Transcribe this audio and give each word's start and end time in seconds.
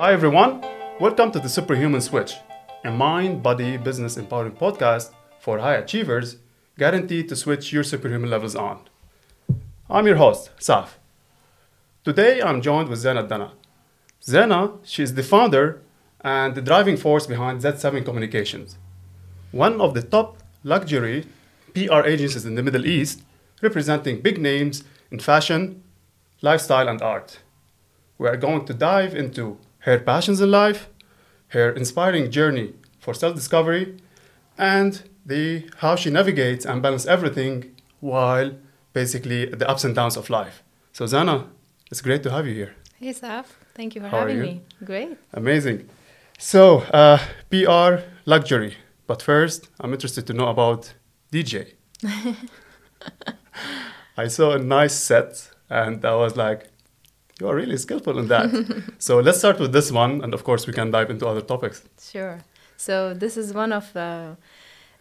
Hi, 0.00 0.12
everyone. 0.12 0.64
Welcome 1.00 1.32
to 1.32 1.40
the 1.40 1.48
Superhuman 1.48 2.00
Switch, 2.00 2.34
a 2.84 2.90
mind 2.92 3.42
body 3.42 3.76
business 3.76 4.16
empowering 4.16 4.52
podcast 4.52 5.10
for 5.40 5.58
high 5.58 5.74
achievers 5.74 6.36
guaranteed 6.78 7.28
to 7.28 7.34
switch 7.34 7.72
your 7.72 7.82
superhuman 7.82 8.30
levels 8.30 8.54
on. 8.54 8.78
I'm 9.90 10.06
your 10.06 10.14
host, 10.14 10.50
Saf. 10.60 10.90
Today, 12.04 12.40
I'm 12.40 12.62
joined 12.62 12.88
with 12.88 13.00
Zeina 13.02 13.28
Dana. 13.28 13.54
Zeina, 14.22 14.78
she 14.84 15.02
is 15.02 15.14
the 15.14 15.24
founder 15.24 15.82
and 16.20 16.54
the 16.54 16.62
driving 16.62 16.96
force 16.96 17.26
behind 17.26 17.62
Z7 17.62 18.04
Communications, 18.04 18.78
one 19.50 19.80
of 19.80 19.94
the 19.94 20.02
top 20.02 20.38
luxury 20.62 21.26
PR 21.74 22.06
agencies 22.06 22.46
in 22.46 22.54
the 22.54 22.62
Middle 22.62 22.86
East, 22.86 23.24
representing 23.62 24.20
big 24.20 24.40
names 24.40 24.84
in 25.10 25.18
fashion, 25.18 25.82
lifestyle, 26.40 26.88
and 26.88 27.02
art. 27.02 27.40
We 28.16 28.28
are 28.28 28.36
going 28.36 28.64
to 28.66 28.74
dive 28.74 29.16
into 29.16 29.58
her 29.80 29.98
passions 29.98 30.40
in 30.40 30.50
life, 30.50 30.88
her 31.48 31.70
inspiring 31.70 32.30
journey 32.30 32.74
for 32.98 33.14
self-discovery, 33.14 33.96
and 34.56 35.02
the 35.24 35.68
how 35.78 35.94
she 35.96 36.10
navigates 36.10 36.64
and 36.64 36.82
balances 36.82 37.06
everything 37.06 37.74
while 38.00 38.52
basically 38.92 39.46
the 39.46 39.68
ups 39.68 39.84
and 39.84 39.94
downs 39.94 40.16
of 40.16 40.30
life. 40.30 40.62
So 40.92 41.04
Zeina, 41.04 41.46
it's 41.90 42.00
great 42.00 42.22
to 42.24 42.30
have 42.30 42.46
you 42.46 42.54
here. 42.54 42.74
Hey 42.98 43.12
Saf, 43.12 43.46
thank 43.74 43.94
you 43.94 44.00
for 44.00 44.08
How 44.08 44.20
having 44.20 44.40
me. 44.40 44.62
Great. 44.84 45.16
Amazing. 45.32 45.88
So 46.38 46.78
uh, 46.92 47.18
PR 47.50 48.02
luxury, 48.26 48.76
but 49.06 49.22
first 49.22 49.68
I'm 49.80 49.92
interested 49.92 50.26
to 50.28 50.32
know 50.32 50.48
about 50.48 50.94
DJ. 51.32 51.74
I 54.16 54.28
saw 54.28 54.52
a 54.52 54.58
nice 54.58 54.94
set 54.94 55.50
and 55.70 56.04
I 56.04 56.14
was 56.16 56.36
like, 56.36 56.68
you 57.40 57.48
are 57.48 57.54
really 57.54 57.76
skillful 57.76 58.18
in 58.18 58.28
that. 58.28 58.48
so 58.98 59.20
let's 59.20 59.38
start 59.38 59.58
with 59.60 59.72
this 59.72 59.90
one, 59.92 60.22
and 60.22 60.34
of 60.34 60.44
course 60.44 60.66
we 60.66 60.72
can 60.72 60.90
dive 60.90 61.10
into 61.10 61.26
other 61.26 61.40
topics. 61.40 61.82
Sure. 62.00 62.40
So 62.76 63.14
this 63.14 63.36
is 63.36 63.52
one 63.52 63.72
of 63.72 63.96
uh, 63.96 64.34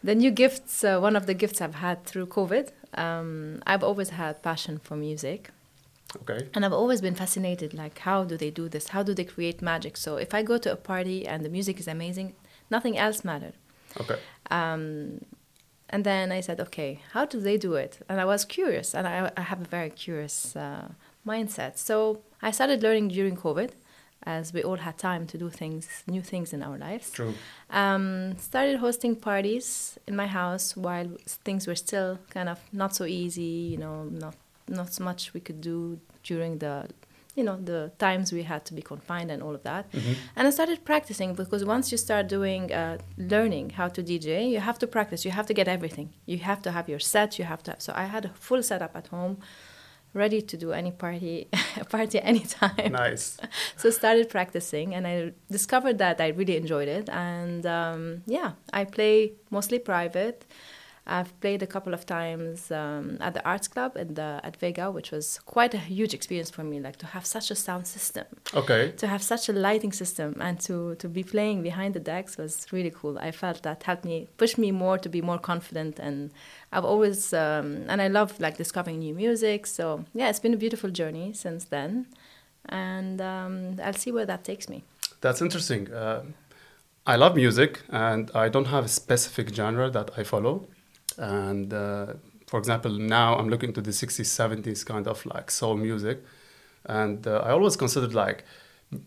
the 0.04 0.16
new 0.16 0.32
gifts. 0.32 0.84
Uh, 0.84 1.00
one 1.00 1.16
of 1.16 1.26
the 1.26 1.34
gifts 1.34 1.62
I've 1.62 1.76
had 1.76 2.06
through 2.06 2.28
COVID. 2.28 2.70
Um, 2.94 3.62
I've 3.68 3.84
always 3.84 4.10
had 4.10 4.42
passion 4.42 4.80
for 4.80 4.96
music, 4.96 5.50
Okay. 6.22 6.48
and 6.54 6.66
I've 6.66 6.74
always 6.74 7.02
been 7.02 7.16
fascinated. 7.16 7.74
Like, 7.74 8.00
how 8.00 8.24
do 8.24 8.38
they 8.38 8.50
do 8.52 8.70
this? 8.70 8.90
How 8.90 9.04
do 9.04 9.14
they 9.14 9.26
create 9.26 9.62
magic? 9.62 9.98
So 9.98 10.18
if 10.18 10.34
I 10.34 10.42
go 10.44 10.58
to 10.58 10.72
a 10.72 10.76
party 10.76 11.28
and 11.28 11.44
the 11.46 11.50
music 11.50 11.80
is 11.80 11.88
amazing, 11.88 12.34
nothing 12.72 12.98
else 12.98 13.24
mattered. 13.26 13.54
Okay. 14.00 14.18
Um, 14.50 15.22
and 15.90 16.04
then 16.04 16.32
I 16.32 16.42
said, 16.42 16.60
okay, 16.60 17.02
how 17.14 17.26
do 17.26 17.40
they 17.40 17.58
do 17.58 17.74
it? 17.76 18.00
And 18.10 18.20
I 18.20 18.26
was 18.26 18.46
curious, 18.46 18.94
and 18.96 19.08
I, 19.08 19.32
I 19.38 19.42
have 19.42 19.62
a 19.62 19.66
very 19.66 19.90
curious 19.90 20.56
uh, 20.56 20.90
mindset. 21.26 21.78
So 21.78 22.22
I 22.42 22.52
started 22.52 22.84
learning 22.84 23.10
during 23.10 23.36
COVID, 23.36 23.72
as 24.24 24.54
we 24.54 24.64
all 24.64 24.78
had 24.78 24.98
time 24.98 25.26
to 25.28 25.38
do 25.38 25.50
things, 25.50 26.04
new 26.08 26.22
things 26.22 26.54
in 26.54 26.62
our 26.64 26.78
lives. 26.78 27.12
True. 27.12 27.34
Um, 27.70 28.38
started 28.38 28.78
hosting 28.80 29.16
parties 29.16 29.98
in 30.08 30.16
my 30.16 30.28
house 30.28 30.76
while 30.76 31.08
things 31.46 31.68
were 31.68 31.76
still 31.76 32.20
kind 32.30 32.50
of 32.50 32.60
not 32.72 32.96
so 32.96 33.06
easy, 33.06 33.42
you 33.72 33.78
know, 33.78 34.04
not 34.06 34.36
not 34.70 34.92
so 34.94 35.02
much 35.04 35.34
we 35.34 35.40
could 35.40 35.62
do 35.62 35.98
during 36.24 36.58
the, 36.58 36.90
you 37.38 37.44
know, 37.44 37.56
the 37.56 37.90
times 38.00 38.34
we 38.34 38.44
had 38.44 38.66
to 38.66 38.74
be 38.74 38.82
confined 38.82 39.32
and 39.32 39.42
all 39.42 39.56
of 39.56 39.64
that. 39.64 39.90
Mhm. 39.94 40.16
And 40.36 40.46
I 40.46 40.52
started 40.52 40.84
practicing 40.84 41.34
because 41.36 41.64
once 41.64 41.90
you 41.92 41.98
start 41.98 42.28
doing, 42.28 42.74
uh, 42.74 42.98
learning 43.18 43.70
how 43.80 43.88
to 43.88 44.04
DJ, 44.04 44.50
you 44.54 44.60
have 44.60 44.78
to 44.80 44.88
practice. 44.88 45.24
You 45.24 45.32
have 45.32 45.46
to 45.48 45.54
get 45.54 45.68
everything. 45.70 46.10
You 46.26 46.40
have 46.40 46.62
to 46.64 46.72
have 46.72 46.90
your 46.90 47.00
set. 47.00 47.40
You 47.40 47.46
have 47.46 47.64
to. 47.64 47.72
have, 47.72 47.82
so 47.82 47.94
I 47.96 48.06
had 48.16 48.26
a 48.26 48.30
full 48.48 48.62
setup 48.62 48.94
at 48.96 49.08
home, 49.08 49.38
ready 50.18 50.42
to 50.42 50.58
do 50.58 50.74
any 50.74 50.92
party, 50.92 51.48
party 51.90 52.20
anytime. 52.20 52.92
Nice. 52.92 53.38
so 53.78 53.90
started 53.90 54.30
practicing, 54.30 54.96
and 54.96 55.08
I 55.08 55.32
discovered 55.50 56.00
that 56.00 56.20
I 56.20 56.30
really 56.30 56.58
enjoyed 56.58 56.88
it. 56.88 57.10
And 57.10 57.66
um, 57.66 58.24
yeah, 58.26 58.54
I 58.74 58.84
play 58.86 59.34
mostly 59.52 59.80
private. 59.80 60.46
I've 61.10 61.32
played 61.40 61.64
a 61.64 61.68
couple 61.68 61.94
of 61.94 62.06
times 62.06 62.70
um, 62.70 63.18
at 63.22 63.34
the 63.34 63.44
arts 63.52 63.68
club 63.70 63.92
at 63.96 64.10
the 64.16 64.42
at 64.44 64.58
Vega, 64.58 64.92
which 64.92 65.10
was 65.12 65.40
quite 65.46 65.74
a 65.74 65.78
huge 65.78 66.14
experience 66.14 66.50
for 66.52 66.64
me. 66.64 66.80
Like 66.88 66.98
to 66.98 67.06
have 67.16 67.26
such 67.26 67.48
a 67.52 67.56
sound 67.56 67.88
system 67.88 68.26
Okay. 68.54 68.92
to 68.98 69.08
have 69.08 69.24
such 69.24 69.48
a 69.50 69.54
lighting 69.54 69.94
system 69.94 70.30
and 70.46 70.60
to, 70.68 70.96
to 70.96 71.08
be 71.08 71.24
playing 71.24 71.64
behind 71.64 71.94
the 71.94 72.02
decks 72.02 72.38
was 72.38 72.54
really 72.74 72.92
cool. 73.00 73.18
I 73.28 73.32
felt 73.32 73.64
that 73.64 73.84
helped 73.84 74.06
me 74.06 74.28
push 74.38 74.58
me 74.58 74.70
more 74.72 74.98
to 75.06 75.10
be 75.10 75.22
more 75.22 75.40
confident 75.40 76.00
and 76.00 76.18
I've 76.74 76.86
always 76.86 77.32
um, 77.34 77.68
and 77.92 78.02
I 78.02 78.10
love 78.10 78.30
like 78.40 78.58
discovering 78.58 79.00
new 79.00 79.14
music. 79.14 79.66
So 79.68 80.04
yeah, 80.14 80.30
it's 80.30 80.42
been 80.46 80.54
a 80.54 80.58
beautiful 80.66 80.90
journey 80.90 81.32
since 81.34 81.66
then, 81.76 82.08
and 82.70 83.22
um, 83.22 83.80
I'll 83.84 83.94
see 83.94 84.12
where 84.12 84.26
that 84.26 84.44
takes 84.44 84.68
me. 84.68 84.84
That's 85.22 85.42
interesting. 85.42 85.92
Uh, 85.94 86.24
I 87.06 87.16
love 87.16 87.36
music, 87.36 87.82
and 87.90 88.30
I 88.36 88.50
don't 88.50 88.68
have 88.68 88.84
a 88.86 88.90
specific 88.90 89.56
genre 89.56 89.90
that 89.90 90.12
I 90.18 90.24
follow. 90.24 90.68
And 91.18 91.74
uh, 91.74 92.14
for 92.48 92.60
example, 92.60 92.92
now 92.92 93.36
I'm 93.38 93.50
looking 93.50 93.74
to 93.74 93.82
the 93.82 93.92
60s, 93.92 94.26
70s 94.26 94.86
kind 94.86 95.08
of 95.08 95.26
like 95.26 95.52
soul 95.52 95.76
music, 95.76 96.24
and 96.86 97.26
uh, 97.28 97.42
I 97.46 97.52
always 97.52 97.76
considered 97.76 98.14
like 98.14 98.44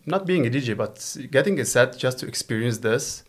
not 0.05 0.25
being 0.25 0.45
a 0.45 0.49
DJ, 0.49 0.75
but 0.77 1.17
getting 1.31 1.59
a 1.59 1.65
set 1.65 1.97
just 1.97 2.19
to 2.19 2.27
experience 2.27 2.79
this. 2.79 3.23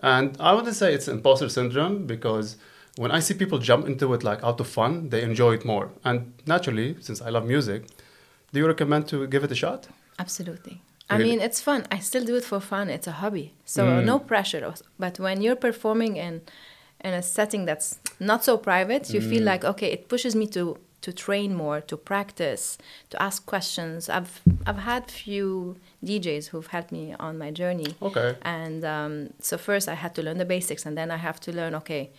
And 0.00 0.36
I 0.40 0.52
wouldn't 0.52 0.74
say 0.76 0.92
it's 0.92 1.08
imposter 1.08 1.48
syndrome 1.48 2.06
because 2.06 2.56
when 2.96 3.10
I 3.10 3.20
see 3.20 3.34
people 3.34 3.58
jump 3.58 3.86
into 3.86 4.12
it 4.12 4.22
like 4.22 4.42
out 4.44 4.60
of 4.60 4.66
fun, 4.68 5.08
they 5.08 5.22
enjoy 5.22 5.54
it 5.54 5.64
more. 5.64 5.90
And 6.04 6.34
naturally, 6.46 6.96
since 7.00 7.22
I 7.22 7.30
love 7.30 7.46
music, 7.46 7.86
do 8.52 8.60
you 8.60 8.66
recommend 8.66 9.08
to 9.08 9.26
give 9.26 9.44
it 9.44 9.52
a 9.52 9.54
shot? 9.54 9.88
Absolutely. 10.18 10.82
I 11.08 11.16
Really? 11.16 11.30
mean, 11.30 11.40
it's 11.40 11.60
fun. 11.60 11.86
I 11.90 11.98
still 12.00 12.24
do 12.24 12.34
it 12.36 12.44
for 12.44 12.60
fun. 12.60 12.88
It's 12.90 13.06
a 13.06 13.12
hobby. 13.12 13.52
So 13.64 13.84
Mm. 13.84 14.04
no 14.04 14.18
pressure. 14.18 14.74
But 14.98 15.18
when 15.18 15.40
you're 15.42 15.56
performing 15.56 16.16
in 16.16 16.42
in 17.04 17.12
a 17.14 17.22
setting 17.22 17.66
that's 17.66 17.98
not 18.20 18.44
so 18.44 18.56
private, 18.56 19.10
you 19.12 19.20
feel 19.20 19.42
Mm. 19.42 19.46
like 19.52 19.64
okay, 19.64 19.90
it 19.92 20.08
pushes 20.08 20.34
me 20.34 20.46
to 20.48 20.78
to 21.00 21.12
train 21.12 21.54
more, 21.54 21.82
to 21.82 21.96
practice, 21.98 22.78
to 23.10 23.22
ask 23.22 23.44
questions. 23.44 24.08
I've 24.08 24.40
I've 24.66 24.78
had 24.78 25.10
few 25.10 25.76
DJs 26.02 26.46
who've 26.48 26.66
helped 26.66 26.92
me 26.92 27.14
on 27.20 27.36
my 27.38 27.50
journey. 27.50 27.94
Okay. 28.00 28.36
And 28.42 28.84
um, 28.84 29.30
so 29.40 29.58
first 29.58 29.86
I 29.88 29.94
had 29.94 30.14
to 30.14 30.22
learn 30.22 30.38
the 30.38 30.46
basics, 30.46 30.86
and 30.86 30.96
then 30.96 31.10
I 31.10 31.16
have 31.18 31.38
to 31.40 31.52
learn 31.52 31.74
okay, 31.74 32.10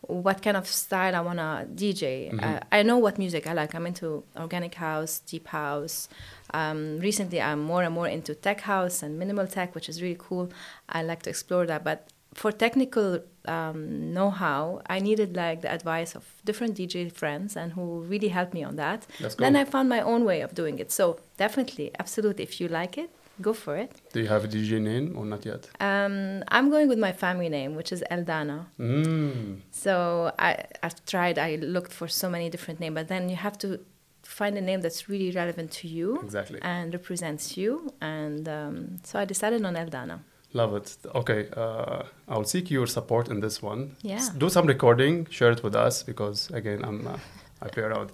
what 0.00 0.40
kind 0.42 0.56
of 0.56 0.66
style 0.66 1.14
I 1.14 1.20
wanna 1.20 1.66
DJ. 1.74 2.30
Mhm. 2.32 2.42
Uh, 2.42 2.60
I 2.72 2.82
know 2.82 2.96
what 2.96 3.18
music 3.18 3.46
I 3.46 3.52
like. 3.52 3.74
I'm 3.74 3.86
into 3.86 4.24
organic 4.38 4.74
house, 4.76 5.18
deep 5.30 5.48
house. 5.48 6.08
Um, 6.54 6.98
recently, 7.00 7.40
I'm 7.42 7.60
more 7.60 7.82
and 7.82 7.94
more 7.94 8.08
into 8.08 8.34
tech 8.34 8.62
house 8.62 9.02
and 9.02 9.18
minimal 9.18 9.46
tech, 9.46 9.74
which 9.74 9.88
is 9.90 10.00
really 10.00 10.16
cool. 10.18 10.48
I 10.88 11.02
like 11.02 11.22
to 11.24 11.30
explore 11.30 11.66
that, 11.66 11.84
but 11.84 12.08
for 12.34 12.52
technical 12.52 13.20
um, 13.46 14.12
know-how, 14.12 14.82
I 14.86 15.00
needed 15.00 15.36
like 15.36 15.62
the 15.62 15.72
advice 15.72 16.14
of 16.14 16.24
different 16.44 16.76
DJ 16.76 17.10
friends 17.12 17.56
and 17.56 17.72
who 17.72 18.00
really 18.02 18.28
helped 18.28 18.54
me 18.54 18.62
on 18.62 18.76
that. 18.76 19.06
Then 19.38 19.56
I 19.56 19.64
found 19.64 19.88
my 19.88 20.00
own 20.00 20.24
way 20.24 20.40
of 20.40 20.54
doing 20.54 20.78
it. 20.78 20.92
So 20.92 21.18
definitely, 21.36 21.90
absolutely, 21.98 22.44
if 22.44 22.60
you 22.60 22.68
like 22.68 22.96
it, 22.98 23.10
go 23.40 23.52
for 23.52 23.76
it. 23.76 23.92
Do 24.12 24.20
you 24.20 24.28
have 24.28 24.44
a 24.44 24.48
DJ 24.48 24.80
name 24.80 25.14
or 25.16 25.24
not 25.24 25.44
yet? 25.44 25.68
Um, 25.80 26.44
I'm 26.48 26.70
going 26.70 26.88
with 26.88 26.98
my 26.98 27.12
family 27.12 27.48
name, 27.48 27.74
which 27.74 27.90
is 27.92 28.04
Eldana. 28.10 28.66
Mm. 28.78 29.60
So 29.70 30.32
I, 30.38 30.64
I've 30.82 31.04
tried, 31.06 31.38
I 31.38 31.56
looked 31.56 31.92
for 31.92 32.06
so 32.08 32.28
many 32.28 32.50
different 32.50 32.80
names, 32.80 32.94
but 32.94 33.08
then 33.08 33.28
you 33.28 33.36
have 33.36 33.58
to 33.58 33.80
find 34.22 34.56
a 34.56 34.60
name 34.60 34.80
that's 34.80 35.08
really 35.08 35.30
relevant 35.32 35.70
to 35.72 35.88
you 35.88 36.20
Exactly. 36.22 36.58
and 36.62 36.92
represents 36.92 37.56
you. 37.56 37.92
And 38.00 38.48
um, 38.48 38.98
so 39.02 39.18
I 39.18 39.24
decided 39.24 39.64
on 39.64 39.74
Eldana. 39.74 40.20
Love 40.52 40.74
it. 40.74 40.96
Okay, 41.14 41.48
uh, 41.56 42.02
I'll 42.28 42.44
seek 42.44 42.70
your 42.70 42.86
support 42.86 43.28
in 43.28 43.40
this 43.40 43.62
one. 43.62 43.96
Yeah. 44.02 44.16
S- 44.16 44.30
Do 44.30 44.48
some 44.48 44.66
recording, 44.66 45.26
share 45.30 45.52
it 45.52 45.62
with 45.62 45.76
us 45.76 46.02
because 46.02 46.50
again, 46.50 46.84
I'm 46.84 47.06
uh, 47.06 47.18
I 47.62 47.68
play 47.68 47.84
around. 47.84 48.10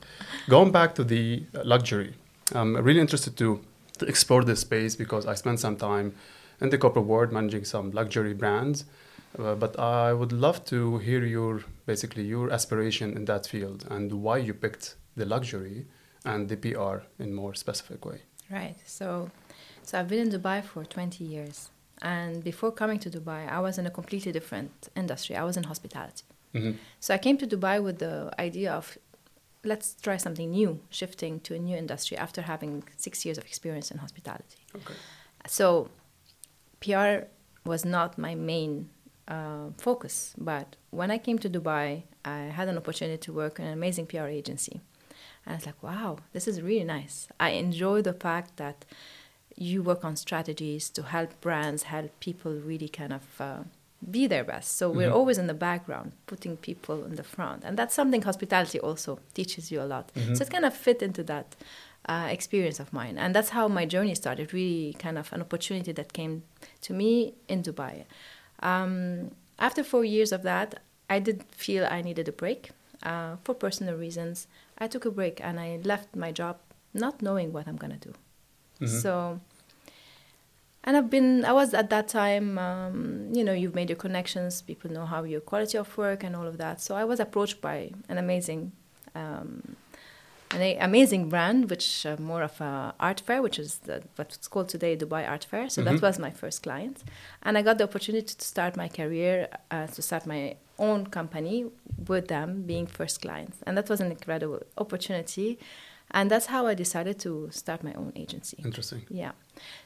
Going 0.48 0.70
back 0.72 0.94
to 0.96 1.04
the 1.04 1.44
luxury, 1.64 2.14
I'm 2.54 2.76
really 2.76 3.00
interested 3.00 3.36
to 3.38 3.60
to 3.98 4.06
explore 4.06 4.44
this 4.44 4.60
space 4.60 4.94
because 4.96 5.24
I 5.26 5.34
spent 5.34 5.60
some 5.60 5.76
time 5.76 6.14
in 6.60 6.68
the 6.70 6.78
corporate 6.78 7.06
world 7.06 7.32
managing 7.32 7.64
some 7.64 7.90
luxury 7.92 8.34
brands. 8.34 8.84
Uh, 9.38 9.54
but 9.54 9.78
I 9.78 10.12
would 10.12 10.32
love 10.32 10.64
to 10.66 10.98
hear 10.98 11.24
your 11.24 11.62
basically 11.86 12.24
your 12.24 12.50
aspiration 12.52 13.16
in 13.16 13.24
that 13.26 13.46
field 13.46 13.86
and 13.90 14.12
why 14.12 14.36
you 14.38 14.52
picked 14.54 14.96
the 15.16 15.24
luxury 15.24 15.86
and 16.24 16.48
the 16.48 16.56
PR 16.56 16.96
in 17.22 17.34
more 17.34 17.54
specific 17.54 18.04
way. 18.04 18.20
Right. 18.50 18.76
So, 18.86 19.30
so 19.82 19.98
I've 19.98 20.08
been 20.08 20.20
in 20.28 20.30
Dubai 20.40 20.62
for 20.62 20.84
20 20.84 21.24
years. 21.24 21.70
And 22.02 22.44
before 22.44 22.72
coming 22.72 22.98
to 23.00 23.10
Dubai, 23.10 23.48
I 23.50 23.60
was 23.60 23.78
in 23.78 23.86
a 23.86 23.90
completely 23.90 24.32
different 24.32 24.88
industry. 24.94 25.36
I 25.36 25.44
was 25.44 25.56
in 25.56 25.64
hospitality. 25.64 26.24
hmm 26.52 26.72
So 27.00 27.14
I 27.14 27.18
came 27.18 27.36
to 27.38 27.46
Dubai 27.46 27.82
with 27.82 27.98
the 27.98 28.16
idea 28.38 28.72
of 28.72 28.98
let's 29.64 29.88
try 30.06 30.16
something 30.16 30.50
new, 30.50 30.80
shifting 30.90 31.40
to 31.40 31.54
a 31.54 31.58
new 31.58 31.76
industry 31.76 32.16
after 32.16 32.42
having 32.42 32.84
six 32.96 33.24
years 33.24 33.38
of 33.38 33.44
experience 33.44 33.90
in 33.90 33.98
hospitality. 33.98 34.58
Okay. 34.74 34.94
So 35.46 35.88
PR 36.80 37.26
was 37.64 37.84
not 37.84 38.16
my 38.16 38.34
main 38.34 38.90
uh, 39.28 39.70
focus, 39.78 40.34
but 40.38 40.76
when 40.90 41.10
I 41.10 41.18
came 41.18 41.38
to 41.40 41.48
Dubai, 41.50 42.02
I 42.24 42.38
had 42.58 42.68
an 42.68 42.76
opportunity 42.76 43.18
to 43.18 43.32
work 43.32 43.58
in 43.58 43.66
an 43.66 43.72
amazing 43.72 44.06
PR 44.06 44.26
agency. 44.26 44.80
And 45.44 45.52
I 45.54 45.56
was 45.56 45.66
like, 45.66 45.82
wow, 45.82 46.18
this 46.32 46.46
is 46.48 46.62
really 46.62 46.84
nice. 46.84 47.28
I 47.38 47.50
enjoy 47.50 48.02
the 48.02 48.12
fact 48.12 48.56
that 48.56 48.84
you 49.56 49.82
work 49.82 50.04
on 50.04 50.16
strategies 50.16 50.90
to 50.90 51.02
help 51.02 51.40
brands, 51.40 51.84
help 51.84 52.10
people 52.20 52.52
really 52.52 52.88
kind 52.88 53.12
of 53.12 53.22
uh, 53.40 53.62
be 54.10 54.26
their 54.26 54.44
best. 54.44 54.76
So 54.76 54.90
we're 54.90 55.08
Mhm. 55.10 55.14
always 55.14 55.38
in 55.38 55.46
the 55.46 55.54
background, 55.54 56.12
putting 56.26 56.56
people 56.58 57.04
in 57.04 57.14
the 57.16 57.22
front, 57.24 57.64
and 57.64 57.76
that's 57.78 57.94
something 57.94 58.22
hospitality 58.22 58.78
also 58.78 59.18
teaches 59.34 59.72
you 59.72 59.80
a 59.80 59.88
lot. 59.94 60.12
Mhm. 60.14 60.36
So 60.36 60.42
it 60.44 60.50
kind 60.50 60.64
of 60.66 60.74
fit 60.74 61.02
into 61.02 61.22
that 61.24 61.56
uh, 62.08 62.28
experience 62.30 62.78
of 62.78 62.92
mine, 62.92 63.18
and 63.18 63.34
that's 63.34 63.50
how 63.50 63.66
my 63.68 63.84
journey 63.84 64.14
started. 64.14 64.52
Really, 64.52 64.94
kind 64.98 65.18
of 65.18 65.32
an 65.32 65.40
opportunity 65.40 65.92
that 65.92 66.12
came 66.12 66.42
to 66.82 66.92
me 66.92 67.34
in 67.48 67.62
Dubai. 67.62 68.04
Um, 68.60 69.30
after 69.58 69.82
four 69.82 70.04
years 70.04 70.30
of 70.32 70.42
that, 70.42 70.80
I 71.10 71.18
did 71.18 71.42
feel 71.50 71.84
I 71.90 72.02
needed 72.02 72.28
a 72.28 72.32
break 72.32 72.70
uh, 73.02 73.36
for 73.44 73.54
personal 73.54 73.96
reasons. 73.96 74.46
I 74.78 74.86
took 74.86 75.04
a 75.04 75.10
break 75.10 75.40
and 75.40 75.58
I 75.58 75.80
left 75.82 76.14
my 76.14 76.30
job, 76.32 76.56
not 76.94 77.22
knowing 77.22 77.52
what 77.52 77.66
I'm 77.66 77.76
gonna 77.76 77.98
do. 77.98 78.12
Mhm. 78.80 78.88
So, 79.02 79.40
and 80.84 80.96
I've 80.96 81.10
been, 81.10 81.44
I 81.44 81.52
was 81.52 81.74
at 81.74 81.90
that 81.90 82.06
time, 82.08 82.58
um, 82.58 83.28
you 83.32 83.42
know, 83.42 83.52
you've 83.52 83.74
made 83.74 83.88
your 83.90 83.96
connections, 83.96 84.62
people 84.62 84.90
know 84.90 85.04
how 85.06 85.24
your 85.24 85.40
quality 85.40 85.76
of 85.78 85.96
work 85.98 86.22
and 86.22 86.36
all 86.36 86.46
of 86.46 86.58
that. 86.58 86.80
So 86.80 86.94
I 86.94 87.04
was 87.04 87.18
approached 87.18 87.60
by 87.60 87.90
an 88.08 88.18
amazing, 88.18 88.70
um, 89.16 89.76
an 90.52 90.62
a- 90.62 90.76
amazing 90.78 91.28
brand, 91.28 91.68
which 91.70 92.06
uh, 92.06 92.16
more 92.20 92.42
of 92.44 92.60
a 92.60 92.94
art 93.00 93.20
fair, 93.26 93.42
which 93.42 93.58
is 93.58 93.78
the, 93.78 94.02
what's 94.14 94.46
called 94.46 94.68
today 94.68 94.96
Dubai 94.96 95.28
Art 95.28 95.44
Fair. 95.44 95.68
So 95.68 95.82
Mhm. 95.82 95.86
that 95.86 96.02
was 96.02 96.18
my 96.20 96.30
first 96.30 96.62
client, 96.62 97.02
and 97.42 97.58
I 97.58 97.62
got 97.62 97.78
the 97.78 97.84
opportunity 97.84 98.32
to 98.34 98.44
start 98.44 98.76
my 98.76 98.88
career, 98.88 99.48
uh, 99.72 99.88
to 99.88 100.00
start 100.02 100.24
my 100.24 100.54
own 100.78 101.06
company 101.08 101.66
with 102.06 102.28
them 102.28 102.62
being 102.62 102.86
first 102.86 103.20
clients, 103.22 103.56
and 103.66 103.76
that 103.76 103.88
was 103.88 104.00
an 104.00 104.10
incredible 104.12 104.60
opportunity, 104.78 105.58
and 106.12 106.30
that's 106.30 106.46
how 106.46 106.66
I 106.66 106.74
decided 106.74 107.18
to 107.20 107.48
start 107.50 107.82
my 107.82 107.92
own 107.94 108.12
agency. 108.16 108.58
Interesting. 108.64 109.02
Yeah. 109.08 109.32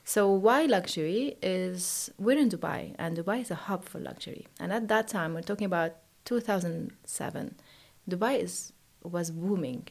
So 0.04 0.30
why 0.30 0.64
luxury 0.66 1.36
is 1.42 2.10
we're 2.18 2.38
in 2.38 2.48
Dubai 2.50 2.94
and 2.98 3.16
Dubai 3.16 3.40
is 3.40 3.50
a 3.50 3.54
hub 3.54 3.84
for 3.84 3.98
luxury. 3.98 4.46
And 4.58 4.72
at 4.72 4.88
that 4.88 5.08
time 5.08 5.34
we're 5.34 5.42
talking 5.42 5.66
about 5.66 5.96
2007. 6.24 7.54
Dubai 8.08 8.40
is 8.42 8.72
was 9.02 9.30
booming. 9.30 9.88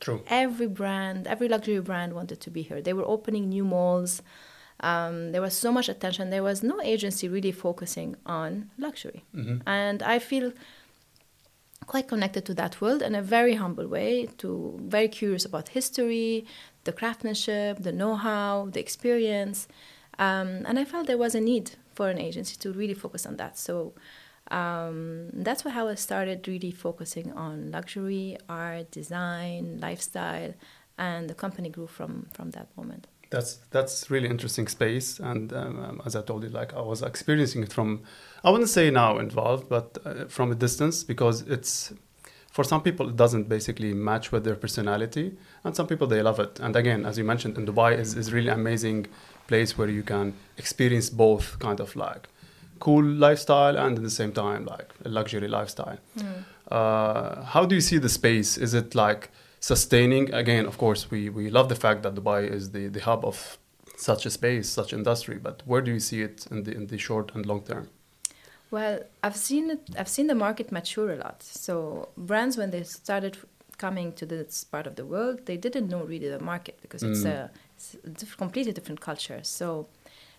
True. 0.00 0.22
Every 0.28 0.66
brand, 0.66 1.26
every 1.26 1.48
luxury 1.48 1.80
brand 1.80 2.12
wanted 2.14 2.40
to 2.40 2.50
be 2.50 2.62
here. 2.62 2.80
They 2.80 2.92
were 2.92 3.06
opening 3.06 3.48
new 3.48 3.64
malls. 3.64 4.22
Um, 4.80 5.30
there 5.32 5.40
was 5.42 5.54
so 5.54 5.70
much 5.70 5.88
attention. 5.88 6.30
There 6.30 6.42
was 6.42 6.62
no 6.62 6.80
agency 6.82 7.28
really 7.28 7.52
focusing 7.52 8.16
on 8.26 8.70
luxury. 8.78 9.24
hmm 9.32 9.58
And 9.66 10.02
I 10.02 10.18
feel 10.18 10.52
quite 11.92 12.08
connected 12.08 12.46
to 12.46 12.54
that 12.54 12.80
world 12.80 13.02
in 13.02 13.14
a 13.14 13.20
very 13.20 13.54
humble 13.62 13.86
way, 13.86 14.26
to 14.38 14.48
very 14.96 15.08
curious 15.08 15.44
about 15.44 15.68
history, 15.68 16.46
the 16.84 16.92
craftsmanship, 17.00 17.82
the 17.82 17.92
know-how, 17.92 18.66
the 18.72 18.80
experience. 18.80 19.68
Um, 20.18 20.48
and 20.68 20.78
I 20.78 20.86
felt 20.86 21.06
there 21.06 21.18
was 21.26 21.34
a 21.34 21.40
need 21.40 21.72
for 21.94 22.08
an 22.08 22.18
agency 22.18 22.56
to 22.60 22.72
really 22.72 22.94
focus 22.94 23.26
on 23.26 23.36
that. 23.36 23.58
So 23.58 23.92
um, 24.50 25.28
that's 25.34 25.62
how 25.64 25.88
I 25.88 25.96
started 25.96 26.48
really 26.48 26.70
focusing 26.70 27.30
on 27.34 27.70
luxury, 27.70 28.38
art, 28.48 28.90
design, 28.90 29.78
lifestyle, 29.82 30.54
and 30.96 31.28
the 31.28 31.34
company 31.34 31.68
grew 31.68 31.86
from, 31.86 32.28
from 32.32 32.52
that 32.52 32.68
moment. 32.74 33.06
That's 33.32 33.52
that's 33.70 34.10
really 34.10 34.28
interesting 34.28 34.68
space, 34.68 35.08
and 35.30 35.52
um, 35.52 35.74
um, 35.84 36.02
as 36.06 36.14
I 36.14 36.22
told 36.30 36.40
you, 36.44 36.50
like 36.60 36.70
I 36.80 36.82
was 36.92 37.00
experiencing 37.02 37.62
it 37.66 37.72
from, 37.72 37.88
I 38.44 38.50
wouldn't 38.52 38.68
say 38.78 38.90
now 38.90 39.18
involved, 39.26 39.64
but 39.76 39.86
uh, 40.04 40.26
from 40.36 40.52
a 40.52 40.54
distance 40.66 40.96
because 41.12 41.36
it's, 41.54 41.94
for 42.56 42.64
some 42.72 42.82
people 42.82 43.08
it 43.08 43.16
doesn't 43.16 43.48
basically 43.48 43.94
match 43.94 44.32
with 44.32 44.44
their 44.44 44.58
personality, 44.64 45.26
and 45.64 45.74
some 45.74 45.86
people 45.86 46.06
they 46.06 46.22
love 46.30 46.40
it. 46.46 46.60
And 46.60 46.76
again, 46.76 47.06
as 47.06 47.16
you 47.16 47.24
mentioned, 47.24 47.56
in 47.58 47.64
Dubai 47.70 47.90
is 47.98 48.10
is 48.22 48.26
really 48.36 48.52
amazing 48.60 49.06
place 49.48 49.70
where 49.78 49.90
you 49.98 50.02
can 50.02 50.34
experience 50.58 51.08
both 51.10 51.58
kind 51.58 51.80
of 51.80 51.96
like 51.96 52.28
cool 52.80 53.04
lifestyle 53.26 53.76
and 53.78 53.96
at 53.98 54.04
the 54.04 54.16
same 54.20 54.32
time 54.32 54.66
like 54.66 54.88
a 55.06 55.08
luxury 55.08 55.48
lifestyle. 55.48 55.98
Uh, 56.70 57.44
how 57.54 57.64
do 57.64 57.74
you 57.74 57.80
see 57.80 57.98
the 57.98 58.08
space? 58.08 58.50
Is 58.58 58.74
it 58.74 58.94
like 58.94 59.30
sustaining? 59.62 60.24
Again, 60.34 60.66
of 60.66 60.76
course, 60.76 61.10
we, 61.10 61.20
we 61.30 61.44
love 61.48 61.68
the 61.68 61.80
fact 61.84 62.02
that 62.02 62.14
Dubai 62.14 62.40
is 62.58 62.72
the, 62.72 62.88
the 62.88 63.00
hub 63.00 63.24
of 63.24 63.58
such 63.96 64.26
a 64.26 64.30
space, 64.30 64.68
such 64.68 64.92
industry. 64.92 65.38
But 65.38 65.62
where 65.64 65.80
do 65.80 65.90
you 65.96 66.00
see 66.00 66.20
it 66.28 66.46
in 66.50 66.64
the 66.64 66.72
in 66.78 66.84
the 66.92 66.98
short 66.98 67.26
and 67.34 67.46
long 67.46 67.62
term? 67.70 67.84
Well, 68.70 68.96
I've 69.22 69.36
seen 69.36 69.64
it. 69.74 69.82
I've 69.98 70.08
seen 70.16 70.26
the 70.32 70.34
market 70.46 70.72
mature 70.72 71.10
a 71.12 71.16
lot. 71.16 71.38
So 71.42 72.08
brands, 72.16 72.54
when 72.60 72.70
they 72.74 72.82
started 72.82 73.36
coming 73.78 74.12
to 74.20 74.24
this 74.26 74.64
part 74.64 74.86
of 74.86 74.94
the 74.96 75.06
world, 75.12 75.36
they 75.48 75.56
didn't 75.66 75.88
know 75.92 76.02
really 76.12 76.28
the 76.36 76.40
market 76.52 76.76
because 76.84 77.02
it's 77.02 77.24
Mm. 77.24 77.34
a, 77.36 77.50
it's 77.76 77.88
a 78.08 78.10
diff- 78.20 78.36
completely 78.44 78.72
different 78.72 79.00
culture. 79.00 79.40
So 79.42 79.66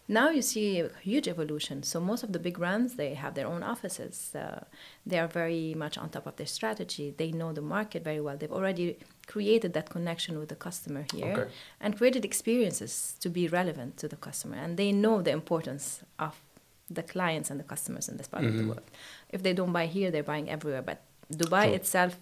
now 0.07 0.27
you 0.37 0.41
see 0.41 0.67
a 0.79 0.89
huge 1.09 1.27
evolution. 1.35 1.83
So 1.83 1.99
most 1.99 2.23
of 2.23 2.31
the 2.35 2.39
big 2.47 2.57
brands 2.63 2.89
they 3.01 3.13
have 3.23 3.33
their 3.37 3.47
own 3.53 3.63
offices. 3.73 4.15
Uh, 4.35 4.63
they 5.09 5.19
are 5.23 5.27
very 5.41 5.73
much 5.83 5.95
on 6.01 6.09
top 6.09 6.25
of 6.27 6.35
their 6.39 6.51
strategy. 6.57 7.13
They 7.21 7.31
know 7.39 7.51
the 7.53 7.61
market 7.77 8.03
very 8.03 8.21
well. 8.25 8.35
They've 8.37 8.57
already 8.59 8.87
created 9.27 9.73
that 9.73 9.89
connection 9.89 10.37
with 10.39 10.49
the 10.49 10.55
customer 10.55 11.05
here 11.13 11.31
Okay. 11.33 11.49
and 11.79 11.97
created 11.97 12.23
experiences 12.25 13.15
to 13.19 13.29
be 13.29 13.47
relevant 13.47 13.97
to 13.97 14.07
the 14.07 14.15
customer. 14.17 14.57
And 14.57 14.77
they 14.77 14.91
know 14.91 15.21
the 15.21 15.31
importance 15.31 16.01
of 16.19 16.33
the 16.89 17.03
clients 17.03 17.49
and 17.49 17.59
the 17.59 17.63
customers 17.63 18.09
in 18.09 18.17
this 18.17 18.27
part 18.27 18.43
of 18.45 18.53
the 18.57 18.63
Mhm. 18.63 18.67
world. 18.67 18.87
If 19.29 19.41
they 19.41 19.53
don't 19.53 19.71
buy 19.71 19.85
here, 19.87 20.11
they're 20.11 20.23
buying 20.33 20.49
everywhere. 20.49 20.81
But 20.81 20.99
Dubai 21.31 21.67
itself 21.73 22.15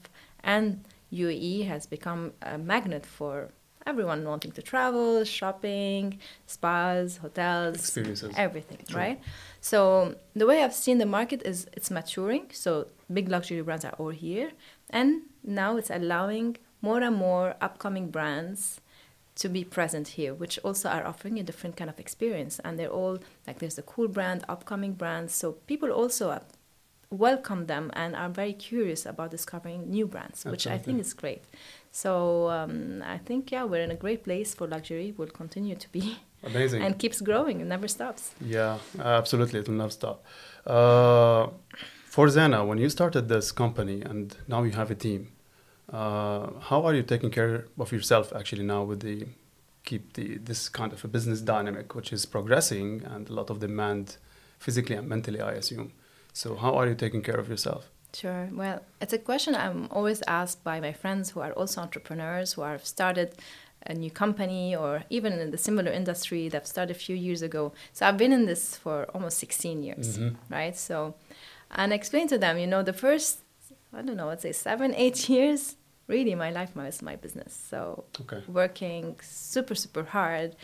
and 0.43 0.65
UAE 1.11 1.63
has 1.63 1.85
become 1.87 2.33
a 2.41 2.57
magnet 2.57 3.05
for 3.05 3.49
everyone 3.85 4.23
wanting 4.23 4.51
to 4.51 4.61
travel, 4.61 5.23
shopping, 5.23 6.19
spas, 6.45 7.17
hotels, 7.17 7.75
Experiences. 7.75 8.31
everything, 8.37 8.79
right? 8.93 9.19
So 9.59 10.15
the 10.35 10.45
way 10.45 10.63
I've 10.63 10.73
seen 10.85 10.99
the 10.99 11.05
market 11.17 11.41
is 11.51 11.65
it's 11.73 11.89
maturing. 11.89 12.45
So 12.53 12.87
big 13.11 13.27
luxury 13.27 13.61
brands 13.63 13.83
are 13.83 13.95
all 13.97 14.09
here, 14.27 14.51
and 14.91 15.23
now 15.43 15.77
it's 15.77 15.89
allowing 15.89 16.57
more 16.81 17.01
and 17.01 17.15
more 17.15 17.55
upcoming 17.61 18.09
brands 18.09 18.81
to 19.35 19.49
be 19.49 19.63
present 19.63 20.09
here, 20.09 20.33
which 20.33 20.59
also 20.63 20.89
are 20.89 21.05
offering 21.05 21.39
a 21.39 21.43
different 21.43 21.75
kind 21.77 21.89
of 21.89 21.99
experience. 21.99 22.59
And 22.63 22.77
they're 22.77 22.89
all 22.89 23.19
like 23.47 23.59
there's 23.59 23.77
a 23.77 23.81
cool 23.83 24.07
brand, 24.07 24.43
upcoming 24.49 24.93
brands. 24.93 25.33
So 25.33 25.53
people 25.67 25.91
also 25.91 26.41
welcome 27.09 27.65
them 27.67 27.91
and 27.93 28.15
are 28.15 28.29
very 28.29 28.53
curious 28.53 29.05
about 29.05 29.31
discovering 29.31 29.89
new 29.89 30.07
brands, 30.07 30.45
which 30.45 30.65
I 30.67 30.77
think 30.77 30.99
is 30.99 31.13
great. 31.13 31.43
So 31.91 32.49
um, 32.49 33.03
I 33.05 33.17
think 33.17 33.51
yeah, 33.51 33.63
we're 33.65 33.81
in 33.81 33.91
a 33.91 33.95
great 33.95 34.23
place 34.23 34.53
for 34.53 34.67
luxury. 34.67 35.13
We'll 35.17 35.27
continue 35.27 35.75
to 35.75 35.89
be 35.91 36.17
Amazing. 36.43 36.81
and 36.83 36.97
keeps 36.97 37.19
growing. 37.21 37.59
It 37.59 37.67
never 37.67 37.87
stops. 37.87 38.33
yeah, 38.39 38.77
absolutely. 38.99 39.59
It 39.59 39.67
will 39.67 39.75
never 39.75 39.91
stop. 39.91 40.23
Uh, 40.65 41.47
for 42.05 42.27
Zeina, 42.27 42.65
when 42.65 42.77
you 42.77 42.89
started 42.89 43.27
this 43.27 43.51
company 43.51 44.01
and 44.01 44.35
now 44.47 44.63
you 44.63 44.71
have 44.71 44.89
a 44.91 44.95
team, 44.95 45.29
uh, 45.91 46.47
how 46.61 46.85
are 46.85 46.93
you 46.93 47.03
taking 47.03 47.31
care 47.31 47.65
of 47.79 47.91
yourself 47.91 48.31
actually 48.35 48.63
now 48.63 48.83
with 48.83 49.01
the 49.01 49.27
keep 49.83 50.13
the 50.13 50.37
this 50.37 50.69
kind 50.69 50.93
of 50.93 51.03
a 51.03 51.07
business 51.07 51.41
dynamic 51.41 51.95
which 51.95 52.13
is 52.13 52.25
progressing 52.25 53.03
and 53.05 53.29
a 53.29 53.33
lot 53.33 53.49
of 53.49 53.59
demand 53.59 54.17
physically 54.59 54.95
and 54.95 55.07
mentally, 55.09 55.41
I 55.41 55.53
assume. 55.53 55.91
So 56.33 56.55
how 56.55 56.75
are 56.75 56.87
you 56.87 56.95
taking 56.95 57.21
care 57.23 57.35
of 57.39 57.49
yourself? 57.49 57.89
Sure. 58.13 58.47
Well, 58.53 58.81
it's 59.01 59.13
a 59.13 59.17
question 59.17 59.55
I'm 59.55 59.87
always 59.89 60.21
asked 60.27 60.63
by 60.63 60.79
my 60.79 60.93
friends 60.93 61.31
who 61.31 61.39
are 61.39 61.51
also 61.53 61.81
entrepreneurs 61.81 62.53
who 62.53 62.61
have 62.61 62.85
started 62.85 63.33
a 63.87 63.93
new 63.95 64.11
company 64.11 64.75
or 64.75 65.03
even 65.09 65.33
in 65.33 65.49
the 65.51 65.57
similar 65.57 65.91
industry 65.91 66.47
that 66.49 66.67
started 66.67 66.95
a 66.95 66.99
few 66.99 67.15
years 67.15 67.41
ago. 67.41 67.73
So 67.93 68.05
I've 68.05 68.17
been 68.17 68.31
in 68.31 68.45
this 68.45 68.77
for 68.77 69.05
almost 69.15 69.39
16 69.39 69.81
years, 69.83 70.19
Mhm. 70.19 70.35
right? 70.49 70.77
So, 70.77 71.15
and 71.71 71.91
I 71.91 71.95
explain 71.95 72.27
to 72.27 72.37
them, 72.37 72.59
you 72.59 72.67
know, 72.67 72.83
the 72.83 72.93
first, 72.93 73.39
I 73.93 74.01
don't 74.03 74.15
know, 74.17 74.27
let's 74.27 74.43
say 74.43 74.51
seven, 74.51 74.93
eight 74.95 75.27
years, 75.35 75.75
really 76.11 76.35
my 76.35 76.51
life 76.51 76.75
was 76.75 77.01
my 77.01 77.15
business. 77.15 77.53
So 77.71 77.79
Okay. 78.21 78.41
working 78.47 79.05
super, 79.21 79.75
super 79.83 80.03
hard, 80.03 80.55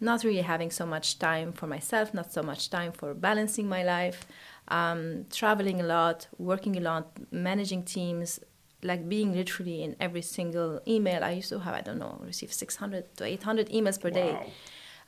not 0.00 0.18
really 0.24 0.42
having 0.54 0.70
so 0.80 0.86
much 0.86 1.18
time 1.18 1.52
for 1.52 1.66
myself, 1.66 2.06
not 2.14 2.28
so 2.32 2.42
much 2.42 2.62
time 2.70 2.92
for 2.92 3.14
balancing 3.28 3.66
my 3.68 3.82
life, 3.82 4.20
um, 4.68 5.00
traveling 5.40 5.80
a 5.80 5.84
lot, 5.96 6.28
working 6.38 6.76
a 6.76 6.80
lot, 6.90 7.04
managing 7.30 7.82
teams, 7.84 8.40
like 8.82 9.08
being 9.08 9.32
literally 9.34 9.82
in 9.82 9.94
every 10.00 10.22
single 10.22 10.80
email. 10.86 11.22
I 11.22 11.32
used 11.32 11.50
to 11.50 11.58
have, 11.58 11.74
I 11.74 11.82
don't 11.82 11.98
know, 11.98 12.18
receive 12.24 12.52
600 12.52 13.16
to 13.18 13.24
800 13.24 13.68
emails 13.70 14.00
per 14.00 14.10
day. 14.10 14.32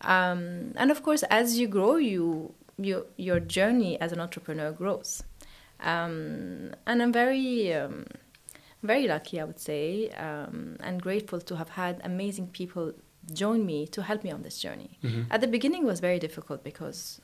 Um, 0.02 0.72
and 0.76 0.90
of 0.90 1.02
course, 1.02 1.22
as 1.30 1.58
you 1.58 1.68
grow, 1.68 1.96
you, 1.96 2.54
you 2.76 3.06
your 3.16 3.40
journey 3.40 4.00
as 4.00 4.12
an 4.12 4.20
entrepreneur 4.20 4.72
grows. 4.72 5.22
Um, 5.80 6.74
and 6.86 7.02
I'm 7.02 7.12
very, 7.12 7.72
um, 7.72 8.06
very 8.82 9.06
lucky, 9.06 9.40
I 9.40 9.44
would 9.44 9.60
say, 9.60 10.10
um, 10.10 10.76
and 10.80 11.00
grateful 11.00 11.40
to 11.40 11.56
have 11.56 11.70
had 11.70 12.00
amazing 12.04 12.48
people 12.48 12.92
join 13.32 13.64
me 13.64 13.86
to 13.88 14.02
help 14.02 14.24
me 14.24 14.30
on 14.32 14.42
this 14.42 14.58
journey. 14.58 14.98
Mhm. 15.02 15.26
At 15.30 15.40
the 15.40 15.46
beginning, 15.46 15.82
it 15.82 15.86
was 15.86 16.00
very 16.00 16.18
difficult 16.18 16.64
because 16.64 17.20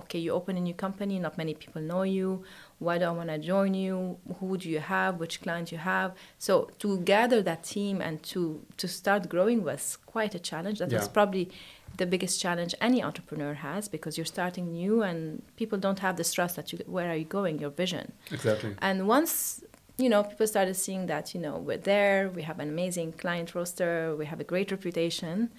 okay, 0.00 0.18
you 0.18 0.30
open 0.32 0.54
a 0.58 0.60
new 0.60 0.74
company, 0.74 1.18
not 1.18 1.38
many 1.38 1.54
people 1.54 1.80
know 1.80 2.02
you. 2.02 2.44
Why 2.78 2.98
do 2.98 3.06
I 3.06 3.10
want 3.10 3.30
to 3.30 3.38
join 3.38 3.72
you? 3.72 4.18
Who 4.38 4.58
do 4.58 4.68
you 4.68 4.80
have? 4.80 5.18
Which 5.18 5.40
client 5.40 5.72
you 5.72 5.78
have? 5.78 6.14
So 6.38 6.68
to 6.80 6.98
gather 6.98 7.40
that 7.42 7.62
team 7.64 8.02
and 8.02 8.22
to 8.24 8.40
to 8.76 8.86
start 8.86 9.30
growing 9.30 9.64
was 9.64 9.96
quite 10.14 10.34
a 10.34 10.38
challenge. 10.50 10.78
That 10.80 10.90
Yeah. 10.90 10.98
was 10.98 11.08
probably 11.08 11.48
the 11.96 12.04
biggest 12.04 12.38
challenge 12.38 12.74
any 12.82 13.02
entrepreneur 13.02 13.54
has 13.54 13.88
because 13.88 14.18
you're 14.18 14.26
starting 14.38 14.72
new 14.72 15.02
and 15.02 15.42
people 15.56 15.78
don't 15.78 16.00
have 16.00 16.16
this 16.18 16.30
trust 16.34 16.56
that 16.56 16.70
you 16.70 16.78
where 16.86 17.08
are 17.12 17.16
you 17.16 17.24
going, 17.38 17.58
your 17.58 17.70
vision. 17.70 18.12
Exactly. 18.30 18.74
And 18.88 19.08
once 19.08 19.64
you 19.98 20.08
know 20.08 20.22
people 20.22 20.46
started 20.46 20.74
seeing 20.74 21.06
that 21.06 21.34
you 21.34 21.40
know 21.40 21.56
we're 21.58 21.76
there, 21.76 22.30
we 22.30 22.42
have 22.42 22.60
an 22.60 22.68
amazing 22.68 23.12
client 23.12 23.54
roster, 23.54 24.14
we 24.16 24.26
have 24.26 24.40
a 24.40 24.44
great 24.44 24.70
reputation, 24.70 25.50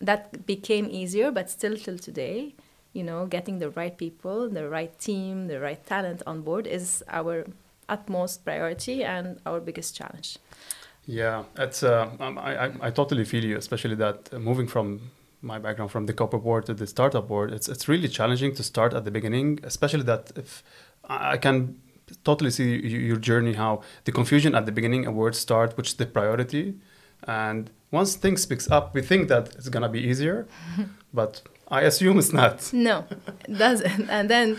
that 0.00 0.46
became 0.46 0.88
easier. 0.90 1.30
But 1.30 1.50
still, 1.50 1.76
till 1.76 1.98
today, 1.98 2.54
you 2.92 3.02
know, 3.02 3.26
getting 3.26 3.58
the 3.58 3.70
right 3.70 3.96
people, 3.96 4.48
the 4.48 4.68
right 4.68 4.98
team, 4.98 5.48
the 5.48 5.60
right 5.60 5.84
talent 5.86 6.22
on 6.26 6.42
board 6.42 6.66
is 6.66 7.04
our 7.08 7.46
utmost 7.88 8.44
priority 8.44 9.04
and 9.04 9.38
our 9.44 9.60
biggest 9.60 9.94
challenge. 9.94 10.38
Yeah, 11.06 11.44
it's 11.58 11.82
uh, 11.82 12.10
um, 12.18 12.38
I, 12.38 12.66
I 12.66 12.72
I 12.80 12.90
totally 12.90 13.24
feel 13.24 13.44
you, 13.44 13.58
especially 13.58 13.96
that 13.96 14.30
uh, 14.32 14.38
moving 14.38 14.66
from 14.66 15.10
my 15.42 15.58
background 15.58 15.90
from 15.90 16.06
the 16.06 16.14
corporate 16.14 16.42
board 16.42 16.64
to 16.66 16.74
the 16.74 16.86
startup 16.86 17.28
board, 17.28 17.52
it's 17.52 17.68
it's 17.68 17.86
really 17.88 18.08
challenging 18.08 18.54
to 18.54 18.62
start 18.62 18.94
at 18.94 19.04
the 19.04 19.10
beginning, 19.10 19.60
especially 19.62 20.04
that 20.04 20.32
if 20.36 20.62
I 21.04 21.36
can 21.36 21.76
totally 22.24 22.50
see 22.50 22.76
your 22.86 23.16
journey 23.16 23.54
how 23.54 23.82
the 24.04 24.12
confusion 24.12 24.54
at 24.54 24.66
the 24.66 24.72
beginning 24.72 25.06
and 25.06 25.16
where 25.16 25.30
to 25.30 25.38
start, 25.38 25.76
which 25.76 25.88
is 25.88 25.94
the 25.94 26.06
priority, 26.06 26.74
and 27.26 27.70
once 27.90 28.16
things 28.16 28.44
picks 28.46 28.70
up, 28.70 28.94
we 28.94 29.02
think 29.02 29.28
that 29.28 29.48
it's 29.56 29.68
gonna 29.68 29.88
be 29.88 30.00
easier, 30.00 30.46
but 31.14 31.42
I 31.68 31.82
assume 31.82 32.18
it's 32.18 32.32
not. 32.32 32.72
No, 32.72 33.04
it 33.48 33.56
doesn't. 33.58 34.10
And 34.10 34.28
then 34.28 34.58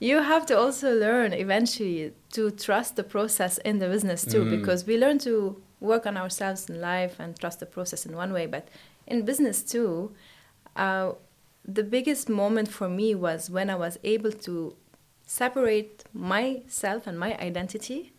you 0.00 0.16
have 0.22 0.46
to 0.46 0.58
also 0.58 0.92
learn 0.94 1.32
eventually 1.32 2.12
to 2.32 2.50
trust 2.50 2.96
the 2.96 3.04
process 3.04 3.58
in 3.58 3.78
the 3.78 3.88
business 3.88 4.24
too, 4.24 4.44
Mm. 4.44 4.50
because 4.58 4.86
we 4.86 4.96
learn 4.98 5.18
to 5.18 5.60
work 5.80 6.06
on 6.06 6.16
ourselves 6.16 6.68
in 6.70 6.80
life 6.80 7.14
and 7.20 7.38
trust 7.38 7.60
the 7.60 7.66
process 7.66 8.04
in 8.06 8.16
one 8.16 8.32
way, 8.32 8.46
but 8.46 8.68
in 9.06 9.24
business 9.24 9.62
too. 9.62 10.12
Uh, 10.76 11.12
the 11.64 11.82
biggest 11.82 12.28
moment 12.28 12.68
for 12.68 12.88
me 12.88 13.14
was 13.14 13.50
when 13.50 13.68
I 13.70 13.74
was 13.76 13.98
able 14.02 14.32
to 14.32 14.74
separate 15.30 16.02
myself 16.12 17.06
and 17.06 17.16
my 17.16 17.36
identity 17.38 18.12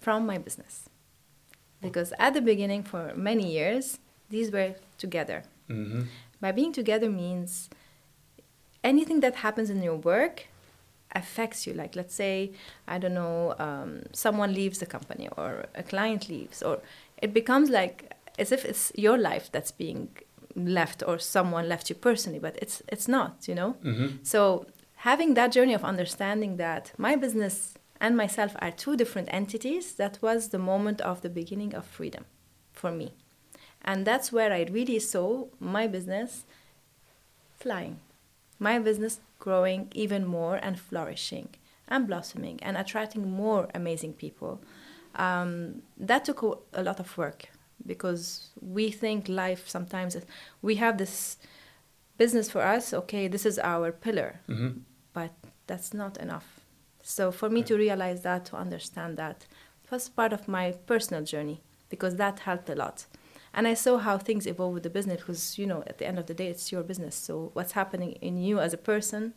from 0.00 0.26
my 0.26 0.36
business. 0.36 0.88
Because 1.80 2.12
at 2.18 2.34
the 2.34 2.40
beginning, 2.40 2.82
for 2.82 3.12
many 3.14 3.52
years, 3.52 3.98
these 4.30 4.50
were 4.50 4.74
together. 4.98 5.44
hmm 5.68 6.02
By 6.40 6.52
being 6.52 6.72
together 6.72 7.08
means 7.08 7.70
anything 8.82 9.20
that 9.20 9.36
happens 9.46 9.70
in 9.70 9.80
your 9.82 9.96
work 10.12 10.36
affects 11.12 11.66
you. 11.66 11.72
Like, 11.72 11.92
let's 12.00 12.14
say, 12.14 12.50
I 12.94 12.98
don't 12.98 13.14
know, 13.14 13.54
um, 13.58 13.90
someone 14.12 14.52
leaves 14.52 14.78
the 14.78 14.86
company 14.86 15.28
or 15.36 15.66
a 15.74 15.84
client 15.92 16.28
leaves, 16.28 16.62
or 16.62 16.74
it 17.24 17.32
becomes 17.32 17.70
like 17.70 17.96
as 18.38 18.50
if 18.52 18.64
it's 18.64 18.92
your 18.96 19.18
life 19.30 19.46
that's 19.52 19.72
being 19.84 20.08
left 20.56 21.02
or 21.06 21.18
someone 21.18 21.68
left 21.68 21.88
you 21.90 21.96
personally, 22.08 22.40
but 22.40 22.54
it's 22.62 22.82
it's 22.94 23.08
not, 23.16 23.32
you 23.48 23.54
know. 23.54 23.70
hmm 23.82 24.06
So 24.22 24.66
having 25.06 25.34
that 25.34 25.52
journey 25.52 25.72
of 25.72 25.84
understanding 25.84 26.56
that 26.56 26.90
my 26.98 27.14
business 27.14 27.74
and 28.00 28.16
myself 28.16 28.56
are 28.58 28.72
two 28.72 28.96
different 28.96 29.28
entities, 29.30 29.94
that 29.94 30.18
was 30.20 30.48
the 30.48 30.58
moment 30.58 31.00
of 31.00 31.22
the 31.22 31.28
beginning 31.28 31.72
of 31.76 31.84
freedom 31.86 32.24
for 32.72 32.90
me. 32.90 33.12
And 33.82 34.04
that's 34.04 34.32
where 34.32 34.52
I 34.52 34.62
really 34.68 34.98
saw 34.98 35.46
my 35.60 35.86
business 35.86 36.44
flying, 37.56 38.00
my 38.58 38.80
business 38.80 39.20
growing 39.38 39.92
even 39.94 40.26
more 40.26 40.56
and 40.56 40.76
flourishing 40.76 41.50
and 41.86 42.08
blossoming 42.08 42.58
and 42.60 42.76
attracting 42.76 43.30
more 43.30 43.68
amazing 43.76 44.14
people. 44.14 44.60
Um, 45.14 45.82
that 45.96 46.24
took 46.24 46.42
a, 46.74 46.82
lot 46.82 46.98
of 46.98 47.16
work 47.16 47.50
because 47.86 48.48
we 48.60 48.90
think 48.90 49.28
life 49.28 49.68
sometimes, 49.68 50.16
we 50.62 50.74
have 50.74 50.98
this 50.98 51.36
business 52.18 52.50
for 52.50 52.62
us, 52.62 52.92
okay, 52.92 53.28
this 53.28 53.46
is 53.46 53.56
our 53.60 53.92
pillar, 53.92 54.40
hmm 54.48 54.70
but 54.70 54.95
that's 55.66 55.92
not 55.94 56.16
enough. 56.18 56.60
So 57.02 57.30
for 57.30 57.48
me 57.48 57.62
to 57.64 57.76
realize 57.76 58.22
that, 58.22 58.44
to 58.46 58.56
understand 58.56 59.16
that, 59.16 59.46
it 59.84 59.90
was 59.90 60.08
part 60.08 60.32
of 60.32 60.48
my 60.48 60.72
personal 60.86 61.22
journey 61.22 61.60
because 61.88 62.16
that 62.16 62.40
helped 62.40 62.68
a 62.68 62.74
lot. 62.74 63.06
And 63.54 63.66
I 63.66 63.74
saw 63.74 63.98
how 63.98 64.18
things 64.18 64.46
evolve 64.46 64.74
with 64.74 64.82
the 64.82 64.90
business 64.90 65.20
because, 65.20 65.58
you 65.58 65.66
know, 65.66 65.82
at 65.86 65.98
the 65.98 66.06
end 66.06 66.18
of 66.18 66.26
the 66.26 66.34
day, 66.34 66.48
it's 66.48 66.70
your 66.72 66.82
business. 66.82 67.14
So 67.14 67.50
what's 67.54 67.72
happening 67.72 68.12
in 68.20 68.36
you 68.42 68.58
as 68.60 68.74
a 68.74 68.78
person 68.78 69.32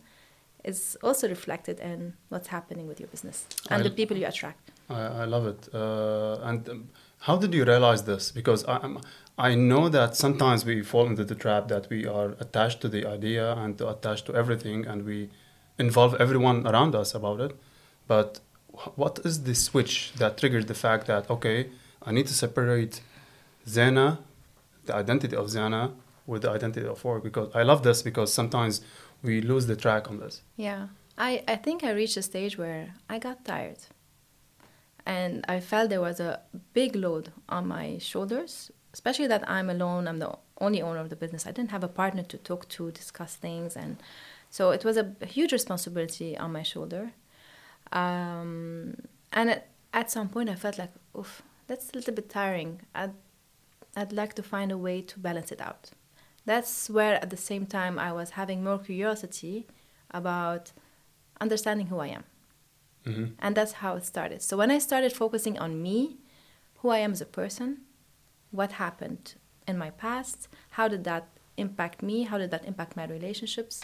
is 0.63 0.97
also 1.01 1.29
reflected 1.29 1.79
in 1.79 2.13
what's 2.29 2.47
happening 2.49 2.85
with 2.87 2.99
your 2.99 3.07
business 3.07 3.45
and 3.69 3.79
I- 3.81 3.83
the 3.83 3.91
people 3.91 4.17
you 4.17 4.27
attract. 4.27 4.71
I, 4.89 5.01
I 5.21 5.25
love 5.25 5.45
it. 5.45 5.69
Uh, 5.73 6.39
and 6.41 6.67
um, 6.67 6.89
how 7.19 7.37
did 7.37 7.53
you 7.53 7.63
realize 7.63 8.03
this? 8.03 8.31
Because 8.31 8.65
I, 8.65 8.77
I'm, 8.77 8.97
I 9.37 9.55
know 9.55 9.87
that 9.89 10.15
sometimes 10.15 10.65
we 10.65 10.81
fall 10.81 11.05
into 11.05 11.23
the 11.23 11.35
trap 11.35 11.67
that 11.67 11.89
we 11.89 12.07
are 12.07 12.35
attached 12.39 12.81
to 12.81 12.89
the 12.89 13.05
idea 13.05 13.53
and 13.53 13.79
attached 13.79 14.25
to 14.25 14.35
everything, 14.35 14.87
and 14.87 15.05
we 15.05 15.29
involve 15.79 16.15
everyone 16.15 16.67
around 16.67 16.93
us 16.95 17.15
about 17.15 17.39
it. 17.39 17.55
But 18.07 18.39
what 18.95 19.19
is 19.23 19.43
the 19.43 19.55
switch 19.55 20.13
that 20.17 20.37
triggers 20.37 20.65
the 20.65 20.73
fact 20.73 21.07
that 21.07 21.29
okay, 21.29 21.69
I 22.03 22.11
need 22.11 22.27
to 22.27 22.33
separate 22.33 23.01
Zeina, 23.67 24.19
the 24.85 24.95
identity 24.95 25.35
of 25.35 25.47
Zeina, 25.47 25.93
with 26.27 26.43
the 26.43 26.51
identity 26.51 26.87
of 26.87 27.03
work? 27.03 27.23
Because 27.23 27.49
I 27.55 27.63
love 27.63 27.83
this 27.83 28.01
because 28.01 28.31
sometimes 28.31 28.81
we 29.23 29.41
lose 29.41 29.65
the 29.67 29.75
track 29.75 30.09
on 30.09 30.19
this. 30.19 30.41
Yeah. 30.55 30.87
I, 31.17 31.43
I 31.47 31.55
think 31.57 31.83
I 31.83 31.91
reached 31.91 32.15
a 32.15 32.21
stage 32.21 32.57
where 32.57 32.93
I 33.09 33.19
got 33.19 33.43
tired. 33.43 33.79
And 35.05 35.43
I 35.49 35.59
felt 35.59 35.89
there 35.89 36.01
was 36.01 36.19
a 36.19 36.39
big 36.73 36.95
load 36.95 37.31
on 37.49 37.67
my 37.67 37.97
shoulders, 37.97 38.71
especially 38.93 39.27
that 39.27 39.49
I'm 39.49 39.69
alone. 39.69 40.07
I'm 40.07 40.19
the 40.19 40.37
only 40.61 40.81
owner 40.81 40.99
of 40.99 41.09
the 41.09 41.15
business. 41.15 41.45
I 41.45 41.51
didn't 41.51 41.71
have 41.71 41.83
a 41.83 41.87
partner 41.87 42.23
to 42.23 42.37
talk 42.37 42.69
to, 42.69 42.91
discuss 42.91 43.35
things. 43.35 43.75
And 43.75 43.97
so 44.49 44.71
it 44.71 44.83
was 44.83 44.97
a 44.97 45.13
huge 45.25 45.51
responsibility 45.51 46.37
on 46.37 46.51
my 46.51 46.63
shoulder. 46.63 47.11
Um, 47.91 48.95
and 49.33 49.49
at, 49.51 49.67
at 49.93 50.11
some 50.11 50.29
point, 50.29 50.49
I 50.49 50.55
felt 50.55 50.77
like, 50.77 50.91
oof, 51.17 51.41
that's 51.67 51.91
a 51.91 51.95
little 51.95 52.13
bit 52.13 52.29
tiring. 52.29 52.81
I'd, 52.95 53.13
I'd 53.95 54.11
like 54.11 54.33
to 54.35 54.43
find 54.43 54.71
a 54.71 54.77
way 54.77 55.01
to 55.01 55.19
balance 55.19 55.51
it 55.51 55.61
out. 55.61 55.91
That's 56.45 56.89
where, 56.89 57.15
at 57.15 57.29
the 57.29 57.37
same 57.37 57.65
time, 57.65 57.99
I 57.99 58.11
was 58.11 58.31
having 58.31 58.63
more 58.63 58.79
curiosity 58.79 59.67
about 60.11 60.71
understanding 61.39 61.87
who 61.87 61.99
I 61.99 62.07
am. 62.07 62.23
hmm 63.05 63.25
And 63.39 63.55
that's 63.55 63.73
how 63.73 63.95
it 63.95 64.05
started. 64.05 64.41
So 64.41 64.57
when 64.57 64.71
I 64.71 64.79
started 64.79 65.13
focusing 65.13 65.59
on 65.59 65.81
me, 65.81 66.17
who 66.77 66.89
I 66.89 66.99
am 66.99 67.11
as 67.11 67.21
a 67.21 67.25
person, 67.25 67.81
what 68.51 68.73
happened 68.73 69.35
in 69.67 69.77
my 69.77 69.91
past, 69.91 70.47
how 70.71 70.87
did 70.87 71.03
that 71.03 71.27
impact 71.57 72.01
me, 72.01 72.23
how 72.23 72.37
did 72.37 72.51
that 72.51 72.65
impact 72.65 72.95
my 72.95 73.05
relationships, 73.05 73.81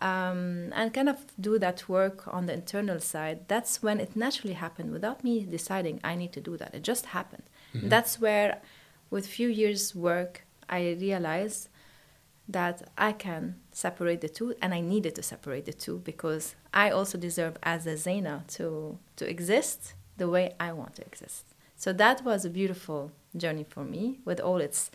um, 0.00 0.72
and 0.74 0.92
kind 0.92 1.08
of 1.08 1.18
do 1.40 1.58
that 1.58 1.88
work 1.88 2.28
on 2.28 2.46
the 2.46 2.52
internal 2.52 3.00
side, 3.00 3.48
that's 3.48 3.82
when 3.82 4.00
it 4.00 4.14
naturally 4.16 4.54
happened 4.54 4.92
without 4.92 5.24
me 5.24 5.44
deciding 5.44 6.00
I 6.04 6.14
need 6.16 6.32
to 6.32 6.40
do 6.40 6.56
that. 6.58 6.74
It 6.74 6.82
just 6.82 7.06
happened. 7.06 7.44
Mhm. 7.74 7.88
That's 7.90 8.20
where, 8.20 8.60
with 9.10 9.26
few 9.26 9.48
years' 9.48 9.94
work, 9.94 10.44
I 10.68 10.96
realized 11.00 11.68
that 12.48 12.88
I 12.96 13.12
can 13.12 13.56
separate 13.72 14.20
the 14.20 14.28
two, 14.28 14.54
and 14.62 14.72
I 14.74 14.80
needed 14.80 15.14
to 15.16 15.22
separate 15.22 15.64
the 15.64 15.72
two 15.72 15.98
because 16.04 16.54
I 16.72 16.90
also 16.90 17.18
deserve, 17.18 17.56
as 17.62 17.86
a 17.86 17.94
Zeina, 17.94 18.46
to 18.56 18.98
to 19.16 19.28
exist 19.28 19.94
the 20.16 20.28
way 20.28 20.54
I 20.60 20.72
want 20.72 20.94
to 20.96 21.02
exist. 21.02 21.44
So 21.76 21.92
that 21.92 22.22
was 22.24 22.44
a 22.44 22.50
beautiful 22.50 23.10
journey 23.36 23.64
for 23.68 23.84
me, 23.84 24.20
with 24.24 24.40
all 24.40 24.60
its 24.60 24.90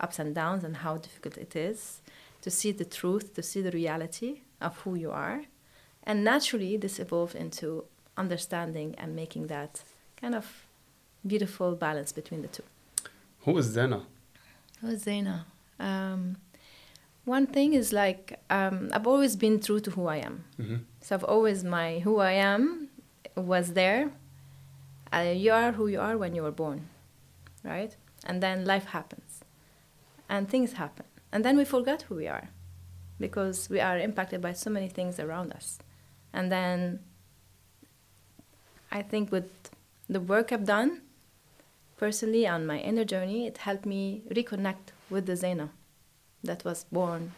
ups 0.00 0.18
and 0.18 0.34
downs 0.34 0.64
and 0.64 0.76
how 0.78 0.96
difficult 0.96 1.36
it 1.38 1.54
is 1.56 2.00
to 2.48 2.54
see 2.60 2.72
the 2.72 2.88
truth, 3.00 3.26
to 3.34 3.42
see 3.42 3.60
the 3.68 3.74
reality 3.82 4.30
of 4.66 4.72
who 4.82 4.92
you 5.04 5.10
are, 5.10 5.38
and 6.08 6.16
naturally 6.32 6.78
this 6.84 6.98
evolved 6.98 7.34
into 7.44 7.66
understanding 8.16 8.94
and 9.00 9.08
making 9.22 9.44
that 9.48 9.72
kind 10.20 10.34
of 10.34 10.46
beautiful 11.32 11.70
balance 11.86 12.10
between 12.20 12.40
the 12.40 12.48
two. 12.56 12.66
Who 13.44 13.52
is 13.58 13.66
Zeina? 13.76 14.00
Who 14.80 14.88
is 14.94 15.04
Zeina? 15.04 15.36
Um, 15.78 16.22
one 17.36 17.46
thing 17.46 17.74
is 17.74 17.92
like 17.92 18.24
um, 18.58 18.88
I've 18.94 19.06
always 19.06 19.36
been 19.36 19.60
true 19.60 19.80
to 19.80 19.90
who 19.96 20.04
I 20.06 20.18
am. 20.28 20.36
hmm 20.56 20.78
So 21.04 21.08
I've 21.16 21.28
always 21.34 21.58
my 21.78 21.88
who 22.06 22.14
I 22.32 22.34
am 22.52 22.62
was 23.36 23.66
there. 23.80 24.02
Uh, 25.12 25.34
you 25.44 25.52
are 25.60 25.72
who 25.78 25.86
you 25.94 26.00
are 26.08 26.16
when 26.22 26.32
you 26.36 26.42
were 26.46 26.56
born, 26.64 26.80
right? 27.72 27.92
And 28.28 28.36
then 28.44 28.56
life 28.72 28.86
happens, 28.96 29.30
and 30.32 30.48
things 30.48 30.70
happen, 30.82 31.06
and 31.32 31.44
then 31.44 31.56
we 31.56 31.64
forget 31.64 32.02
who 32.02 32.14
we 32.16 32.26
are, 32.26 32.48
because 33.18 33.68
we 33.68 33.80
are 33.80 33.98
impacted 33.98 34.40
by 34.40 34.52
so 34.52 34.70
many 34.70 34.88
things 34.88 35.18
around 35.18 35.52
us, 35.52 35.78
and 36.32 36.50
then 36.50 37.00
I 38.90 39.02
think 39.02 39.30
with 39.30 39.50
the 40.08 40.20
work 40.20 40.52
I've 40.52 40.64
done 40.64 41.02
personally 41.96 42.46
on 42.46 42.66
my 42.66 42.78
inner 42.78 43.04
journey, 43.04 43.46
it 43.46 43.58
helped 43.58 43.84
me 43.84 44.22
reconnect 44.30 44.92
with 45.10 45.26
the 45.26 45.34
Zeina 45.34 45.70
that 46.42 46.64
was 46.64 46.84
born 46.84 47.32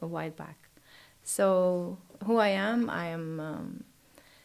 a 0.00 0.06
while 0.06 0.30
back. 0.30 0.56
So, 1.24 1.98
who 2.24 2.38
I 2.38 2.48
am, 2.48 2.88
I 2.88 3.06
am 3.08 3.40
um, 3.40 3.84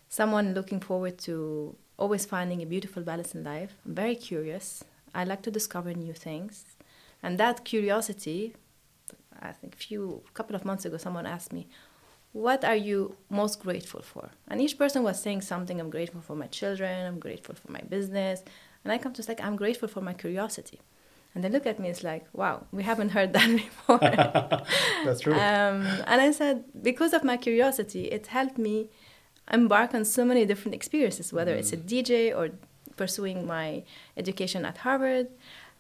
someone 0.10 0.54
looking 0.54 0.80
forward 0.80 1.18
to 1.20 1.76
always 1.98 2.26
finding 2.26 2.62
a 2.62 2.66
beautiful 2.66 3.04
balance 3.04 3.34
in 3.34 3.44
life. 3.44 3.76
I'm 3.86 3.96
very 3.96 4.16
curious. 4.16 4.84
I 5.16 5.24
like 5.24 5.44
to 5.44 5.52
discover 5.52 5.94
new 5.94 6.14
things. 6.14 6.73
And 7.24 7.40
that 7.40 7.64
curiosity, 7.64 8.56
I 9.42 9.54
think 9.54 9.74
a 9.74 9.78
few 9.78 10.24
couple 10.34 10.56
of 10.56 10.66
months 10.66 10.86
ago 10.86 10.98
someone 10.98 11.26
asked 11.26 11.54
me, 11.54 11.68
"What 12.34 12.62
are 12.66 12.76
you 12.90 13.00
most 13.30 13.56
grateful 13.66 14.02
for?" 14.02 14.26
And 14.50 14.62
each 14.62 14.78
person 14.78 15.02
was 15.04 15.18
saying 15.26 15.42
something. 15.42 15.80
I'm 15.80 15.90
grateful 15.90 16.22
for 16.22 16.36
my 16.36 16.48
children. 16.48 16.94
I'm 17.08 17.20
grateful 17.20 17.56
for 17.56 17.72
my 17.72 17.82
business. 17.96 18.44
And 18.84 18.92
I 18.92 18.98
come 18.98 19.14
to 19.14 19.24
like, 19.28 19.42
I'm 19.42 19.56
grateful 19.56 19.88
for 19.88 20.02
my 20.02 20.14
curiosity. 20.14 20.80
And 21.34 21.44
they 21.44 21.50
look 21.50 21.66
at 21.66 21.80
me, 21.80 21.90
it's 21.90 22.04
like, 22.04 22.26
wow, 22.34 22.66
we 22.72 22.84
haven't 22.84 23.10
heard 23.10 23.34
that 23.34 23.48
before. 23.64 23.98
That's 25.06 25.22
true. 25.22 25.34
Um, 25.34 25.88
and 26.06 26.22
I 26.22 26.32
said, 26.32 26.66
because 26.82 27.14
of 27.14 27.24
my 27.24 27.38
curiosity, 27.38 28.06
it 28.06 28.28
helped 28.28 28.58
me 28.58 28.90
embark 29.52 29.94
on 29.96 30.06
so 30.06 30.24
many 30.26 30.46
different 30.46 30.76
experiences, 30.76 31.34
whether 31.34 31.56
mm. 31.56 31.60
it's 31.60 31.74
a 31.74 31.78
mm. 31.78 31.88
DJ 31.88 32.38
or 32.38 32.50
pursuing 32.98 33.48
my 33.48 33.84
education 34.16 34.64
at 34.64 34.78
Harvard. 34.80 35.28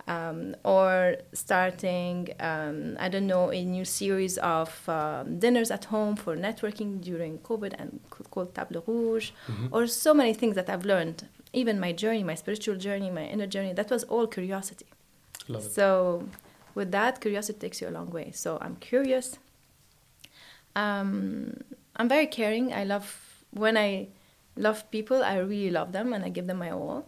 Um, 0.05 0.55
or 0.65 1.15
starting, 1.31 2.29
um, 2.41 2.97
I 2.99 3.07
don't 3.07 3.25
know, 3.25 3.51
a 3.51 3.63
new 3.63 3.85
series 3.85 4.37
of 4.39 4.89
um, 4.89 5.39
dinners 5.39 5.71
at 5.71 5.85
home 5.85 6.17
for 6.17 6.35
networking 6.35 6.99
during 6.99 7.37
COVID 7.39 7.73
and 7.79 8.01
called 8.29 8.53
Table 8.53 8.83
Rouge, 8.85 9.31
mm-hmm. 9.47 9.67
or 9.71 9.87
so 9.87 10.13
many 10.13 10.33
things 10.33 10.55
that 10.55 10.69
I've 10.69 10.83
learned. 10.83 11.27
Even 11.53 11.79
my 11.79 11.93
journey, 11.93 12.21
my 12.21 12.35
spiritual 12.35 12.75
journey, 12.75 13.09
my 13.11 13.23
inner 13.23 13.47
journey, 13.47 13.71
that 13.71 13.89
was 13.89 14.03
all 14.03 14.27
curiosity. 14.27 14.85
Love 15.47 15.65
it. 15.65 15.71
So, 15.71 16.27
with 16.75 16.91
that, 16.91 17.21
curiosity 17.21 17.59
takes 17.59 17.79
you 17.79 17.87
a 17.87 17.91
long 17.91 18.09
way. 18.09 18.31
So, 18.31 18.57
I'm 18.59 18.75
curious. 18.75 19.39
Um, 20.75 21.61
I'm 21.95 22.09
very 22.09 22.27
caring. 22.27 22.73
I 22.73 22.83
love 22.83 23.23
when 23.53 23.77
I 23.77 24.07
love 24.55 24.89
people, 24.91 25.23
I 25.23 25.37
really 25.37 25.69
love 25.69 25.91
them 25.91 26.13
and 26.13 26.23
I 26.23 26.29
give 26.29 26.47
them 26.47 26.57
my 26.57 26.71
all. 26.71 27.05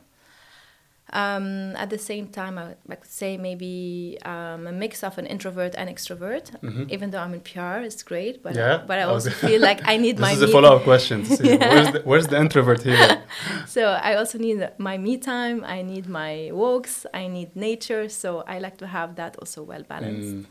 Um, 1.15 1.77
at 1.77 1.89
the 1.89 1.97
same 1.97 2.27
time, 2.27 2.57
I, 2.57 2.75
I 2.89 2.95
could 2.95 3.09
say 3.09 3.37
maybe 3.37 4.17
um, 4.25 4.67
a 4.67 4.73
mix 4.73 5.01
of 5.01 5.17
an 5.17 5.25
introvert 5.25 5.73
and 5.77 5.89
extrovert. 5.89 6.45
Mm-hmm. 6.59 6.87
Even 6.89 7.11
though 7.11 7.19
I'm 7.19 7.33
in 7.33 7.39
PR, 7.39 7.77
it's 7.87 8.03
great, 8.03 8.43
but 8.43 8.53
yeah, 8.53 8.75
I, 8.75 8.85
but 8.89 8.99
I 8.99 9.03
also 9.03 9.29
feel 9.29 9.61
like 9.61 9.79
I 9.85 9.95
need 9.95 10.17
this 10.17 10.21
my. 10.21 10.35
This 10.35 10.43
is 10.43 10.49
a 10.49 10.51
follow-up 10.51 10.83
question. 10.83 11.23
yeah. 11.41 11.55
where's, 11.73 11.91
the, 11.93 12.01
where's 12.09 12.27
the 12.27 12.37
introvert 12.37 12.83
here? 12.83 13.23
so 13.65 13.81
I 14.09 14.15
also 14.15 14.37
need 14.37 14.59
my 14.77 14.97
me 14.97 15.15
time. 15.17 15.63
I 15.63 15.83
need 15.83 16.09
my 16.09 16.49
walks. 16.51 17.05
I 17.13 17.27
need 17.27 17.55
nature. 17.55 18.09
So 18.09 18.43
I 18.45 18.59
like 18.59 18.77
to 18.79 18.87
have 18.87 19.15
that 19.15 19.37
also 19.37 19.63
well 19.63 19.83
balanced. 19.83 20.35
Mm. 20.35 20.45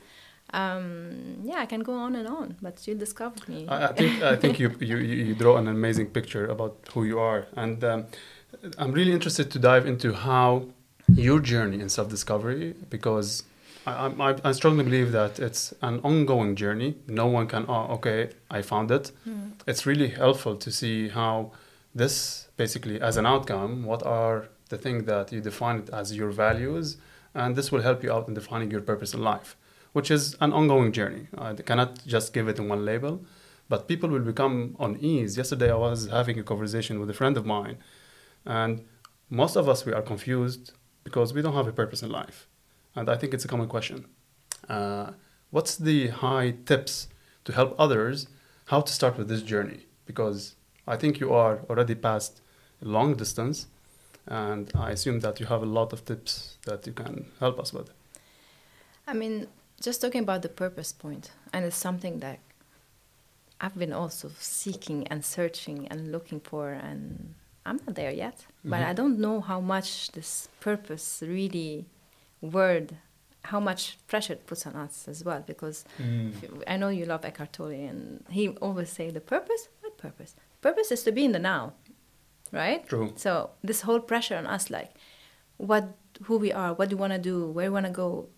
Um, 0.54 1.40
yeah, 1.42 1.58
I 1.58 1.66
can 1.66 1.80
go 1.80 1.94
on 1.94 2.14
and 2.16 2.28
on, 2.28 2.56
but 2.62 2.86
you 2.86 2.94
discovered 2.94 3.46
me. 3.48 3.66
I, 3.68 3.88
I 3.88 3.92
think 3.92 4.22
I 4.22 4.36
think 4.36 4.58
you, 4.58 4.68
you 4.80 4.96
you 4.98 5.34
draw 5.34 5.56
an 5.56 5.68
amazing 5.68 6.06
picture 6.06 6.46
about 6.46 6.74
who 6.92 7.04
you 7.04 7.18
are, 7.18 7.46
and 7.56 7.82
um, 7.84 8.06
I'm 8.78 8.92
really 8.92 9.12
interested 9.12 9.50
to 9.52 9.58
dive 9.58 9.86
into 9.86 10.12
how 10.12 10.66
your 11.08 11.40
journey 11.40 11.80
in 11.80 11.88
self 11.88 12.08
discovery 12.08 12.74
because 12.90 13.44
I, 13.86 14.06
I, 14.06 14.36
I, 14.44 14.52
strongly 14.52 14.84
believe 14.84 15.12
that 15.12 15.38
it's 15.38 15.74
an 15.82 16.00
ongoing 16.02 16.56
journey. 16.56 16.96
No 17.06 17.26
one 17.26 17.46
can, 17.46 17.66
oh, 17.68 17.86
okay, 17.96 18.30
I 18.50 18.62
found 18.62 18.90
it. 18.90 19.12
Mm. 19.28 19.52
It's 19.66 19.84
really 19.84 20.08
helpful 20.08 20.56
to 20.56 20.70
see 20.70 21.08
how 21.08 21.52
this 21.94 22.48
basically, 22.56 23.00
as 23.00 23.16
an 23.16 23.26
outcome, 23.26 23.84
what 23.84 24.02
are 24.04 24.48
the 24.70 24.78
things 24.78 25.04
that 25.04 25.32
you 25.32 25.40
define 25.40 25.76
it 25.80 25.90
as 25.90 26.16
your 26.16 26.30
values, 26.30 26.96
and 27.34 27.54
this 27.56 27.70
will 27.70 27.82
help 27.82 28.02
you 28.02 28.12
out 28.12 28.26
in 28.28 28.34
defining 28.34 28.70
your 28.70 28.80
purpose 28.80 29.12
in 29.12 29.22
life, 29.22 29.56
which 29.92 30.10
is 30.10 30.36
an 30.40 30.52
ongoing 30.52 30.90
journey. 30.92 31.28
I 31.36 31.54
cannot 31.54 32.06
just 32.06 32.32
give 32.32 32.48
it 32.48 32.58
in 32.58 32.68
one 32.68 32.84
label, 32.84 33.22
but 33.68 33.86
people 33.86 34.08
will 34.08 34.20
become 34.20 34.76
unease. 34.80 35.36
Yesterday, 35.36 35.70
I 35.70 35.76
was 35.76 36.06
having 36.06 36.38
a 36.38 36.42
conversation 36.42 36.98
with 37.00 37.10
a 37.10 37.14
friend 37.14 37.36
of 37.36 37.44
mine 37.44 37.76
and 38.46 38.84
most 39.30 39.56
of 39.56 39.68
us, 39.68 39.84
we 39.84 39.92
are 39.92 40.02
confused 40.02 40.72
because 41.02 41.34
we 41.34 41.42
don't 41.42 41.54
have 41.54 41.66
a 41.66 41.72
purpose 41.72 42.02
in 42.02 42.10
life. 42.10 42.46
And 42.94 43.08
I 43.08 43.16
think 43.16 43.34
it's 43.34 43.44
a 43.44 43.48
common 43.48 43.68
question. 43.68 44.06
Uh, 44.68 45.12
what's 45.50 45.76
the 45.76 46.08
high 46.08 46.54
tips 46.64 47.08
to 47.44 47.52
help 47.52 47.74
others 47.78 48.28
how 48.66 48.80
to 48.80 48.92
start 48.92 49.18
with 49.18 49.28
this 49.28 49.42
journey? 49.42 49.86
Because 50.06 50.56
I 50.86 50.96
think 50.96 51.20
you 51.20 51.32
are 51.32 51.60
already 51.68 51.94
past 51.94 52.40
a 52.82 52.86
long 52.86 53.16
distance, 53.16 53.66
and 54.26 54.70
I 54.74 54.90
assume 54.90 55.20
that 55.20 55.40
you 55.40 55.46
have 55.46 55.62
a 55.62 55.66
lot 55.66 55.92
of 55.92 56.04
tips 56.04 56.58
that 56.66 56.86
you 56.86 56.92
can 56.92 57.26
help 57.40 57.58
us 57.58 57.72
with. 57.72 57.90
I 59.06 59.14
mean, 59.14 59.48
just 59.80 60.00
talking 60.00 60.22
about 60.22 60.42
the 60.42 60.48
purpose 60.48 60.92
point, 60.92 61.32
and 61.52 61.64
it's 61.64 61.76
something 61.76 62.20
that 62.20 62.38
I've 63.60 63.78
been 63.78 63.92
also 63.92 64.30
seeking 64.38 65.06
and 65.08 65.24
searching 65.24 65.88
and 65.88 66.12
looking 66.12 66.40
for 66.40 66.70
and 66.72 67.34
I'm 67.66 67.80
not 67.86 67.94
there 67.94 68.10
yet, 68.10 68.38
mm-hmm. 68.38 68.70
but 68.70 68.82
I 68.82 68.92
don't 68.92 69.18
know 69.18 69.40
how 69.40 69.60
much 69.60 70.12
this 70.12 70.48
purpose 70.60 71.22
really 71.26 71.86
word, 72.40 72.96
how 73.42 73.60
much 73.60 73.98
pressure 74.06 74.34
it 74.34 74.46
puts 74.46 74.66
on 74.66 74.76
us 74.76 75.08
as 75.08 75.24
well. 75.24 75.42
Because 75.46 75.84
mm. 76.00 76.32
I 76.66 76.76
know 76.76 76.88
you 76.88 77.06
love 77.06 77.24
Eckhart 77.24 77.52
Tolle, 77.54 77.70
and 77.70 78.24
he 78.28 78.48
always 78.48 78.90
say 78.90 79.10
the 79.10 79.20
purpose. 79.20 79.68
What 79.80 79.96
purpose? 79.96 80.34
Purpose 80.60 80.92
is 80.92 81.02
to 81.04 81.12
be 81.12 81.24
in 81.24 81.32
the 81.32 81.38
now, 81.38 81.72
right? 82.52 82.86
True. 82.86 83.12
So 83.16 83.50
this 83.62 83.82
whole 83.82 84.00
pressure 84.00 84.36
on 84.36 84.46
us, 84.46 84.70
like, 84.70 84.94
what, 85.56 85.94
who 86.24 86.36
we 86.38 86.52
are, 86.52 86.74
what 86.74 86.88
do 86.88 86.94
you 86.94 86.98
want 86.98 87.12
to 87.12 87.18
do, 87.18 87.50
where 87.50 87.70
we 87.70 87.74
want 87.74 87.86
to 87.86 87.92
go. 87.92 88.28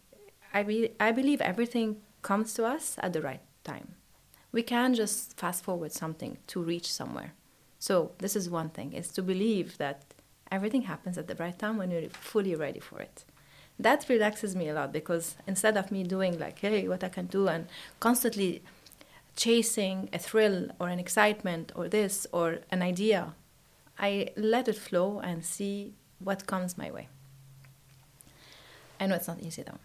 I 0.54 0.62
be, 0.62 0.90
I 1.00 1.12
believe 1.12 1.40
everything 1.40 1.96
comes 2.22 2.54
to 2.54 2.64
us 2.64 2.96
at 3.00 3.12
the 3.12 3.20
right 3.20 3.42
time. 3.64 3.94
We 4.52 4.62
can't 4.62 4.96
just 4.96 5.36
fast 5.36 5.64
forward 5.64 5.92
something 5.92 6.38
to 6.46 6.62
reach 6.62 6.90
somewhere. 6.90 7.34
So 7.78 8.12
this 8.18 8.36
is 8.36 8.48
one 8.50 8.70
thing: 8.70 8.92
is 8.92 9.08
to 9.12 9.22
believe 9.22 9.78
that 9.78 10.02
everything 10.50 10.82
happens 10.82 11.18
at 11.18 11.28
the 11.28 11.34
right 11.36 11.58
time 11.58 11.76
when 11.76 11.90
you're 11.90 12.08
fully 12.08 12.54
ready 12.54 12.80
for 12.80 13.00
it. 13.00 13.24
That 13.78 14.08
relaxes 14.08 14.56
me 14.56 14.68
a 14.68 14.74
lot 14.74 14.92
because 14.92 15.36
instead 15.46 15.76
of 15.76 15.92
me 15.92 16.02
doing 16.02 16.38
like, 16.38 16.58
hey, 16.60 16.88
what 16.88 17.04
I 17.04 17.08
can 17.08 17.26
do, 17.26 17.48
and 17.48 17.66
constantly 18.00 18.62
chasing 19.36 20.08
a 20.12 20.18
thrill 20.18 20.68
or 20.80 20.88
an 20.88 20.98
excitement 20.98 21.72
or 21.74 21.88
this 21.88 22.26
or 22.32 22.60
an 22.70 22.82
idea, 22.82 23.34
I 23.98 24.30
let 24.36 24.68
it 24.68 24.78
flow 24.78 25.20
and 25.20 25.44
see 25.44 25.92
what 26.18 26.46
comes 26.46 26.78
my 26.78 26.90
way. 26.90 27.08
I 28.98 29.06
know 29.06 29.16
it's 29.16 29.28
not 29.28 29.40
easy 29.42 29.62
though 29.62 29.78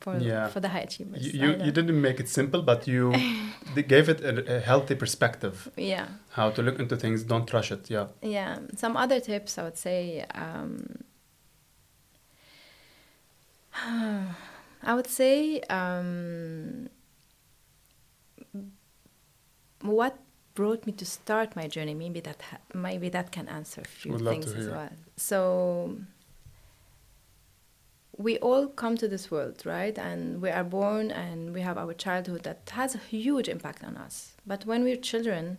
for 0.00 0.18
yeah. 0.18 0.48
for 0.48 0.60
the 0.60 0.68
high 0.68 0.80
achievers. 0.80 1.24
You 1.24 1.32
you, 1.42 1.64
you, 1.64 1.72
didn't 1.72 2.00
make 2.00 2.18
it 2.20 2.28
simple, 2.28 2.62
but 2.62 2.88
you 2.88 3.12
gave 3.86 4.08
it 4.08 4.20
a, 4.22 4.56
a, 4.56 4.60
healthy 4.60 4.94
perspective. 4.94 5.70
Yeah. 5.76 6.06
How 6.30 6.50
to 6.50 6.62
look 6.62 6.78
into 6.78 6.96
things. 6.96 7.22
Don't 7.22 7.52
rush 7.52 7.70
it. 7.70 7.90
Yeah. 7.90 8.06
Yeah. 8.22 8.58
Some 8.76 8.96
other 8.96 9.20
tips 9.20 9.58
I 9.58 9.62
would 9.62 9.76
say. 9.76 10.24
Um, 10.34 11.04
I 14.82 14.94
would 14.94 15.06
say 15.06 15.60
um, 15.68 16.88
what 19.82 20.18
brought 20.54 20.86
me 20.86 20.92
to 20.94 21.04
start 21.04 21.54
my 21.54 21.68
journey. 21.68 21.94
Maybe 21.94 22.20
that 22.20 22.42
maybe 22.74 23.10
that 23.10 23.32
can 23.32 23.48
answer 23.48 23.82
a 23.82 23.88
few 23.88 24.12
Would 24.12 24.24
things 24.24 24.52
as 24.52 24.68
well. 24.68 24.88
So 25.16 25.96
we 28.20 28.36
all 28.38 28.66
come 28.68 28.96
to 28.98 29.08
this 29.08 29.30
world, 29.30 29.62
right? 29.64 29.96
And 29.98 30.42
we 30.42 30.50
are 30.50 30.62
born 30.64 31.10
and 31.10 31.54
we 31.54 31.62
have 31.62 31.78
our 31.78 31.94
childhood 31.94 32.42
that 32.42 32.70
has 32.72 32.94
a 32.94 32.98
huge 32.98 33.48
impact 33.48 33.82
on 33.82 33.96
us. 33.96 34.34
But 34.46 34.66
when 34.66 34.84
we're 34.84 34.96
children, 34.96 35.58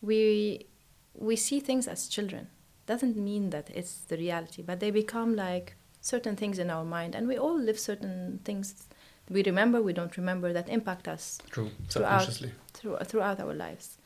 we 0.00 0.66
we 1.14 1.36
see 1.36 1.60
things 1.60 1.86
as 1.86 2.08
children. 2.08 2.48
Doesn't 2.86 3.16
mean 3.16 3.50
that 3.50 3.68
it's 3.74 3.96
the 4.08 4.16
reality, 4.16 4.62
but 4.62 4.80
they 4.80 4.90
become 4.90 5.36
like 5.36 5.76
certain 6.00 6.36
things 6.36 6.58
in 6.58 6.70
our 6.70 6.84
mind, 6.84 7.14
and 7.14 7.28
we 7.28 7.36
all 7.36 7.58
live 7.58 7.78
certain 7.78 8.40
things. 8.44 8.88
We 9.28 9.42
remember, 9.42 9.82
we 9.82 9.92
don't 9.92 10.16
remember 10.16 10.52
that 10.52 10.68
impact 10.68 11.08
us. 11.08 11.38
True, 11.50 11.70
throughout, 11.90 12.40
through, 12.72 12.96
throughout 13.04 13.40
our 13.40 13.54
lives. 13.54 13.98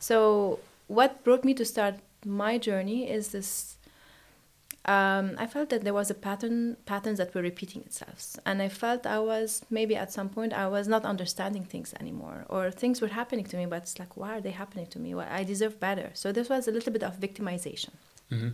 So, 0.00 0.58
what 0.88 1.22
brought 1.24 1.44
me 1.44 1.54
to 1.54 1.64
start 1.64 1.94
my 2.24 2.58
journey 2.58 3.08
is 3.08 3.28
this 3.28 3.75
um, 4.86 5.34
I 5.36 5.46
felt 5.46 5.70
that 5.70 5.82
there 5.82 5.92
was 5.92 6.10
a 6.10 6.14
pattern 6.14 6.76
patterns 6.86 7.18
that 7.18 7.34
were 7.34 7.42
repeating 7.42 7.82
itself, 7.82 8.36
and 8.46 8.62
I 8.62 8.68
felt 8.68 9.04
I 9.04 9.18
was 9.18 9.62
maybe 9.68 9.96
at 9.96 10.12
some 10.12 10.28
point 10.28 10.52
I 10.52 10.68
was 10.68 10.86
not 10.86 11.04
understanding 11.04 11.64
things 11.64 11.92
anymore, 11.98 12.46
or 12.48 12.70
things 12.70 13.00
were 13.00 13.08
happening 13.08 13.44
to 13.46 13.56
me, 13.56 13.66
but 13.66 13.82
it's 13.82 13.98
like 13.98 14.16
why 14.16 14.36
are 14.36 14.40
they 14.40 14.52
happening 14.52 14.86
to 14.88 15.00
me? 15.00 15.12
Well, 15.12 15.26
I 15.28 15.42
deserve 15.42 15.80
better. 15.80 16.10
So 16.14 16.30
this 16.30 16.48
was 16.48 16.68
a 16.68 16.70
little 16.70 16.92
bit 16.92 17.02
of 17.02 17.18
victimization, 17.18 17.90
mm-hmm. 18.30 18.50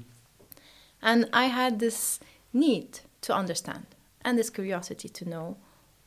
and 1.02 1.28
I 1.34 1.46
had 1.46 1.80
this 1.80 2.18
need 2.54 3.00
to 3.20 3.34
understand 3.34 3.86
and 4.24 4.38
this 4.38 4.48
curiosity 4.48 5.10
to 5.10 5.28
know 5.28 5.58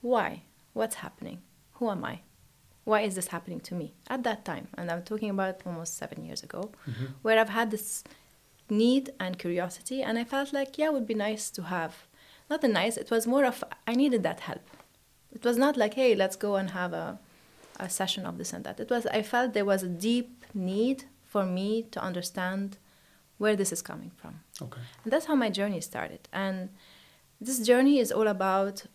why, 0.01 0.41
what's 0.73 0.95
happening, 0.95 1.39
who 1.73 1.91
am 1.91 2.03
I, 2.03 2.21
why 2.83 3.01
is 3.01 3.13
this 3.13 3.27
happening 3.27 3.59
to 3.59 3.75
me 3.75 3.93
at 4.09 4.23
that 4.23 4.43
time, 4.43 4.69
and 4.75 4.89
I'm 4.89 5.03
talking 5.03 5.29
about 5.29 5.61
almost 5.67 5.97
seven 5.97 6.25
years 6.25 6.41
ago, 6.41 6.71
mm-hmm. 6.89 7.05
where 7.21 7.37
I've 7.37 7.49
had 7.49 7.69
this 7.69 8.03
need 8.69 9.11
and 9.19 9.37
curiosity 9.37 10.01
and 10.01 10.17
i 10.17 10.23
felt 10.23 10.51
like 10.53 10.77
yeah 10.77 10.87
it 10.87 10.93
would 10.93 11.07
be 11.07 11.13
nice 11.13 11.49
to 11.49 11.63
have 11.63 12.07
not 12.49 12.63
a 12.63 12.67
nice 12.67 12.97
it 12.97 13.11
was 13.11 13.27
more 13.27 13.45
of 13.45 13.63
i 13.87 13.93
needed 13.93 14.23
that 14.23 14.41
help 14.41 14.61
it 15.31 15.43
was 15.43 15.57
not 15.57 15.77
like 15.77 15.93
hey 15.93 16.15
let's 16.15 16.35
go 16.35 16.55
and 16.55 16.71
have 16.71 16.93
a 16.93 17.19
a 17.79 17.89
session 17.89 18.25
of 18.25 18.37
this 18.37 18.53
and 18.53 18.63
that. 18.63 18.79
It 18.79 18.89
was 18.89 19.05
I 19.07 19.21
felt 19.21 19.53
there 19.53 19.65
was 19.65 19.83
a 19.83 19.87
deep 19.87 20.45
need 20.53 21.05
for 21.25 21.45
me 21.45 21.83
to 21.91 22.01
understand 22.01 22.77
where 23.37 23.55
this 23.55 23.71
is 23.71 23.81
coming 23.81 24.11
from. 24.15 24.41
Okay. 24.61 24.81
And 25.03 25.11
that's 25.11 25.25
how 25.25 25.35
my 25.35 25.49
journey 25.49 25.81
started. 25.81 26.27
And 26.31 26.69
this 27.41 27.59
journey 27.59 27.99
is 27.99 28.11
all 28.11 28.27
about 28.27 28.85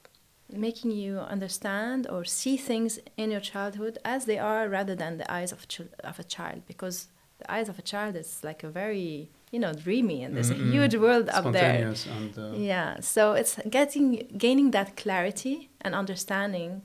making 0.50 0.90
you 0.90 1.18
understand 1.18 2.08
or 2.08 2.24
see 2.24 2.56
things 2.56 2.98
in 3.16 3.30
your 3.30 3.40
childhood 3.40 3.98
as 4.04 4.24
they 4.24 4.38
are 4.38 4.68
rather 4.68 4.94
than 4.94 5.18
the 5.18 5.30
eyes 5.30 5.52
of, 5.52 5.66
of 6.02 6.18
a 6.18 6.24
child 6.24 6.62
because 6.66 7.08
the 7.38 7.50
eyes 7.52 7.68
of 7.68 7.78
a 7.78 7.82
child 7.82 8.16
is 8.16 8.40
like 8.42 8.64
a 8.64 8.68
very 8.68 9.30
you 9.52 9.58
know 9.58 9.72
dreamy 9.72 10.22
and 10.24 10.36
there's 10.36 10.50
Mhm. 10.52 10.60
a 10.60 10.72
huge 10.74 10.94
world 11.04 11.28
up 11.28 11.44
there. 11.52 11.76
And 12.18 12.38
uh, 12.38 12.52
yeah 12.70 13.00
so 13.00 13.22
it's 13.40 13.54
getting 13.78 14.06
gaining 14.44 14.70
that 14.72 14.96
clarity 14.96 15.70
and 15.84 15.94
understanding 15.94 16.82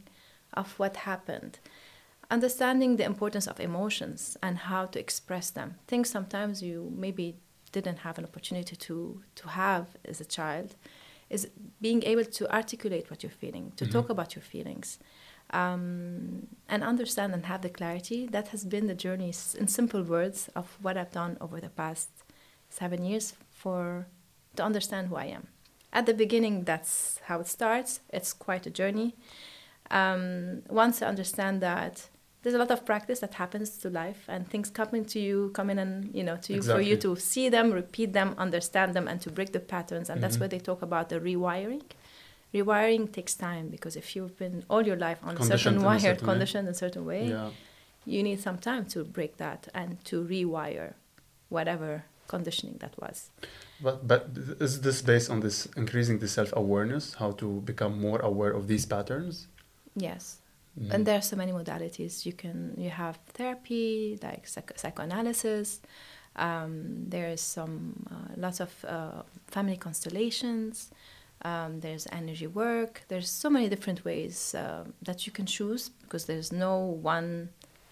of 0.54 0.68
what 0.80 0.94
happened. 0.98 1.60
Understanding 2.32 2.96
the 2.98 3.04
importance 3.06 3.46
of 3.52 3.60
emotions 3.60 4.36
and 4.42 4.58
how 4.58 4.86
to 4.88 5.00
express 5.00 5.52
them. 5.52 5.76
Things 5.88 6.10
sometimes 6.10 6.62
you 6.64 6.92
maybe 7.06 7.36
didn't 7.72 8.00
have 8.00 8.18
an 8.18 8.26
opportunity 8.26 8.76
to 8.88 9.22
to 9.36 9.48
have 9.50 9.86
as 10.12 10.20
a 10.22 10.26
child 10.26 10.76
is 11.30 11.48
being 11.82 12.02
able 12.04 12.26
to 12.26 12.44
articulate 12.60 13.06
what 13.10 13.22
you're 13.22 13.40
feeling 13.44 13.72
to 13.76 13.86
talk 13.86 14.10
about 14.10 14.36
your 14.36 14.44
feelings 14.44 15.00
um, 15.52 16.48
and 16.68 16.84
understand 16.84 17.34
and 17.34 17.46
have 17.46 17.62
the 17.62 17.70
clarity. 17.70 18.28
That 18.28 18.48
has 18.50 18.64
been 18.66 18.88
the 18.88 18.96
journey 18.96 19.32
in 19.60 19.68
simple 19.68 20.04
words 20.04 20.50
of 20.56 20.78
what 20.82 20.98
i've 20.98 21.12
done 21.12 21.38
over 21.42 21.60
the 21.62 21.70
past 21.70 22.10
seven 22.82 23.00
years 23.10 23.26
for 23.62 24.06
to 24.58 24.62
understand 24.70 25.04
who 25.10 25.16
i 25.26 25.28
am 25.38 25.44
at 26.00 26.06
the 26.10 26.14
beginning 26.24 26.56
that's 26.70 27.20
how 27.28 27.38
it 27.44 27.48
starts 27.58 27.92
it's 28.18 28.32
quite 28.48 28.64
a 28.72 28.74
journey 28.82 29.10
um, 29.92 30.62
once 30.84 30.96
I 31.02 31.08
understand 31.14 31.62
that 31.62 32.10
there's 32.42 32.56
a 32.56 32.58
lot 32.66 32.72
of 32.72 32.86
practice 32.86 33.20
that 33.20 33.34
happens 33.36 33.70
to 33.82 33.90
life 33.90 34.22
and 34.28 34.48
things 34.48 34.70
coming 34.70 35.04
to 35.14 35.20
you 35.20 35.52
come 35.54 35.70
in 35.74 35.78
and 35.80 35.94
you 36.18 36.24
know 36.24 36.38
to 36.46 36.54
you 36.56 36.62
for 36.62 36.82
you 36.90 36.96
to 36.98 37.16
see 37.32 37.50
them 37.50 37.72
repeat 37.72 38.14
them 38.14 38.30
understand 38.38 38.94
them 38.96 39.08
and 39.08 39.22
to 39.22 39.30
break 39.38 39.52
the 39.58 39.60
patterns 39.60 40.10
and 40.10 40.18
that's 40.24 40.38
Mhm. 40.38 40.40
where 40.42 40.50
they 40.54 40.60
talk 40.70 40.82
about 40.82 41.10
the 41.10 41.20
rewiring 41.20 41.84
rewiring 42.54 43.12
takes 43.12 43.36
time 43.36 43.66
because 43.70 43.96
if 43.96 44.16
you've 44.16 44.38
been 44.44 44.64
all 44.70 44.84
your 44.90 44.96
life 45.08 45.20
on 45.24 45.38
a 45.38 45.44
certain 45.44 45.76
in 45.76 45.82
a 45.82 45.86
wired 45.86 46.02
certain 46.02 46.28
way. 46.28 46.34
conditioned 46.34 46.68
in 46.68 46.72
a 46.72 46.80
certain 46.86 47.06
way 47.12 47.24
yeah. 47.36 47.50
you 48.06 48.22
need 48.24 48.40
some 48.48 48.58
time 48.70 48.86
to 48.94 49.04
break 49.04 49.38
that 49.38 49.68
and 49.74 50.04
to 50.06 50.16
rewire 50.24 50.94
whatever 51.50 52.06
conditioning 52.28 52.78
that 52.80 52.94
was. 53.02 53.30
But 53.82 54.08
but 54.08 54.22
is 54.60 54.82
this 54.82 55.02
based 55.02 55.30
on 55.30 55.40
this 55.42 55.68
increasing 55.78 56.20
the 56.20 56.28
self 56.28 56.52
awareness, 56.54 57.14
how 57.16 57.32
to 57.42 57.62
become 57.62 58.00
more 58.00 58.20
aware 58.20 58.52
of 58.52 58.68
these 58.68 58.86
patterns? 58.86 59.48
yes. 59.96 60.40
Mhm. 60.78 60.92
and 60.94 61.06
there 61.08 61.18
are 61.18 61.22
so 61.32 61.38
many 61.38 61.54
modalities. 61.54 62.26
You 62.26 62.34
can 62.34 62.74
you 62.78 62.90
have 62.90 63.16
therapy 63.34 64.20
like 64.22 64.46
psych- 64.54 64.78
psychoanalysis. 64.82 65.80
Um, 66.36 66.72
there's 67.10 67.40
some 67.40 68.06
uh, 68.12 68.34
lots 68.36 68.60
of 68.60 68.72
uh, 68.86 69.22
family 69.48 69.78
constellations. 69.78 70.92
Um, 71.44 71.80
there's 71.80 72.08
energy 72.12 72.48
work. 72.48 73.04
There's 73.08 73.30
so 73.30 73.50
many 73.50 73.70
different 73.70 74.04
ways 74.04 74.54
uh, 74.56 74.84
that 75.02 75.26
you 75.26 75.32
can 75.32 75.46
choose 75.46 75.84
because 76.02 76.26
there's 76.26 76.52
no 76.52 76.78
one 77.16 77.50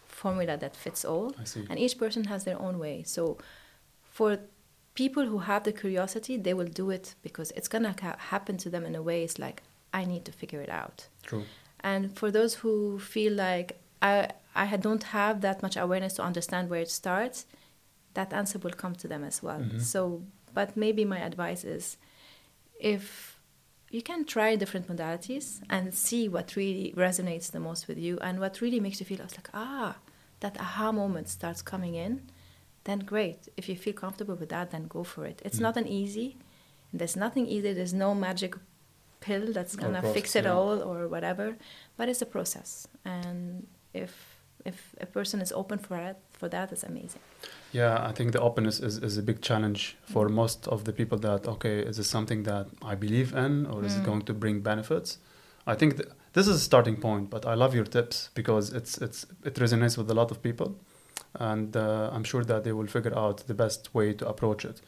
formula 0.07 0.57
that 0.57 0.75
fits 0.75 1.05
all. 1.05 1.33
I 1.39 1.45
see. 1.45 1.65
and 1.69 1.79
each 1.79 1.97
person 1.97 2.25
has 2.25 2.43
their 2.43 2.59
own 2.61 2.79
way. 2.79 3.03
So 3.03 3.37
for 4.17 4.29
people 5.01 5.25
who 5.31 5.39
have 5.49 5.61
the 5.63 5.73
curiosity 5.81 6.35
they 6.45 6.53
will 6.59 6.71
do 6.81 6.87
it 6.97 7.05
because 7.27 7.49
it's 7.57 7.69
gonna 7.73 7.93
ca- 8.01 8.19
happen 8.33 8.55
to 8.63 8.69
them 8.73 8.83
in 8.89 8.95
a 8.95 9.03
way 9.09 9.17
it's 9.25 9.39
like 9.45 9.57
i 9.99 10.01
need 10.11 10.23
to 10.29 10.31
figure 10.41 10.61
it 10.67 10.69
out 10.81 10.97
True. 11.29 11.45
and 11.91 12.01
for 12.19 12.29
those 12.37 12.53
who 12.61 12.99
feel 13.13 13.33
like 13.47 13.69
I, 14.03 14.29
I 14.53 14.77
don't 14.77 15.03
have 15.19 15.35
that 15.41 15.61
much 15.63 15.77
awareness 15.77 16.13
to 16.15 16.23
understand 16.23 16.69
where 16.69 16.81
it 16.81 16.91
starts, 16.91 17.45
that 18.13 18.33
answer 18.33 18.59
will 18.59 18.71
come 18.83 18.95
to 18.95 19.07
them 19.07 19.23
as 19.23 19.41
well. 19.41 19.61
Mhm. 19.61 19.81
So, 19.81 20.23
but 20.53 20.75
maybe 20.75 21.03
my 21.05 21.19
advice 21.29 21.63
is 21.63 21.97
if 22.79 23.37
you 23.89 24.01
can 24.01 24.25
try 24.25 24.55
different 24.57 24.87
modalities 24.87 25.61
and 25.69 25.93
see 25.93 26.27
what 26.27 26.55
really 26.55 26.93
resonates 26.97 27.47
the 27.51 27.59
most 27.59 27.87
with 27.87 27.97
you 27.97 28.17
and 28.19 28.39
what 28.39 28.59
really 28.61 28.79
makes 28.79 28.99
you 28.99 29.05
feel 29.05 29.21
it's 29.21 29.37
like, 29.37 29.49
ah, 29.53 29.95
that 30.41 30.59
aha 30.59 30.91
moment 30.91 31.29
starts 31.29 31.61
coming 31.61 31.95
in, 31.95 32.21
then 32.85 32.99
great. 32.99 33.39
If 33.57 33.69
you 33.69 33.75
feel 33.75 33.93
comfortable 33.93 34.35
with 34.35 34.49
that, 34.49 34.71
then 34.71 34.87
go 34.87 35.03
for 35.03 35.25
it. 35.25 35.41
It's 35.45 35.57
Mm. 35.59 35.61
not 35.67 35.77
an 35.77 35.87
easy, 35.87 36.37
there's 36.93 37.15
nothing 37.15 37.45
easy, 37.47 37.73
there's 37.73 37.93
no 37.93 38.13
magic 38.13 38.55
pill 39.19 39.53
that's 39.53 39.75
gonna 39.75 40.01
fix 40.13 40.35
it 40.35 40.43
yeah. 40.43 40.51
all 40.53 40.77
or 40.83 41.07
whatever 41.07 41.55
but 41.95 42.09
it's 42.09 42.21
a 42.21 42.25
process 42.25 42.69
and 43.05 43.65
if 43.93 44.11
if 44.65 44.93
a 44.99 45.05
person 45.05 45.39
is 45.39 45.51
open 45.53 45.77
for 45.79 45.95
it 46.09 46.17
for 46.39 46.49
that 46.49 46.71
it's 46.73 46.83
amazing 46.83 47.21
Yeah, 47.71 48.05
I 48.09 48.11
think 48.11 48.33
the 48.33 48.41
openness 48.41 48.79
is, 48.81 48.97
is 48.97 49.17
a 49.17 49.23
big 49.23 49.39
challenge 49.41 49.81
for 50.13 50.27
most 50.29 50.67
of 50.67 50.83
the 50.83 50.91
people 50.93 51.17
that, 51.19 51.47
okay, 51.47 51.79
is 51.89 51.95
this 51.97 52.07
something 52.17 52.43
that 52.43 52.67
I 52.91 52.93
believe 52.95 53.33
in 53.45 53.65
or 53.65 53.83
is 53.87 53.95
it 53.95 54.01
Mm. 54.01 54.05
going 54.09 54.21
to 54.29 54.33
bring 54.33 54.61
benefits? 54.61 55.09
I 55.65 55.75
think 55.79 55.91
th- 55.97 56.09
this 56.33 56.45
is 56.47 56.55
a 56.57 56.65
starting 56.69 56.97
point, 57.07 57.29
but 57.29 57.45
I 57.45 57.55
love 57.63 57.73
your 57.79 57.85
tips 57.97 58.29
because 58.39 58.65
it's, 58.79 58.93
it's, 59.05 59.19
it 59.49 59.55
resonates 59.55 59.97
with 59.97 60.09
a 60.11 60.13
lot 60.21 60.29
of 60.31 60.37
people. 60.47 60.69
And 61.39 61.75
uh, 61.75 62.09
I'm 62.13 62.23
sure 62.23 62.43
that 62.43 62.63
they 62.63 62.71
will 62.71 62.87
figure 62.87 63.17
out 63.17 63.47
the 63.47 63.53
best 63.53 63.93
way 63.93 64.13
to 64.13 64.27
approach 64.27 64.65
it. 64.65 64.81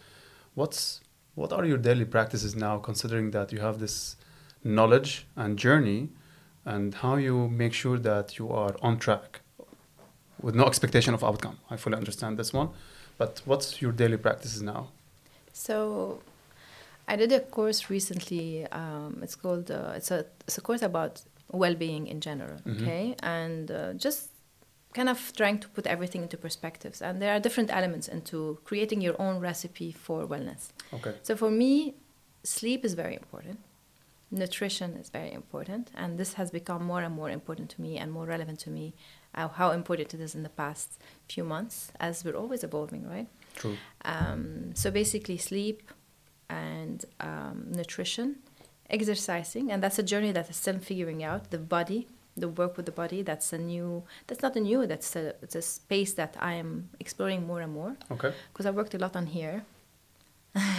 What's, 0.54 1.02
what 1.36 1.52
are 1.52 1.66
your 1.66 1.78
daily 1.78 2.06
practices 2.06 2.56
now, 2.56 2.78
considering 2.78 3.32
that 3.32 3.52
you 3.52 3.60
have 3.60 3.80
this 3.80 4.16
knowledge 4.64 5.26
and 5.36 5.58
journey, 5.58 6.10
and 6.66 6.94
how 6.96 7.16
you 7.16 7.48
make 7.50 7.74
sure 7.74 7.98
that 8.00 8.38
you 8.40 8.50
are 8.52 8.76
on 8.82 8.98
track 8.98 9.42
with 10.42 10.56
no 10.56 10.66
expectation 10.66 11.14
of 11.14 11.24
outcome. 11.24 11.58
I 11.70 11.78
fully 11.78 11.98
understand 11.98 12.38
this 12.38 12.54
one. 12.54 12.70
But 13.18 13.42
what's 13.46 13.82
your 13.82 13.92
daily 13.92 14.18
practices 14.18 14.62
now? 14.62 14.90
so 15.58 16.20
i 17.08 17.16
did 17.16 17.32
a 17.32 17.40
course 17.40 17.90
recently 17.90 18.68
um, 18.74 19.20
it's 19.24 19.36
called 19.36 19.72
uh, 19.72 19.94
it's 19.96 20.12
a 20.12 20.26
it's 20.46 20.58
a 20.58 20.62
course 20.62 20.82
about 20.82 21.22
well-being 21.50 22.08
in 22.08 22.20
general 22.20 22.58
Mhm. 22.66 22.82
okay 22.82 23.16
and 23.24 23.72
uh, 23.72 23.94
just 23.94 24.32
kind 24.98 25.10
of 25.10 25.20
trying 25.42 25.60
to 25.64 25.68
put 25.76 25.86
everything 25.96 26.22
into 26.26 26.38
perspectives 26.48 26.98
and 27.06 27.14
there 27.22 27.32
are 27.36 27.42
different 27.46 27.70
elements 27.80 28.08
into 28.08 28.38
creating 28.70 29.00
your 29.08 29.16
own 29.26 29.36
recipe 29.50 29.92
for 30.06 30.18
wellness 30.34 30.64
Okay. 30.96 31.14
So 31.24 31.36
for 31.36 31.52
me, 31.52 31.96
sleep 32.44 32.86
is 32.86 32.94
very 32.94 33.16
important. 33.16 33.60
Nutrition 34.32 34.96
is 34.98 35.10
very 35.10 35.32
important, 35.32 35.92
and 35.96 36.18
this 36.18 36.34
has 36.34 36.52
become 36.52 36.84
more 36.84 37.02
and 37.02 37.14
more 37.14 37.30
important 37.30 37.70
to 37.72 37.82
me 37.82 37.98
and 37.98 38.12
more 38.12 38.26
relevant 38.26 38.60
to 38.60 38.70
me. 38.70 38.94
Uh, 39.34 39.48
how 39.48 39.72
important 39.72 40.14
it 40.14 40.20
is 40.20 40.34
in 40.34 40.44
the 40.44 40.50
past 40.50 41.00
few 41.30 41.44
months, 41.44 41.92
as 42.00 42.24
we're 42.24 42.36
always 42.36 42.64
evolving, 42.64 43.08
right? 43.08 43.28
True. 43.56 43.78
Um, 44.04 44.72
so 44.74 44.90
basically, 44.90 45.38
sleep 45.38 45.92
and 46.50 47.06
um, 47.20 47.68
nutrition, 47.70 48.38
exercising, 48.90 49.72
and 49.72 49.84
that's 49.84 50.00
a 50.00 50.04
journey 50.04 50.32
that 50.32 50.50
is 50.50 50.58
still 50.58 50.80
figuring 50.80 51.24
out. 51.24 51.52
The 51.52 51.60
body, 51.60 52.08
the 52.38 52.48
work 52.50 52.76
with 52.78 52.86
the 52.86 52.92
body, 52.92 53.22
that's 53.24 53.54
a 53.54 53.58
new. 53.58 54.04
That's 54.28 54.42
not 54.42 54.56
a 54.56 54.60
new. 54.60 54.86
That's 54.88 55.16
a 55.16 55.34
it's 55.42 55.56
a 55.56 55.62
space 55.62 56.14
that 56.14 56.36
I 56.40 56.54
am 56.54 56.90
exploring 57.00 57.48
more 57.48 57.62
and 57.62 57.72
more 57.74 57.96
Okay. 58.12 58.32
because 58.52 58.66
I 58.66 58.72
worked 58.72 58.94
a 58.94 58.98
lot 58.98 59.16
on 59.16 59.26
here. 59.28 59.64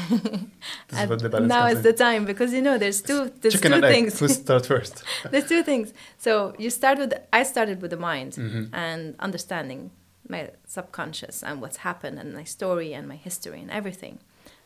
This 0.08 1.00
is 1.02 1.08
what 1.08 1.18
the 1.20 1.28
balance 1.28 1.48
now 1.48 1.66
is 1.66 1.78
in. 1.78 1.82
the 1.82 1.92
time 1.92 2.24
because 2.24 2.52
you 2.52 2.62
know 2.62 2.78
there's 2.78 3.02
two 3.02 3.30
there's 3.40 3.54
Chicken 3.54 3.72
two 3.72 3.80
things. 3.82 4.18
Who 4.20 4.28
start 4.28 4.66
first? 4.66 5.02
there's 5.30 5.48
two 5.48 5.62
things. 5.62 5.92
So 6.18 6.54
you 6.58 6.70
start 6.70 6.98
with 6.98 7.12
I 7.32 7.42
started 7.42 7.82
with 7.82 7.90
the 7.90 7.96
mind 8.10 8.32
Mhm. 8.34 8.70
and 8.72 9.14
understanding 9.18 9.90
my 10.28 10.50
subconscious 10.66 11.42
and 11.42 11.60
what's 11.60 11.78
happened 11.78 12.18
and 12.18 12.32
my 12.34 12.44
story 12.44 12.94
and 12.94 13.06
my 13.06 13.16
history 13.16 13.60
and 13.60 13.70
everything, 13.70 14.18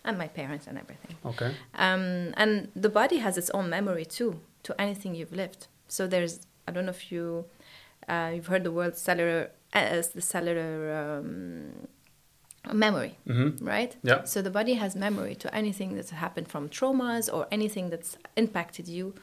and 0.04 0.16
my 0.16 0.28
parents 0.28 0.66
and 0.66 0.78
everything. 0.78 1.16
Okay. 1.26 1.50
Um, 1.74 2.32
and 2.36 2.68
the 2.76 2.88
body 2.88 3.18
has 3.18 3.36
its 3.36 3.50
own 3.50 3.68
memory 3.68 4.04
too 4.04 4.40
to 4.62 4.80
anything 4.80 5.14
you've 5.14 5.32
lived. 5.42 5.66
So 5.88 6.06
there's 6.06 6.40
I 6.66 6.72
don't 6.72 6.84
know 6.86 6.90
if 6.90 7.10
you 7.12 7.44
uh, 8.08 8.30
you've 8.34 8.46
heard 8.48 8.64
the 8.64 8.72
word 8.72 8.96
cellular 8.96 9.50
as 9.72 10.10
the 10.10 10.20
cellular 10.20 11.18
um, 11.18 11.86
memory 12.72 13.16
Mm-hmm. 13.26 13.64
right? 13.64 13.96
Yeah. 14.02 14.24
So 14.24 14.42
the 14.42 14.50
body 14.50 14.74
has 14.74 14.94
memory 14.96 15.34
to 15.36 15.54
anything 15.54 15.94
that's 15.96 16.10
happened 16.10 16.48
from 16.48 16.68
traumas 16.68 17.32
or 17.32 17.46
anything 17.50 17.90
that's 17.90 18.16
impacted 18.36 18.86
you 18.88 19.14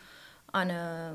on 0.53 0.71
a, 0.71 1.13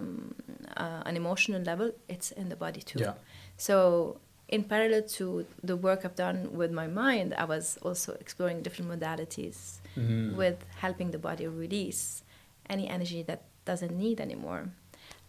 uh, 0.77 1.03
an 1.07 1.17
emotional 1.17 1.63
level. 1.63 1.93
It's 2.09 2.31
in 2.33 2.49
the 2.49 2.57
body 2.57 2.81
too. 2.83 3.01
Yeah. 3.01 3.15
So 3.57 4.19
in 4.49 4.65
parallel 4.65 5.03
to 5.19 5.47
the 5.65 5.77
work 5.77 6.05
I've 6.05 6.15
done 6.15 6.53
with 6.55 6.71
my 6.71 6.87
mind, 6.87 7.35
I 7.37 7.45
was 7.45 7.79
also 7.83 8.13
exploring 8.21 8.63
different 8.63 8.91
modalities 8.91 9.79
Mhm. 9.97 10.37
with 10.37 10.59
helping 10.77 11.11
the 11.11 11.19
body 11.19 11.47
release 11.47 12.23
any 12.69 12.87
energy 12.89 13.23
that 13.25 13.43
doesn't 13.65 13.93
need 14.05 14.21
anymore. 14.21 14.69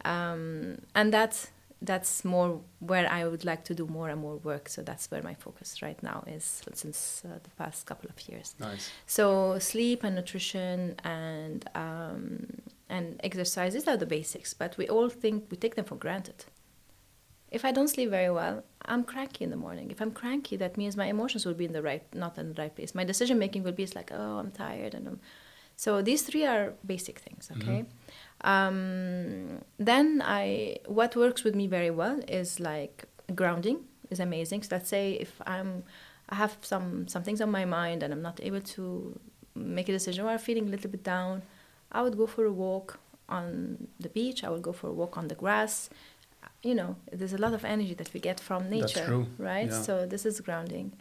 Um, 0.06 0.80
and 0.96 1.14
that's 1.14 1.50
that's 1.84 2.24
more 2.24 2.62
where 2.80 3.12
I 3.12 3.28
would 3.28 3.44
like 3.44 3.66
to 3.66 3.76
do 3.76 3.86
more 3.88 4.10
and 4.10 4.22
more 4.22 4.38
work. 4.38 4.70
So 4.70 4.82
that's 4.82 5.12
where 5.12 5.22
my 5.22 5.34
focus 5.34 5.82
right 5.82 6.02
now 6.02 6.24
is 6.26 6.62
since 6.74 7.24
uh, 7.26 7.40
the 7.44 7.50
past 7.52 7.86
couple 7.86 8.10
of 8.10 8.30
years. 8.30 8.56
Nice. 8.60 8.90
So 9.06 9.60
sleep 9.60 10.04
and 10.04 10.16
nutrition 10.16 10.96
and 11.04 11.70
um, 11.76 12.48
and 12.90 13.20
exercise 13.24 13.74
these 13.74 13.88
are 13.88 13.98
the 13.98 14.06
basics, 14.06 14.54
but 14.54 14.78
we 14.78 14.88
all 14.88 15.10
think 15.10 15.48
we 15.52 15.58
take 15.58 15.76
them 15.76 15.86
for 15.86 15.96
granted. 15.96 16.46
If 17.52 17.66
I 17.66 17.72
don't 17.72 17.88
sleep 17.88 18.10
very 18.10 18.32
well, 18.32 18.64
I'm 18.86 19.04
cranky 19.04 19.44
in 19.44 19.52
the 19.52 19.58
morning. 19.58 19.92
If 19.92 20.02
I'm 20.02 20.12
cranky, 20.12 20.56
that 20.58 20.76
means 20.76 20.98
my 20.98 21.06
emotions 21.06 21.46
will 21.46 21.54
be 21.54 21.66
in 21.66 21.74
the 21.74 21.84
right, 21.84 22.04
not 22.16 22.38
in 22.40 22.54
the 22.54 22.60
right 22.60 22.76
place. 22.76 22.96
My 22.96 23.04
decision 23.04 23.38
making 23.38 23.62
will 23.64 23.74
be 23.74 23.84
it's 23.84 23.94
like, 23.94 24.12
oh, 24.12 24.40
I'm 24.40 24.52
tired, 24.52 24.96
and 24.96 25.08
I'm. 25.08 25.20
So 25.76 26.02
these 26.02 26.24
three 26.24 26.46
are 26.46 26.74
basic 26.86 27.20
things. 27.20 27.52
Okay. 27.56 27.86
Um, 28.44 29.62
then 29.78 30.22
I, 30.24 30.78
what 30.88 31.16
works 31.16 31.44
with 31.44 31.56
me 31.56 31.68
very 31.68 31.92
well 31.92 32.20
is 32.28 32.60
like 32.60 33.06
grounding 33.34 33.86
is 34.10 34.20
amazing. 34.20 34.64
So 34.64 34.70
let's 34.76 34.90
say 34.90 35.14
if 35.14 35.42
I'm, 35.48 35.84
I 36.30 36.36
have 36.36 36.58
some 36.62 37.08
some 37.08 37.24
things 37.24 37.42
on 37.42 37.52
my 37.52 37.66
mind 37.66 38.02
and 38.02 38.14
I'm 38.14 38.22
not 38.22 38.40
able 38.42 38.62
to 38.62 39.20
make 39.56 39.90
a 39.90 39.92
decision 39.92 40.26
or 40.26 40.30
I'm 40.30 40.40
feeling 40.40 40.68
a 40.68 40.72
little 40.72 40.90
bit 40.90 41.04
down, 41.04 41.44
I 41.92 42.02
would 42.02 42.18
go 42.18 42.26
for 42.28 42.46
a 42.46 42.52
walk 42.52 43.00
on 43.30 43.88
the 44.00 44.10
beach. 44.10 44.44
I 44.44 44.50
would 44.50 44.62
go 44.62 44.74
for 44.74 44.88
a 44.88 44.94
walk 44.94 45.18
on 45.18 45.28
the 45.28 45.36
grass. 45.36 45.90
You 46.62 46.76
know, 46.76 46.96
there's 47.12 47.34
a 47.34 47.38
lot 47.38 47.54
of 47.54 47.66
energy 47.66 47.94
that 47.96 48.14
we 48.14 48.20
get 48.20 48.40
from 48.40 48.70
nature, 48.70 49.06
true. 49.06 49.28
right? 49.38 49.70
Yeah. 49.70 49.82
So 49.82 50.06
this 50.06 50.26
is 50.26 50.40
grounding. 50.42 50.94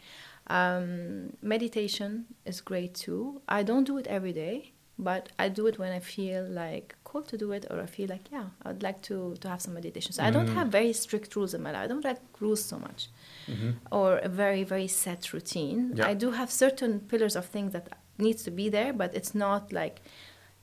Um, 0.47 1.33
meditation 1.41 2.25
is 2.45 2.59
great 2.59 2.93
too. 2.93 3.41
I 3.47 3.63
don't 3.63 3.85
do 3.85 3.97
it 3.97 4.07
every 4.07 4.33
day, 4.33 4.72
but 4.99 5.29
I 5.39 5.49
do 5.49 5.67
it 5.67 5.79
when 5.79 5.91
I 5.91 5.99
feel 5.99 6.43
like 6.43 6.95
called 7.03 7.27
to 7.29 7.37
do 7.37 7.51
it 7.51 7.65
or 7.69 7.79
I 7.81 7.85
feel 7.85 8.09
like, 8.09 8.31
yeah, 8.31 8.45
I'd 8.65 8.83
like 8.83 9.01
to, 9.03 9.35
to 9.41 9.49
have 9.49 9.61
some 9.61 9.73
meditation. 9.73 10.11
So 10.13 10.23
I 10.23 10.29
don't 10.31 10.47
Mm. 10.49 10.53
have 10.55 10.67
very 10.69 10.93
strict 10.93 11.35
rules 11.35 11.53
in 11.53 11.61
my 11.63 11.71
life. 11.71 11.83
I 11.83 11.87
don't 11.87 12.03
like 12.03 12.19
rules 12.39 12.63
so 12.63 12.77
much 12.79 13.09
Mhm. 13.47 13.73
or 13.91 14.17
a 14.17 14.29
very, 14.29 14.63
very 14.63 14.87
set 14.87 15.33
routine. 15.33 15.93
Yeah. 15.95 16.07
I 16.07 16.13
do 16.13 16.31
have 16.31 16.49
certain 16.51 16.99
pillars 17.11 17.35
of 17.35 17.45
things 17.45 17.71
that 17.73 17.85
needs 18.17 18.43
to 18.43 18.51
be 18.51 18.69
there, 18.69 18.93
but 18.93 19.09
it's 19.15 19.33
not 19.35 19.71
like 19.73 20.01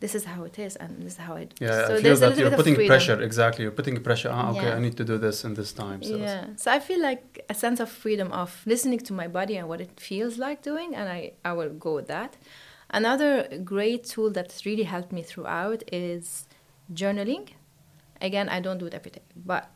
this 0.01 0.14
is 0.14 0.25
how 0.25 0.45
it 0.45 0.59
is 0.59 0.77
and 0.77 0.90
this 1.03 1.12
is 1.14 1.19
how 1.19 1.35
I 1.37 1.45
do. 1.45 1.55
Yeah, 1.61 1.71
so 1.71 1.77
I 1.83 1.87
feel 1.97 2.03
there's 2.03 2.21
that 2.21 2.37
you're 2.38 2.51
putting 2.62 2.77
pressure. 2.87 3.21
Exactly, 3.21 3.62
you're 3.64 3.79
putting 3.81 3.97
pressure. 4.03 4.31
Ah, 4.33 4.51
okay, 4.53 4.69
Yeah. 4.69 4.77
I 4.77 4.81
need 4.87 4.97
to 4.97 5.05
do 5.05 5.19
this 5.19 5.45
in 5.45 5.53
this 5.55 5.73
time. 5.73 6.03
So 6.03 6.16
yeah. 6.16 6.45
So 6.57 6.71
I 6.71 6.79
feel 6.88 7.01
like 7.11 7.45
a 7.51 7.55
sense 7.55 7.79
of 7.81 7.88
freedom 7.90 8.29
of 8.33 8.51
listening 8.66 9.01
to 9.09 9.12
my 9.12 9.29
body 9.29 9.57
and 9.59 9.69
what 9.69 9.81
it 9.81 9.93
feels 10.01 10.38
like 10.38 10.62
doing, 10.62 10.95
and 10.99 11.07
I, 11.19 11.33
I 11.45 11.53
will 11.53 11.71
go 11.87 11.95
with 11.99 12.09
that. 12.16 12.37
Another 12.92 13.46
great 13.64 14.05
tool 14.05 14.31
that's 14.31 14.66
really 14.66 14.83
helped 14.85 15.12
me 15.12 15.22
throughout 15.22 15.83
is 15.92 16.46
journaling. 16.92 17.50
Again, 18.20 18.48
I 18.48 18.61
don't 18.61 18.79
do 18.79 18.87
it 18.87 18.94
every 18.94 19.11
day, 19.12 19.22
but 19.37 19.70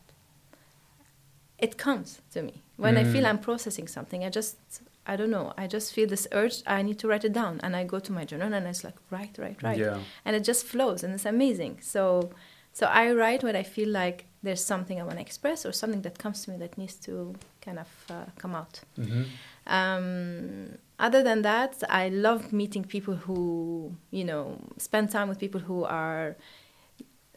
it 1.59 1.79
comes 1.79 2.21
to 2.33 2.43
me. 2.43 2.63
When 2.77 2.97
I 2.97 3.05
feel 3.05 3.23
Mm. 3.25 3.29
I'm 3.29 3.39
processing 3.39 3.87
something, 3.89 4.25
I 4.25 4.31
just, 4.31 4.57
I 5.07 5.15
don't 5.17 5.31
know, 5.31 5.53
I 5.57 5.67
just 5.69 5.93
feel 5.95 6.09
this 6.09 6.27
urge, 6.33 6.63
I 6.67 6.83
need 6.83 6.99
to 6.99 7.09
write 7.09 7.25
it 7.25 7.33
down. 7.33 7.61
And 7.63 7.77
I 7.77 7.85
go 7.85 8.01
to 8.01 8.13
my 8.13 8.25
journal 8.25 8.53
and 8.53 8.67
it's 8.67 8.83
like, 8.85 8.97
write, 9.11 9.39
write, 9.39 9.63
write 9.63 9.79
Yeah. 9.79 10.01
and 10.25 10.35
it 10.37 10.45
just 10.45 10.67
flows 10.67 11.05
and 11.05 11.15
it's 11.15 11.25
amazing 11.27 11.79
so 11.81 12.31
so 12.73 12.87
i 12.87 13.13
write 13.13 13.45
when 13.45 13.55
i 13.55 13.63
feel 13.63 13.89
like 13.89 14.25
there's 14.43 14.65
something 14.65 15.01
i 15.01 15.05
want 15.05 15.15
to 15.15 15.21
express 15.21 15.65
or 15.65 15.71
something 15.73 16.03
that 16.03 16.19
comes 16.19 16.45
to 16.45 16.51
me 16.51 16.57
that 16.57 16.77
needs 16.77 16.95
to 16.95 17.35
kind 17.61 17.79
of 17.79 17.89
uh, 18.11 18.25
come 18.37 18.55
out 18.57 18.81
hmm 18.97 19.23
um, 19.67 20.77
other 21.07 21.23
than 21.29 21.41
that 21.43 21.73
i 21.89 22.05
love 22.27 22.41
meeting 22.63 22.85
people 22.95 23.17
who 23.25 23.39
you 24.19 24.25
know 24.31 24.45
spend 24.89 25.07
time 25.17 25.29
with 25.29 25.39
people 25.45 25.61
who 25.69 25.79
are 25.85 26.37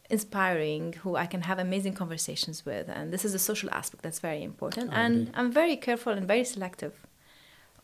inspiring 0.10 0.84
who 1.03 1.12
i 1.23 1.25
can 1.34 1.41
have 1.49 1.58
amazing 1.67 1.95
conversations 2.01 2.58
with 2.69 2.86
and 2.97 3.06
this 3.13 3.23
is 3.27 3.34
a 3.34 3.43
social 3.51 3.69
aspect 3.80 4.01
that's 4.03 4.21
very 4.30 4.43
important 4.51 4.88
I 4.91 5.01
and 5.01 5.13
agree. 5.15 5.32
i'm 5.38 5.51
very 5.51 5.77
careful 5.88 6.12
and 6.17 6.25
very 6.34 6.45
selective 6.56 6.95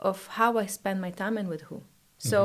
of 0.10 0.18
how 0.40 0.58
i 0.58 0.66
spend 0.80 0.98
my 1.02 1.12
time 1.12 1.36
and 1.38 1.48
with 1.54 1.64
who 1.70 1.78
mm-hmm. 1.78 2.30
so 2.32 2.40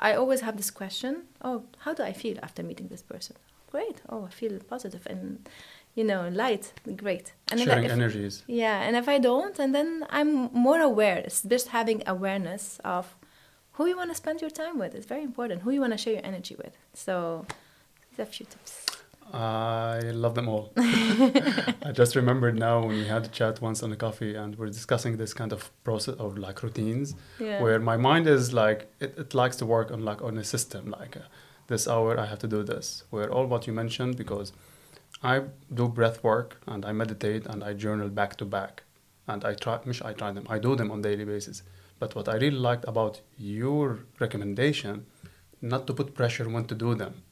I 0.00 0.14
always 0.14 0.40
have 0.40 0.56
this 0.56 0.70
question: 0.70 1.24
Oh, 1.42 1.64
how 1.78 1.92
do 1.92 2.02
I 2.02 2.12
feel 2.12 2.38
after 2.42 2.62
meeting 2.62 2.88
this 2.88 3.02
person? 3.02 3.36
Great. 3.70 4.00
Oh, 4.08 4.24
I 4.24 4.30
feel 4.30 4.58
positive 4.60 5.06
and 5.06 5.48
you 6.00 6.06
know 6.10 6.22
light. 6.44 6.64
Great. 7.04 7.26
And 7.50 7.56
Sharing 7.60 7.84
if- 7.88 7.92
energies. 7.98 8.34
yeah, 8.62 8.86
and 8.86 8.92
if 9.02 9.06
I 9.14 9.18
don't, 9.28 9.56
and 9.62 9.70
then 9.76 9.88
I'm 10.18 10.30
more 10.66 10.80
aware. 10.90 11.18
It's 11.26 11.40
just 11.54 11.66
having 11.78 11.98
awareness 12.16 12.64
of 12.94 13.04
who 13.76 13.82
you 13.90 13.96
want 14.00 14.10
to 14.12 14.16
spend 14.22 14.36
your 14.44 14.54
time 14.62 14.76
with. 14.82 14.92
It's 14.96 15.08
very 15.14 15.24
important. 15.30 15.56
Who 15.64 15.70
you 15.76 15.80
want 15.84 15.92
to 15.96 16.00
share 16.04 16.14
your 16.18 16.26
energy 16.32 16.54
with. 16.64 16.74
So, 17.04 17.14
these 18.16 18.20
a 18.26 18.30
few 18.36 18.46
tips. 18.54 18.72
I 19.32 20.00
love 20.24 20.34
them 20.38 20.48
all. 20.48 20.64
I 20.76 21.92
just 21.92 22.12
remembered 22.16 22.56
now 22.68 22.80
when 22.80 22.88
we 23.00 23.04
had 23.14 23.24
a 23.24 23.28
chat 23.38 23.54
once 23.68 23.82
on 23.84 23.90
a 23.92 23.96
coffee 24.06 24.34
and 24.34 24.50
we're 24.58 24.66
discussing 24.80 25.12
this 25.16 25.32
kind 25.40 25.52
of 25.52 25.70
process 25.84 26.14
of 26.24 26.30
like 26.46 26.62
routines 26.66 27.14
Yeah. 27.38 27.62
where 27.62 27.78
my 27.78 27.96
mind 27.96 28.26
is 28.26 28.52
like 28.52 28.80
it, 29.04 29.10
it 29.22 29.30
likes 29.42 29.56
to 29.60 29.66
work 29.66 29.88
on 29.94 30.00
like 30.10 30.20
on 30.28 30.36
a 30.38 30.44
system 30.54 30.82
like 31.00 31.16
uh, 31.16 31.20
this 31.68 31.86
hour 31.86 32.18
I 32.18 32.26
have 32.26 32.40
to 32.40 32.48
do 32.48 32.60
this 32.72 33.04
where 33.10 33.28
all 33.34 33.46
what 33.46 33.66
you 33.68 33.72
mentioned 33.72 34.16
because 34.16 34.52
I 35.22 35.42
do 35.72 35.88
breath 35.88 36.24
work 36.24 36.60
and 36.66 36.84
I 36.84 36.92
meditate 36.92 37.46
and 37.46 37.62
I 37.62 37.74
journal 37.74 38.08
back 38.08 38.36
to 38.36 38.44
back. 38.44 38.84
And 39.28 39.44
I 39.44 39.54
try 39.54 39.78
I 40.04 40.12
try 40.12 40.32
them. 40.32 40.46
I 40.48 40.58
do 40.58 40.74
them 40.74 40.90
on 40.90 41.02
daily 41.02 41.24
basis. 41.24 41.62
But 41.98 42.14
what 42.14 42.28
I 42.28 42.34
really 42.34 42.62
liked 42.68 42.84
about 42.88 43.20
your 43.36 44.00
recommendation 44.18 45.06
not 45.60 45.86
to 45.86 45.92
put 45.92 46.14
pressure 46.14 46.48
when 46.48 46.64
to 46.64 46.74
do 46.74 46.94
them. 46.94 47.22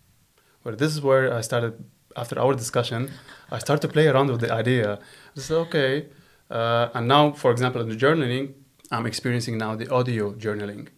Where 0.62 0.76
this 0.76 0.92
is 0.92 1.00
where 1.00 1.32
I 1.32 1.40
started 1.40 1.84
after 2.16 2.38
our 2.38 2.54
discussion 2.54 3.10
I 3.50 3.58
started 3.58 3.82
to 3.86 3.92
play 3.92 4.06
around 4.06 4.28
with 4.30 4.40
the 4.40 4.52
idea. 4.52 4.98
I 5.36 5.40
said 5.40 5.56
okay 5.66 6.06
uh, 6.50 6.88
and 6.94 7.08
now 7.08 7.32
for 7.32 7.50
example 7.50 7.80
in 7.80 7.88
the 7.88 7.96
journaling 7.96 8.54
I'm 8.90 9.06
experiencing 9.06 9.58
now 9.58 9.76
the 9.76 9.88
audio 9.90 10.32
journaling. 10.32 10.88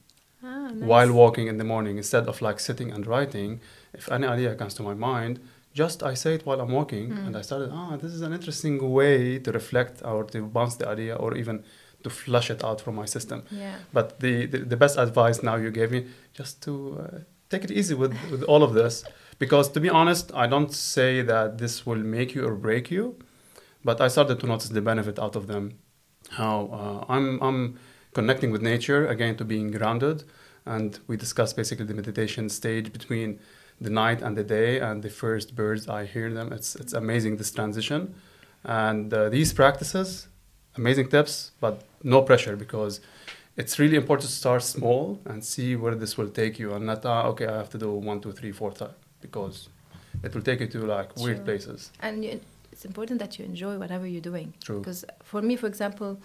Ah, 0.42 0.70
while 0.74 1.12
walking 1.12 1.46
in 1.48 1.58
the 1.58 1.64
morning 1.64 1.98
instead 1.98 2.26
of 2.26 2.40
like 2.40 2.58
sitting 2.58 2.90
and 2.90 3.06
writing 3.06 3.60
if 3.92 4.10
any 4.10 4.26
idea 4.26 4.54
comes 4.54 4.74
to 4.74 4.82
my 4.82 4.94
mind 4.94 5.40
just 5.72 6.02
i 6.02 6.14
say 6.14 6.34
it 6.34 6.44
while 6.46 6.60
i'm 6.60 6.72
walking 6.72 7.10
Mm. 7.10 7.26
and 7.26 7.36
i 7.36 7.42
started 7.42 7.70
ah 7.72 7.96
this 7.96 8.12
is 8.12 8.22
an 8.22 8.32
interesting 8.32 8.76
way 8.98 9.38
to 9.38 9.52
reflect 9.52 10.02
or 10.04 10.24
to 10.24 10.38
bounce 10.56 10.74
the 10.76 10.88
idea 10.88 11.14
or 11.14 11.36
even 11.36 11.62
to 12.04 12.10
flush 12.10 12.50
it 12.50 12.64
out 12.64 12.80
from 12.80 12.94
my 12.96 13.04
system 13.06 13.42
Yeah. 13.50 13.76
but 13.92 14.20
the, 14.20 14.46
the, 14.46 14.58
the 14.72 14.76
best 14.76 14.96
advice 14.98 15.42
now 15.42 15.56
you 15.56 15.70
gave 15.70 15.90
me 15.90 16.06
just 16.32 16.62
to 16.62 16.72
uh, 17.02 17.18
take 17.50 17.62
it 17.64 17.70
easy 17.70 17.94
with, 17.94 18.12
with 18.30 18.42
all 18.44 18.62
of 18.62 18.72
this 18.74 19.04
because 19.38 19.68
to 19.74 19.80
be 19.80 19.90
honest 19.90 20.32
i 20.34 20.46
don't 20.46 20.72
say 20.72 21.22
that 21.22 21.58
this 21.58 21.84
will 21.86 22.02
make 22.18 22.34
you 22.34 22.42
or 22.48 22.54
break 22.54 22.90
you 22.90 23.04
but 23.84 24.00
i 24.00 24.08
started 24.08 24.40
to 24.40 24.46
notice 24.46 24.70
the 24.70 24.80
benefit 24.82 25.18
out 25.18 25.36
of 25.36 25.46
them 25.46 25.64
how 26.30 26.56
uh, 26.80 27.12
i'm 27.14 27.26
i'm 27.42 27.78
connecting 28.14 28.50
with 28.50 28.62
nature 28.62 29.06
again 29.06 29.34
to 29.36 29.44
being 29.44 29.70
grounded 29.70 30.24
and 30.66 30.98
we 31.06 31.16
discussed 31.16 31.54
basically 31.56 31.86
the 31.86 31.94
meditation 31.94 32.48
stage 32.48 32.92
between 32.92 33.38
the 33.80 33.90
night 33.90 34.22
and 34.22 34.36
the 34.36 34.44
day 34.44 34.78
and 34.78 35.02
the 35.02 35.10
first 35.10 35.54
birds 35.54 35.88
i 35.88 36.04
hear 36.04 36.32
them 36.32 36.52
it's 36.52 36.76
it's 36.76 36.92
amazing 36.92 37.36
this 37.36 37.50
transition 37.50 38.14
and 38.64 39.12
uh, 39.14 39.28
these 39.28 39.52
practices 39.52 40.28
amazing 40.76 41.08
tips 41.08 41.52
but 41.60 41.82
no 42.02 42.22
pressure 42.22 42.56
because 42.56 43.00
it's 43.56 43.78
really 43.78 43.96
important 43.96 44.28
to 44.28 44.34
start 44.34 44.62
small 44.62 45.18
and 45.24 45.44
see 45.44 45.76
where 45.76 45.94
this 45.94 46.16
will 46.18 46.28
take 46.28 46.58
you 46.58 46.72
and 46.74 46.86
not 46.86 47.04
ah, 47.04 47.22
okay 47.26 47.46
i 47.46 47.56
have 47.56 47.70
to 47.70 47.78
do 47.78 47.90
one 47.92 48.20
two 48.20 48.32
three 48.32 48.52
four 48.52 48.70
times 48.70 48.94
because 49.20 49.68
it 50.22 50.34
will 50.34 50.42
take 50.42 50.60
you 50.60 50.66
to 50.66 50.80
like 50.86 51.16
weird 51.16 51.44
places 51.44 51.90
And 52.00 52.24
you, 52.24 52.40
it's 52.72 52.84
important 52.84 53.20
that 53.20 53.38
you 53.38 53.44
enjoy 53.44 53.76
whatever 53.78 54.06
you're 54.06 54.22
doing. 54.22 54.54
True. 54.64 54.78
Because 54.78 55.04
for 55.22 55.42
me, 55.42 55.54
for 55.56 55.66
example, 55.66 56.18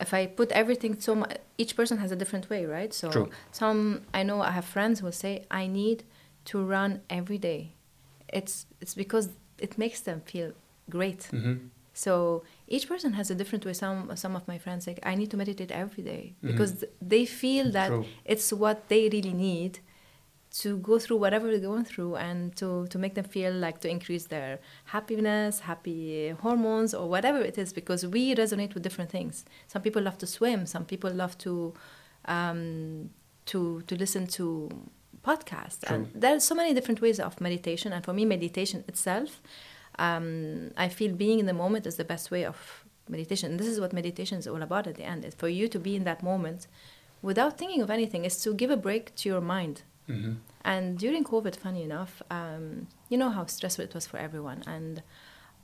if 0.00 0.12
I 0.12 0.26
put 0.26 0.52
everything 0.52 1.00
so 1.00 1.14
much, 1.14 1.38
each 1.56 1.76
person 1.76 1.96
has 1.98 2.10
a 2.12 2.16
different 2.16 2.50
way, 2.50 2.66
right? 2.66 2.92
So 2.92 3.10
True. 3.10 3.30
some 3.52 4.02
I 4.12 4.22
know 4.22 4.42
I 4.42 4.50
have 4.50 4.64
friends 4.64 5.00
who 5.00 5.06
will 5.06 5.12
say 5.12 5.44
I 5.50 5.66
need 5.66 6.04
to 6.46 6.62
run 6.64 7.00
every 7.08 7.38
day. 7.38 7.72
It's 8.28 8.66
it's 8.80 8.94
because 8.94 9.28
it 9.58 9.78
makes 9.78 10.00
them 10.00 10.20
feel 10.32 10.52
great. 10.90 11.24
hmm 11.30 11.54
So 11.96 12.42
each 12.66 12.86
person 12.88 13.12
has 13.12 13.30
a 13.30 13.34
different 13.40 13.64
way. 13.64 13.72
Some 13.74 13.98
some 14.16 14.34
of 14.36 14.42
my 14.52 14.58
friends 14.58 14.86
like 14.88 14.98
I 15.12 15.14
need 15.20 15.30
to 15.30 15.36
meditate 15.36 15.70
every 15.84 16.02
day 16.12 16.24
Mhm. 16.42 16.46
because 16.50 16.72
th- 16.80 16.92
they 17.12 17.24
feel 17.26 17.66
that 17.78 17.88
True. 17.88 18.04
it's 18.32 18.52
what 18.52 18.76
they 18.88 19.02
really 19.14 19.32
need 19.50 19.78
to 20.62 20.76
go 20.90 20.98
through 21.02 21.18
whatever 21.24 21.46
they're 21.50 21.68
going 21.72 21.84
through 21.92 22.14
and 22.16 22.38
to, 22.60 22.86
to 22.92 22.96
make 22.98 23.14
them 23.18 23.24
feel 23.36 23.52
like 23.66 23.76
to 23.80 23.88
increase 23.88 24.26
their 24.34 24.58
happiness, 24.84 25.60
happy 25.60 26.30
hormones, 26.44 26.94
or 26.94 27.08
whatever 27.08 27.40
it 27.50 27.56
is, 27.58 27.72
because 27.72 28.00
we 28.06 28.22
resonate 28.42 28.72
with 28.74 28.82
different 28.88 29.10
things. 29.10 29.44
Some 29.66 29.82
people 29.82 30.00
love 30.08 30.16
to 30.18 30.26
swim, 30.26 30.66
some 30.66 30.84
people 30.84 31.10
love 31.22 31.34
to 31.38 31.52
um, 32.26 33.10
to 33.46 33.82
to 33.88 33.94
listen 33.96 34.26
to 34.38 34.46
podcasts. 35.24 35.82
And 35.90 36.10
there 36.22 36.34
are 36.36 36.40
so 36.40 36.54
many 36.54 36.74
different 36.74 37.00
ways 37.00 37.18
of 37.20 37.40
meditation, 37.40 37.92
and 37.92 38.04
for 38.04 38.12
me, 38.12 38.24
meditation 38.24 38.84
itself, 38.88 39.30
um, 39.98 40.70
I 40.76 40.88
feel 40.88 41.12
being 41.14 41.38
in 41.38 41.46
the 41.46 41.58
moment 41.64 41.86
is 41.86 41.96
the 41.96 42.04
best 42.14 42.30
way 42.30 42.44
of 42.44 42.84
meditation. 43.08 43.52
And 43.52 43.60
this 43.60 43.66
is 43.74 43.80
what 43.80 43.92
meditation 43.92 44.38
is 44.38 44.46
all 44.46 44.62
about 44.62 44.86
at 44.86 44.96
the 44.96 45.04
end. 45.04 45.24
Is 45.24 45.34
for 45.34 45.48
you 45.48 45.66
to 45.68 45.78
be 45.78 45.94
in 45.96 46.04
that 46.04 46.22
moment 46.22 46.66
without 47.22 47.58
thinking 47.58 47.82
of 47.82 47.90
anything, 47.90 48.24
is 48.24 48.36
to 48.42 48.52
give 48.54 48.70
a 48.70 48.76
break 48.76 49.14
to 49.16 49.28
your 49.28 49.40
mind. 49.40 49.82
hmm 50.06 50.34
And 50.64 50.98
during 50.98 51.24
COVID, 51.24 51.56
funny 51.56 51.82
enough, 51.82 52.22
um, 52.30 52.64
you 53.10 53.18
know 53.18 53.30
how 53.30 53.44
stressful 53.46 53.84
it 53.84 53.94
was 53.94 54.06
for 54.06 54.18
everyone. 54.26 54.60
And 54.66 55.02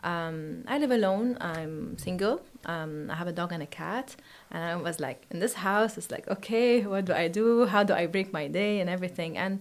um, 0.02 0.64
I 0.66 0.78
live 0.78 0.90
alone. 0.90 1.36
I'm 1.40 1.98
single. 1.98 2.42
Um, 2.64 3.10
I 3.10 3.14
have 3.16 3.26
a 3.26 3.32
dog 3.32 3.52
and 3.52 3.62
a 3.62 3.66
cat. 3.66 4.16
And 4.50 4.62
I 4.62 4.76
was 4.76 5.00
like, 5.00 5.26
in 5.30 5.40
this 5.40 5.54
house, 5.54 5.98
it's 5.98 6.10
like, 6.10 6.28
okay, 6.28 6.86
what 6.86 7.04
do 7.06 7.12
I 7.12 7.28
do? 7.28 7.66
How 7.66 7.84
do 7.84 7.94
I 7.94 8.06
break 8.06 8.32
my 8.32 8.48
day 8.48 8.80
and 8.80 8.88
everything? 8.88 9.36
And 9.36 9.60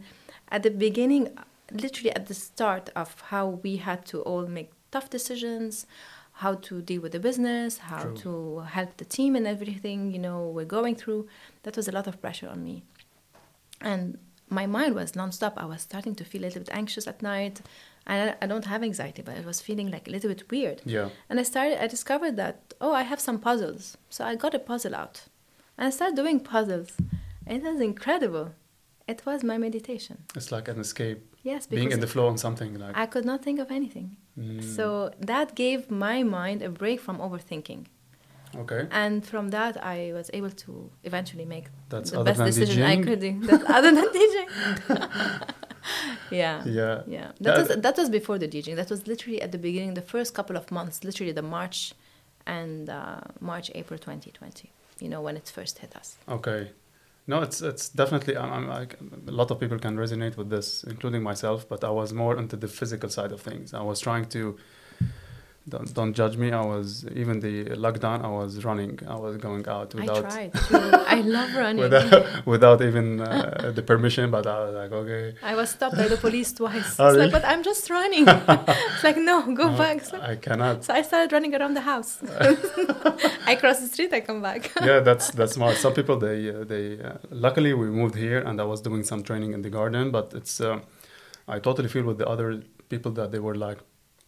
at 0.49 0.63
the 0.63 0.71
beginning, 0.71 1.37
literally 1.71 2.11
at 2.11 2.27
the 2.27 2.33
start 2.33 2.89
of 2.95 3.19
how 3.27 3.47
we 3.47 3.77
had 3.77 4.05
to 4.07 4.21
all 4.21 4.47
make 4.47 4.71
tough 4.91 5.09
decisions, 5.09 5.85
how 6.33 6.55
to 6.55 6.81
deal 6.81 7.01
with 7.01 7.11
the 7.11 7.19
business, 7.19 7.79
how 7.79 8.03
True. 8.03 8.15
to 8.15 8.59
help 8.59 8.97
the 8.97 9.05
team 9.05 9.35
and 9.35 9.45
everything, 9.45 10.11
you 10.11 10.19
know, 10.19 10.47
we're 10.47 10.65
going 10.65 10.95
through. 10.95 11.27
That 11.63 11.75
was 11.75 11.87
a 11.87 11.91
lot 11.91 12.07
of 12.07 12.21
pressure 12.21 12.47
on 12.47 12.63
me. 12.63 12.83
And 13.81 14.17
my 14.49 14.65
mind 14.65 14.95
was 14.95 15.11
nonstop. 15.11 15.53
I 15.57 15.65
was 15.65 15.81
starting 15.81 16.15
to 16.15 16.23
feel 16.23 16.41
a 16.41 16.45
little 16.45 16.61
bit 16.61 16.69
anxious 16.71 17.07
at 17.07 17.21
night. 17.21 17.61
And 18.09 18.17
I, 18.31 18.35
I 18.43 18.45
don't 18.51 18.65
have 18.73 18.81
anxiety, 18.83 19.21
but 19.21 19.33
I 19.37 19.41
was 19.51 19.61
feeling 19.61 19.89
like 19.95 20.05
a 20.07 20.11
little 20.11 20.29
bit 20.33 20.43
weird. 20.49 20.81
Yeah. 20.95 21.09
And 21.29 21.39
I 21.39 21.43
started, 21.43 21.75
I 21.83 21.87
discovered 21.87 22.35
that, 22.37 22.55
oh, 22.81 22.93
I 23.01 23.03
have 23.11 23.19
some 23.27 23.37
puzzles. 23.47 23.83
So 24.09 24.19
I 24.25 24.35
got 24.43 24.53
a 24.55 24.59
puzzle 24.71 24.95
out. 24.95 25.15
And 25.77 25.83
I 25.87 25.91
started 25.91 26.15
doing 26.21 26.39
puzzles. 26.53 26.89
It 27.45 27.61
was 27.63 27.79
incredible. 27.91 28.47
It 29.07 29.19
was 29.27 29.43
my 29.43 29.57
meditation. 29.57 30.15
It's 30.35 30.51
like 30.51 30.67
an 30.67 30.79
escape. 30.79 31.19
Yes, 31.43 31.67
Being 31.67 31.91
in 31.91 31.99
the 31.99 32.07
flow 32.07 32.27
on 32.27 32.37
something 32.37 32.71
like. 32.83 32.97
I 32.97 33.05
could 33.05 33.25
not 33.25 33.39
think 33.43 33.59
of 33.59 33.69
anything. 33.71 34.17
Mm, 34.37 34.63
So 34.63 35.11
that 35.31 35.47
gave 35.55 35.89
my 36.07 36.17
mind 36.23 36.61
a 36.61 36.69
break 36.69 36.99
from 36.99 37.17
overthinking. 37.19 37.85
okay. 38.63 38.87
And 38.91 39.25
from 39.25 39.49
that, 39.57 39.73
I 39.95 40.11
was 40.13 40.27
able 40.33 40.51
to 40.65 40.71
eventually 41.03 41.45
make 41.45 41.65
That's 41.89 42.11
the 42.11 42.23
best 42.23 42.39
decision 42.51 42.83
I 42.83 42.97
could 43.07 43.19
do. 43.27 43.39
That's 43.49 43.63
other 43.77 43.91
than 43.97 44.07
DJing. 44.17 44.49
yeah. 46.31 46.63
Yeah. 46.65 47.01
Yeah, 47.07 47.31
that 47.41 47.57
was 47.57 47.67
that 47.85 47.97
was 47.97 48.09
before 48.09 48.37
the 48.37 48.47
DJing. 48.47 48.75
That 48.75 48.89
was 48.89 49.07
literally 49.07 49.41
at 49.41 49.51
the 49.51 49.57
beginning, 49.57 49.93
the 49.93 50.01
first 50.01 50.33
couple 50.33 50.55
of 50.57 50.71
months, 50.71 51.03
literally 51.03 51.31
the 51.31 51.41
March 51.41 51.93
and 52.45 52.89
uh, 52.89 53.21
March, 53.39 53.71
April 53.75 53.97
2020. 53.97 54.71
You 54.99 55.09
know 55.09 55.21
when 55.21 55.37
it 55.37 55.51
first 55.53 55.79
hit 55.79 55.95
us. 55.95 56.17
Okay. 56.27 56.71
No, 57.27 57.41
it's 57.41 57.61
it's 57.61 57.89
definitely. 57.89 58.35
I'm, 58.35 58.51
I'm 58.51 58.67
like 58.67 58.97
a 59.27 59.31
lot 59.31 59.51
of 59.51 59.59
people 59.59 59.77
can 59.77 59.95
resonate 59.95 60.35
with 60.35 60.49
this, 60.49 60.83
including 60.83 61.21
myself. 61.21 61.69
But 61.69 61.83
I 61.83 61.91
was 61.91 62.11
more 62.11 62.35
into 62.37 62.55
the 62.55 62.67
physical 62.67 63.09
side 63.09 63.31
of 63.31 63.41
things. 63.41 63.73
I 63.73 63.81
was 63.81 63.99
trying 63.99 64.25
to. 64.29 64.57
Don't, 65.69 65.93
don't 65.93 66.13
judge 66.13 66.35
me. 66.43 66.51
I 66.51 66.65
was 66.73 67.05
even 67.21 67.39
the 67.39 67.65
lockdown. 67.85 68.17
I 68.23 68.31
was 68.41 68.51
running. 68.65 68.99
I 69.07 69.15
was 69.25 69.37
going 69.37 69.67
out 69.67 69.93
without. 69.93 70.25
I 70.25 70.29
tried. 70.29 70.53
too. 70.67 70.77
I 71.15 71.21
love 71.21 71.49
running. 71.55 71.83
without, 71.83 72.45
without 72.53 72.81
even 72.81 73.21
uh, 73.21 73.71
the 73.75 73.83
permission. 73.83 74.31
But 74.31 74.47
I 74.47 74.57
was 74.63 74.73
like, 74.81 74.91
okay. 74.91 75.35
I 75.43 75.53
was 75.55 75.69
stopped 75.69 75.95
by 76.01 76.07
the 76.07 76.17
police 76.17 76.51
twice. 76.53 76.99
Oh, 76.99 77.07
it's 77.07 77.15
really? 77.15 77.17
like, 77.23 77.31
but 77.31 77.45
I'm 77.45 77.61
just 77.63 77.89
running. 77.89 78.25
it's 78.27 79.03
like, 79.03 79.17
no, 79.17 79.35
go 79.61 79.69
No, 79.71 79.77
back. 79.77 79.97
Like- 80.11 80.21
I 80.33 80.35
cannot. 80.35 80.83
so 80.85 80.93
I 80.93 81.01
started 81.03 81.31
running 81.31 81.53
around 81.55 81.73
the 81.75 81.81
house. 81.93 82.17
I 83.45 83.55
cross 83.59 83.79
the 83.79 83.87
street, 83.87 84.11
I 84.13 84.21
come 84.21 84.41
back. 84.41 84.71
yeah, 84.81 84.99
that's 84.99 85.31
that's 85.31 85.53
smart. 85.53 85.75
Some 85.77 85.93
people 85.93 86.17
they 86.17 86.49
uh, 86.49 86.63
they 86.63 86.99
uh, 87.01 87.13
luckily 87.29 87.73
we 87.73 87.87
moved 88.01 88.15
here 88.15 88.39
and 88.39 88.59
I 88.59 88.65
was 88.65 88.81
doing 88.81 89.03
some 89.03 89.21
training 89.23 89.53
in 89.53 89.61
the 89.61 89.69
garden, 89.69 90.11
but 90.11 90.33
it's 90.33 90.59
uh, 90.61 90.79
I 91.47 91.59
totally 91.59 91.89
feel 91.89 92.03
with 92.05 92.17
the 92.17 92.27
other 92.27 92.61
people 92.89 93.11
that 93.13 93.31
they 93.31 93.39
were 93.39 93.55
like 93.55 93.79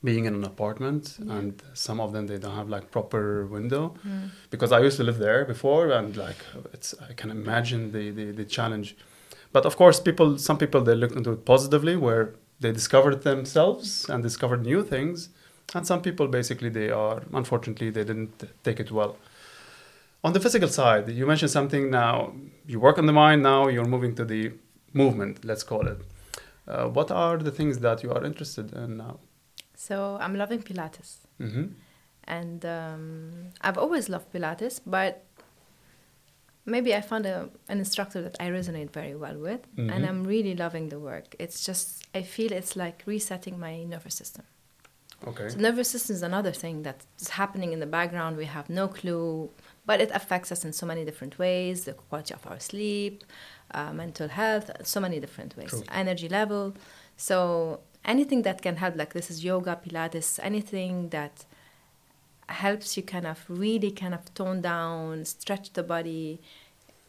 being 0.04 0.26
in 0.26 0.34
an 0.34 0.44
apartment 0.44 1.04
Yeah. 1.20 1.36
and 1.38 1.62
some 1.74 2.00
of 2.04 2.12
them 2.14 2.26
they 2.28 2.38
don't 2.44 2.56
have 2.56 2.70
like 2.76 2.86
proper 2.92 3.46
window 3.46 3.84
Mm. 4.06 4.30
because 4.50 4.72
I 4.72 4.80
used 4.88 4.98
to 4.98 5.04
live 5.04 5.20
there 5.20 5.46
before 5.46 5.92
and 5.98 6.18
like 6.18 6.42
it's 6.76 6.90
I 7.10 7.14
can 7.14 7.30
imagine 7.32 7.92
the 7.92 8.06
the, 8.18 8.26
the 8.40 8.46
challenge. 8.46 8.96
But 9.54 9.66
of 9.66 9.76
course, 9.82 10.00
people 10.10 10.38
some 10.48 10.58
people 10.58 10.82
they 10.82 10.96
looked 10.96 11.16
into 11.20 11.32
it 11.38 11.46
positively 11.46 11.96
where 12.06 12.24
they 12.64 12.72
discovered 12.72 13.18
themselves 13.24 14.10
and 14.10 14.24
discovered 14.24 14.62
new 14.72 14.84
things, 14.94 15.30
and 15.76 15.86
some 15.86 16.02
people 16.02 16.28
basically 16.28 16.70
they 16.70 16.90
are 16.90 17.20
unfortunately 17.40 17.90
they 17.92 18.04
didn't 18.04 18.34
take 18.64 18.80
it 18.84 18.92
well. 18.92 19.14
On 20.24 20.34
the 20.34 20.40
physical 20.40 20.70
side, 20.70 21.10
you 21.10 21.26
mentioned 21.26 21.52
something 21.52 21.90
now. 21.90 22.14
You 22.72 22.80
work 22.80 22.98
on 23.02 23.06
the 23.08 23.14
mind 23.26 23.42
now. 23.44 23.62
You're 23.74 23.90
moving 23.96 24.14
to 24.16 24.26
the 24.26 24.42
movement. 24.94 25.44
Let's 25.44 25.64
call 25.64 25.88
it. 25.94 26.00
Uh, 26.68 26.88
what 26.98 27.10
are 27.12 27.38
the 27.48 27.52
things 27.60 27.80
that 27.80 28.04
you 28.04 28.12
are 28.16 28.24
interested 28.24 28.72
in 28.84 28.98
now? 28.98 29.16
So 29.88 30.17
I'm 30.22 30.36
loving 30.36 30.62
Pilates. 30.62 31.12
hmm 31.39 31.65
And 32.39 32.62
um, 32.65 33.02
I've 33.65 33.80
always 33.84 34.06
loved 34.13 34.28
Pilates, 34.34 34.80
but 34.86 35.13
maybe 36.65 36.94
I 36.94 37.02
found 37.02 37.26
a, 37.26 37.50
an 37.67 37.80
instructor 37.80 38.22
that 38.22 38.36
I 38.39 38.48
resonate 38.58 38.91
very 39.00 39.15
well 39.15 39.38
with, 39.48 39.62
Mhm. 39.76 39.91
and 39.94 40.06
I'm 40.10 40.22
really 40.36 40.56
loving 40.65 40.89
the 40.94 41.00
work. 41.00 41.28
It's 41.39 41.60
just, 41.70 41.88
I 42.20 42.22
feel 42.36 42.52
it's 42.60 42.76
like 42.76 42.98
resetting 43.08 43.56
my 43.67 43.74
nervous 43.94 44.15
system. 44.22 44.46
Okay. 45.30 45.50
So 45.50 45.58
nervous 45.67 45.89
system 45.96 46.15
is 46.15 46.24
another 46.32 46.54
thing 46.63 46.76
that's 46.88 47.30
happening 47.41 47.70
in 47.76 47.80
the 47.86 47.91
background. 47.98 48.38
We 48.38 48.50
have 48.58 48.67
no 48.82 48.86
clue, 48.88 49.50
but 49.89 49.98
it 50.06 50.12
affects 50.20 50.50
us 50.52 50.62
in 50.67 50.72
so 50.74 50.86
many 50.91 51.04
different 51.10 51.34
ways: 51.44 51.76
the 51.89 51.94
quality 51.94 52.34
of 52.39 52.44
our 52.50 52.60
sleep, 52.60 53.13
uh, 53.78 53.91
mental 54.04 54.28
health, 54.41 54.65
so 54.84 55.00
many 55.06 55.20
different 55.26 55.52
ways, 55.58 55.70
True. 55.72 55.84
energy 56.04 56.30
level. 56.39 56.63
So 57.17 57.36
anything 58.06 58.42
that 58.44 58.62
can 58.62 58.78
help, 58.78 58.96
like 58.96 59.14
this 59.14 59.30
is 59.32 59.44
yoga, 59.44 59.80
Pilates, 59.84 60.40
anything 60.42 61.10
that 61.10 61.46
helps 62.50 62.98
you 62.98 63.04
kind 63.04 63.26
of 63.26 63.46
really 63.48 63.92
kind 63.92 64.14
of 64.14 64.34
tone 64.34 64.62
down, 64.62 65.26
stretch 65.26 65.74
the 65.74 65.84
body. 65.84 66.42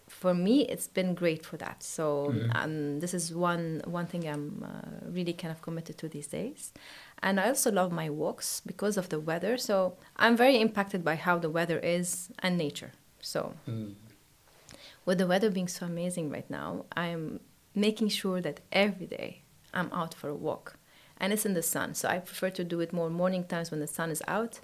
For 0.09 0.35
me, 0.35 0.63
it's 0.69 0.87
been 0.87 1.15
great 1.15 1.45
for 1.45 1.57
that. 1.57 1.83
So 1.83 2.29
Mhm. 2.29 2.51
um, 2.55 3.01
this 3.01 3.15
is 3.15 3.35
one 3.35 3.83
one 3.87 4.07
thing 4.07 4.29
I'm 4.29 4.63
uh, 4.63 5.11
really 5.11 5.33
kind 5.33 5.51
of 5.51 5.63
committed 5.63 5.97
to 5.99 6.09
these 6.09 6.27
days. 6.29 6.73
And 7.23 7.41
I 7.41 7.49
also 7.49 7.71
love 7.73 7.91
my 7.93 8.11
walks 8.11 8.61
because 8.67 8.97
of 8.99 9.09
the 9.09 9.19
weather. 9.19 9.57
So 9.57 9.97
I'm 10.17 10.37
very 10.37 10.57
impacted 10.61 11.03
by 11.03 11.17
how 11.17 11.39
the 11.39 11.49
weather 11.51 11.79
is 11.79 12.29
and 12.41 12.57
nature. 12.59 12.93
So 13.21 13.55
Mm. 13.67 13.95
with 15.07 15.19
the 15.19 15.27
weather 15.27 15.51
being 15.51 15.69
so 15.69 15.87
amazing 15.87 16.31
right 16.31 16.49
now, 16.51 16.85
I'm 16.95 17.41
making 17.75 18.09
sure 18.11 18.41
that 18.43 18.61
every 18.71 19.07
day 19.07 19.41
I'm 19.73 19.91
out 19.93 20.13
for 20.15 20.29
a 20.29 20.35
walk. 20.35 20.77
And 21.23 21.33
it's 21.33 21.47
in 21.47 21.55
the 21.55 21.63
sun. 21.63 21.95
So 21.95 22.09
I 22.09 22.19
prefer 22.19 22.51
to 22.51 22.65
do 22.65 22.81
it 22.81 22.93
more 22.93 23.09
morning 23.09 23.45
times 23.45 23.71
when 23.71 23.81
the 23.81 23.87
sun 23.87 24.11
is 24.11 24.23
out. 24.29 24.61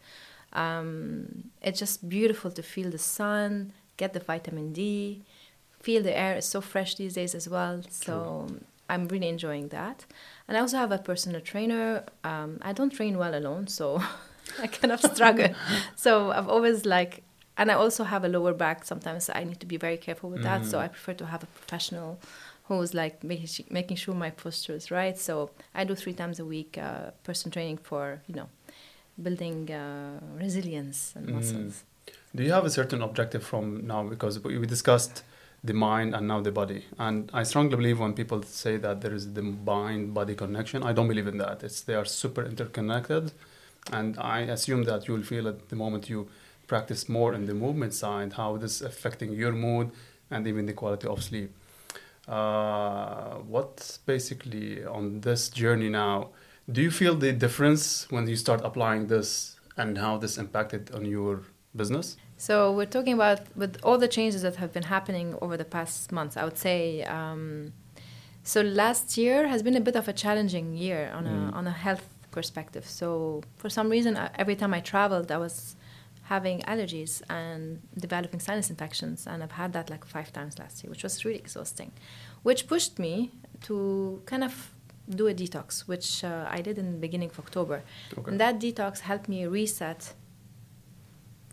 Um, 0.52 1.50
it's 1.62 1.78
just 1.78 2.08
beautiful 2.08 2.50
to 2.50 2.62
feel 2.62 2.90
the 2.90 2.98
sun, 2.98 3.72
get 3.96 4.12
the 4.12 4.20
vitamin 4.20 4.72
D, 4.72 5.22
feel 5.80 6.02
the 6.02 6.16
air 6.16 6.36
is 6.36 6.46
so 6.46 6.60
fresh 6.60 6.94
these 6.96 7.14
days 7.14 7.34
as 7.34 7.48
well. 7.48 7.82
So 7.90 8.48
I'm 8.88 9.06
really 9.08 9.28
enjoying 9.28 9.68
that. 9.68 10.04
And 10.48 10.56
I 10.56 10.60
also 10.60 10.78
have 10.78 10.92
a 10.92 10.98
personal 10.98 11.40
trainer. 11.40 12.04
Um, 12.24 12.58
I 12.62 12.72
don't 12.72 12.90
train 12.90 13.18
well 13.18 13.34
alone, 13.34 13.68
so 13.68 14.02
I 14.62 14.66
kind 14.66 14.92
of 14.92 15.00
struggle. 15.00 15.54
so 15.96 16.30
I've 16.32 16.48
always 16.48 16.84
like, 16.86 17.22
and 17.58 17.70
I 17.70 17.74
also 17.74 18.04
have 18.04 18.24
a 18.24 18.28
lower 18.28 18.54
back. 18.54 18.84
Sometimes 18.84 19.28
I 19.32 19.44
need 19.44 19.60
to 19.60 19.66
be 19.66 19.76
very 19.76 19.96
careful 19.98 20.30
with 20.30 20.42
that. 20.42 20.64
So 20.64 20.78
Mm. 20.78 20.82
I 20.84 20.88
prefer 20.88 21.12
to 21.14 21.26
have 21.26 21.42
a 21.42 21.46
professional 21.46 22.18
who's 22.68 22.92
like 22.94 23.24
making 23.24 23.66
making 23.70 23.96
sure 23.96 24.14
my 24.14 24.30
posture 24.30 24.74
is 24.74 24.90
right. 24.90 25.18
So 25.18 25.50
I 25.74 25.84
do 25.84 25.94
three 25.94 26.12
times 26.14 26.38
a 26.38 26.44
week 26.44 26.78
uh, 26.78 27.10
person 27.24 27.50
training 27.50 27.78
for 27.78 28.20
you 28.28 28.34
know 28.34 28.48
building 29.22 29.70
uh, 29.72 30.20
resilience 30.44 31.12
and 31.16 31.26
Mm. 31.28 31.32
muscles. 31.34 31.84
Do 32.34 32.42
you 32.42 32.52
have 32.52 32.64
a 32.64 32.70
certain 32.70 33.02
objective 33.02 33.42
from 33.42 33.86
now? 33.86 34.02
Because 34.14 34.34
we 34.44 34.66
discussed 34.66 35.22
the 35.64 35.74
mind 35.74 36.14
and 36.14 36.28
now 36.28 36.40
the 36.40 36.52
body. 36.52 36.84
And 36.98 37.30
I 37.34 37.42
strongly 37.42 37.76
believe 37.76 37.98
when 38.00 38.12
people 38.14 38.42
say 38.44 38.76
that 38.78 39.00
there 39.00 39.14
is 39.14 39.32
the 39.34 39.42
mind 39.42 40.14
body 40.14 40.34
connection, 40.34 40.82
I 40.84 40.92
don't 40.92 41.08
believe 41.08 41.26
in 41.26 41.38
that. 41.38 41.62
It's 41.64 41.80
they 41.82 41.94
are 41.94 42.04
super 42.04 42.42
interconnected. 42.44 43.32
And 43.92 44.18
I 44.18 44.40
assume 44.40 44.84
that 44.84 45.08
you 45.08 45.14
will 45.14 45.22
feel 45.32 45.48
at 45.48 45.68
the 45.70 45.76
moment 45.76 46.08
you 46.10 46.28
practice 46.66 47.08
more 47.08 47.32
in 47.34 47.46
the 47.46 47.54
movement 47.54 47.94
side, 47.94 48.34
how 48.34 48.56
this 48.58 48.80
affecting 48.82 49.32
your 49.32 49.52
mood 49.52 49.90
and 50.30 50.46
even 50.46 50.66
the 50.66 50.74
quality 50.74 51.08
of 51.08 51.22
sleep. 51.22 51.50
Uh, 52.28 53.36
what's 53.48 53.98
basically 53.98 54.84
on 54.84 55.20
this 55.22 55.48
journey 55.48 55.88
now? 55.88 56.28
Do 56.70 56.82
you 56.82 56.90
feel 56.90 57.14
the 57.14 57.32
difference 57.32 58.06
when 58.10 58.28
you 58.28 58.36
start 58.36 58.60
applying 58.62 59.06
this 59.06 59.56
and 59.76 59.96
how 59.96 60.18
this 60.18 60.36
impacted 60.36 60.90
on 60.94 61.06
your 61.06 61.42
business? 61.74 62.16
So 62.36 62.70
we're 62.72 62.92
talking 62.96 63.14
about 63.14 63.40
with 63.56 63.78
all 63.82 63.98
the 63.98 64.08
changes 64.08 64.42
that 64.42 64.56
have 64.56 64.72
been 64.72 64.84
happening 64.84 65.34
over 65.40 65.56
the 65.56 65.64
past 65.64 66.12
months. 66.12 66.36
I 66.36 66.44
would 66.44 66.58
say. 66.58 67.02
Um, 67.04 67.72
so 68.42 68.60
last 68.60 69.16
year 69.18 69.48
has 69.48 69.62
been 69.62 69.76
a 69.76 69.80
bit 69.80 69.96
of 69.96 70.06
a 70.08 70.12
challenging 70.12 70.74
year 70.76 71.10
on 71.14 71.26
a 71.26 71.30
Mm. 71.30 71.54
on 71.58 71.66
a 71.66 71.76
health 71.86 72.06
perspective. 72.30 72.84
So 72.86 73.42
for 73.56 73.68
some 73.70 73.88
reason, 73.90 74.12
every 74.42 74.56
time 74.56 74.72
I 74.78 74.80
traveled, 74.80 75.28
I 75.32 75.38
was 75.38 75.76
having 76.34 76.60
allergies 76.72 77.22
and 77.30 77.80
developing 77.98 78.40
sinus 78.40 78.68
infections, 78.74 79.26
and 79.26 79.42
I've 79.42 79.56
had 79.62 79.72
that 79.72 79.88
like 79.90 80.04
five 80.04 80.32
times 80.32 80.58
last 80.58 80.82
year, 80.82 80.90
which 80.90 81.02
was 81.02 81.24
really 81.24 81.38
exhausting, 81.38 81.90
which 82.42 82.66
pushed 82.66 82.98
me 82.98 83.14
to 83.62 84.22
kind 84.26 84.44
of 84.44 84.54
do 85.20 85.26
a 85.26 85.34
detox, 85.34 85.88
which 85.92 86.22
uh, 86.24 86.46
I 86.56 86.60
did 86.60 86.76
in 86.78 86.92
the 86.92 86.98
beginning 87.06 87.30
of 87.30 87.38
October. 87.38 87.82
Okay. 88.18 88.30
And 88.30 88.38
that 88.40 88.54
detox 88.60 89.00
helped 89.00 89.28
me 89.28 89.46
reset 89.46 90.12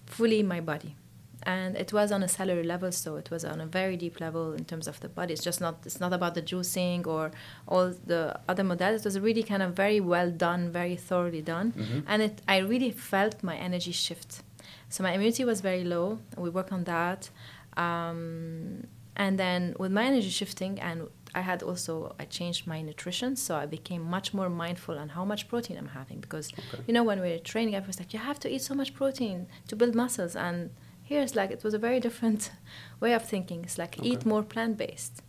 fully 0.05 0.43
my 0.43 0.59
body. 0.59 0.95
And 1.43 1.75
it 1.75 1.93
was 1.93 2.11
on 2.11 2.23
a 2.23 2.27
cellular 2.27 2.63
level, 2.63 2.91
so 2.91 3.17
it 3.17 3.29
was 3.29 3.45
on 3.45 3.61
a 3.61 3.67
very 3.67 3.95
deep 3.97 4.19
level 4.19 4.53
in 4.53 4.65
terms 4.65 4.87
of 4.87 4.99
the 4.99 5.07
body. 5.07 5.31
It's 5.35 5.43
just 5.43 5.61
not 5.61 5.75
it's 5.85 5.99
not 5.99 6.11
about 6.11 6.33
the 6.33 6.41
juicing 6.41 7.05
or 7.05 7.31
all 7.67 7.93
the 8.05 8.39
other 8.49 8.63
modalities. 8.63 8.99
It 8.99 9.05
was 9.05 9.19
really 9.19 9.43
kind 9.43 9.61
of 9.61 9.73
very 9.73 9.99
well 9.99 10.31
done, 10.31 10.71
very 10.71 10.95
thoroughly 10.95 11.43
done. 11.43 11.67
Mhm. 11.73 12.03
And 12.07 12.21
it 12.27 12.41
I 12.47 12.57
really 12.57 12.89
felt 12.89 13.43
my 13.43 13.55
energy 13.67 13.91
shift. 13.91 14.41
So 14.89 15.03
my 15.03 15.13
immunity 15.13 15.43
was 15.45 15.61
very 15.61 15.83
low. 15.83 16.19
We 16.37 16.49
work 16.49 16.71
on 16.71 16.83
that. 16.85 17.29
Um, 17.77 18.87
and 19.15 19.39
then 19.39 19.75
with 19.79 19.91
my 19.91 20.03
energy 20.05 20.29
shifting 20.29 20.79
and 20.79 21.07
I 21.33 21.41
had 21.41 21.63
also 21.63 22.15
I 22.17 22.25
changed 22.25 22.65
my 22.65 22.81
nutrition, 22.81 23.35
so 23.35 23.55
I 23.55 23.65
became 23.65 24.01
much 24.03 24.33
more 24.33 24.49
mindful 24.49 24.97
on 24.97 25.09
how 25.09 25.25
much 25.25 25.49
protein 25.49 25.77
I'm 25.77 25.89
having 25.89 26.19
because 26.21 26.51
Okay. 26.53 26.83
you 26.87 26.93
know 26.93 27.03
when 27.03 27.19
we're 27.19 27.39
training, 27.39 27.75
everyone's 27.75 27.99
like 27.99 28.13
you 28.13 28.19
have 28.19 28.39
to 28.39 28.49
eat 28.49 28.61
so 28.61 28.73
much 28.73 28.93
protein 28.93 29.47
to 29.67 29.75
build 29.75 29.95
muscles, 29.95 30.35
and 30.37 30.69
here's 31.03 31.35
like 31.35 31.51
it 31.51 31.61
was 31.61 31.73
a 31.73 31.77
very 31.77 31.99
different 31.99 32.51
way 33.01 33.11
of 33.13 33.23
thinking. 33.25 33.63
It's 33.63 33.77
like 33.77 34.01
eat 34.01 34.25
more 34.25 34.43
plant 34.43 34.77
based 34.77 35.21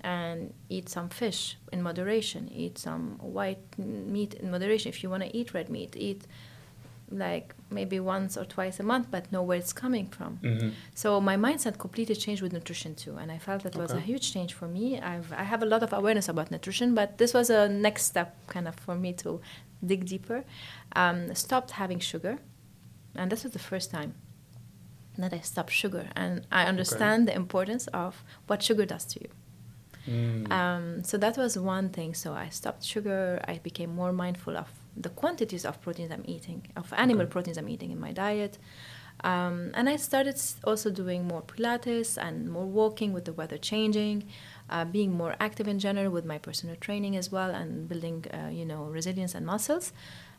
and 0.00 0.52
eat 0.68 0.88
some 0.88 1.08
fish 1.08 1.56
in 1.72 1.80
moderation, 1.80 2.48
eat 2.52 2.76
some 2.76 3.18
white 3.20 3.78
meat 3.78 4.34
in 4.34 4.50
moderation. 4.50 4.88
If 4.88 5.04
you 5.04 5.10
want 5.10 5.22
to 5.22 5.36
eat 5.36 5.54
red 5.54 5.68
meat, 5.70 5.94
eat 5.96 6.26
like 7.12 7.54
maybe 7.70 8.00
once 8.00 8.36
or 8.36 8.44
twice 8.44 8.80
a 8.80 8.82
month, 8.82 9.08
but 9.10 9.30
know 9.32 9.42
where 9.42 9.58
it's 9.58 9.72
coming 9.72 10.06
from. 10.06 10.36
hmm 10.36 10.70
So 10.94 11.20
my 11.20 11.36
mindset 11.36 11.78
completely 11.78 12.14
changed 12.14 12.42
with 12.42 12.52
nutrition 12.52 12.94
too, 12.94 13.16
and 13.16 13.30
I 13.30 13.38
felt 13.38 13.62
that 13.62 13.76
was 13.76 13.92
a 13.92 14.00
huge 14.00 14.32
change 14.32 14.52
for 14.54 14.68
me. 14.68 15.00
I've 15.00 15.32
I 15.32 15.44
have 15.44 15.62
a 15.62 15.66
lot 15.66 15.82
of 15.82 15.92
awareness 15.92 16.28
about 16.28 16.50
nutrition, 16.50 16.94
but 16.94 17.18
this 17.18 17.32
was 17.34 17.50
a 17.50 17.68
next 17.68 18.02
step 18.04 18.28
kind 18.46 18.66
of 18.68 18.74
for 18.74 18.94
me 18.94 19.12
to 19.14 19.40
dig 19.84 20.06
deeper. 20.06 20.44
Um, 20.94 21.34
stopped 21.34 21.72
having 21.72 22.00
sugar, 22.00 22.38
and 23.14 23.30
this 23.30 23.42
was 23.44 23.52
the 23.52 23.58
first 23.70 23.90
time 23.90 24.14
that 25.18 25.32
I 25.32 25.40
stopped 25.40 25.72
sugar, 25.72 26.08
and 26.16 26.46
I 26.50 26.64
understand 26.64 27.28
the 27.28 27.34
importance 27.34 27.86
of 27.88 28.24
what 28.46 28.62
sugar 28.62 28.86
does 28.86 29.04
to 29.12 29.20
you. 29.20 29.28
Mm. 30.08 30.50
Um, 30.50 31.04
so 31.04 31.16
that 31.18 31.36
was 31.36 31.58
one 31.58 31.88
thing. 31.90 32.14
So 32.14 32.32
I 32.32 32.48
stopped 32.48 32.84
sugar. 32.84 33.40
I 33.46 33.58
became 33.58 33.94
more 33.94 34.12
mindful 34.12 34.56
of 34.56 34.68
the 34.96 35.08
quantities 35.08 35.64
of 35.64 35.80
proteins 35.80 36.10
I'm 36.12 36.24
eating, 36.26 36.66
of 36.76 36.92
animal 36.92 37.22
Okay. 37.24 37.32
proteins 37.32 37.58
I'm 37.58 37.68
eating 37.68 37.90
in 37.90 38.00
my 38.00 38.12
diet. 38.12 38.58
Um, 39.24 39.70
and 39.74 39.88
I 39.88 39.96
started 39.96 40.40
also 40.64 40.90
doing 40.90 41.26
more 41.28 41.42
Pilates 41.42 42.16
and 42.16 42.50
more 42.50 42.66
walking 42.66 43.12
with 43.12 43.24
the 43.24 43.32
weather 43.32 43.58
changing, 43.58 44.24
uh, 44.68 44.84
being 44.84 45.12
more 45.12 45.36
active 45.38 45.68
in 45.68 45.78
general 45.78 46.10
with 46.10 46.24
my 46.24 46.38
personal 46.38 46.76
training 46.76 47.16
as 47.16 47.30
well, 47.30 47.50
and 47.50 47.88
building, 47.88 48.24
uh, 48.32 48.48
you 48.48 48.64
know, 48.64 48.84
resilience 48.84 49.34
and 49.34 49.46
muscles. 49.46 49.92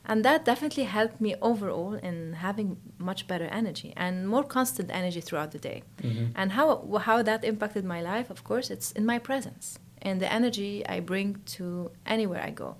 And 0.06 0.26
that 0.26 0.44
definitely 0.44 0.84
helped 0.84 1.22
me 1.22 1.36
overall 1.42 1.94
in 1.94 2.34
having 2.34 2.76
much 2.98 3.26
better 3.26 3.46
energy 3.46 3.94
and 3.96 4.28
more 4.28 4.44
constant 4.44 4.90
energy 4.92 5.22
throughout 5.22 5.52
the 5.52 5.60
day. 5.60 5.84
Mhm. 6.02 6.32
And 6.36 6.52
how 6.54 6.68
how 7.08 7.22
that 7.24 7.46
impacted 7.46 7.86
my 7.86 8.02
life, 8.02 8.30
of 8.30 8.44
course, 8.44 8.70
it's 8.70 8.92
in 8.92 9.06
my 9.06 9.18
presence 9.20 9.80
and 10.02 10.20
the 10.20 10.30
energy 10.32 10.86
I 10.86 11.00
bring 11.00 11.38
to 11.56 11.92
anywhere 12.06 12.42
I 12.44 12.52
go. 12.52 12.76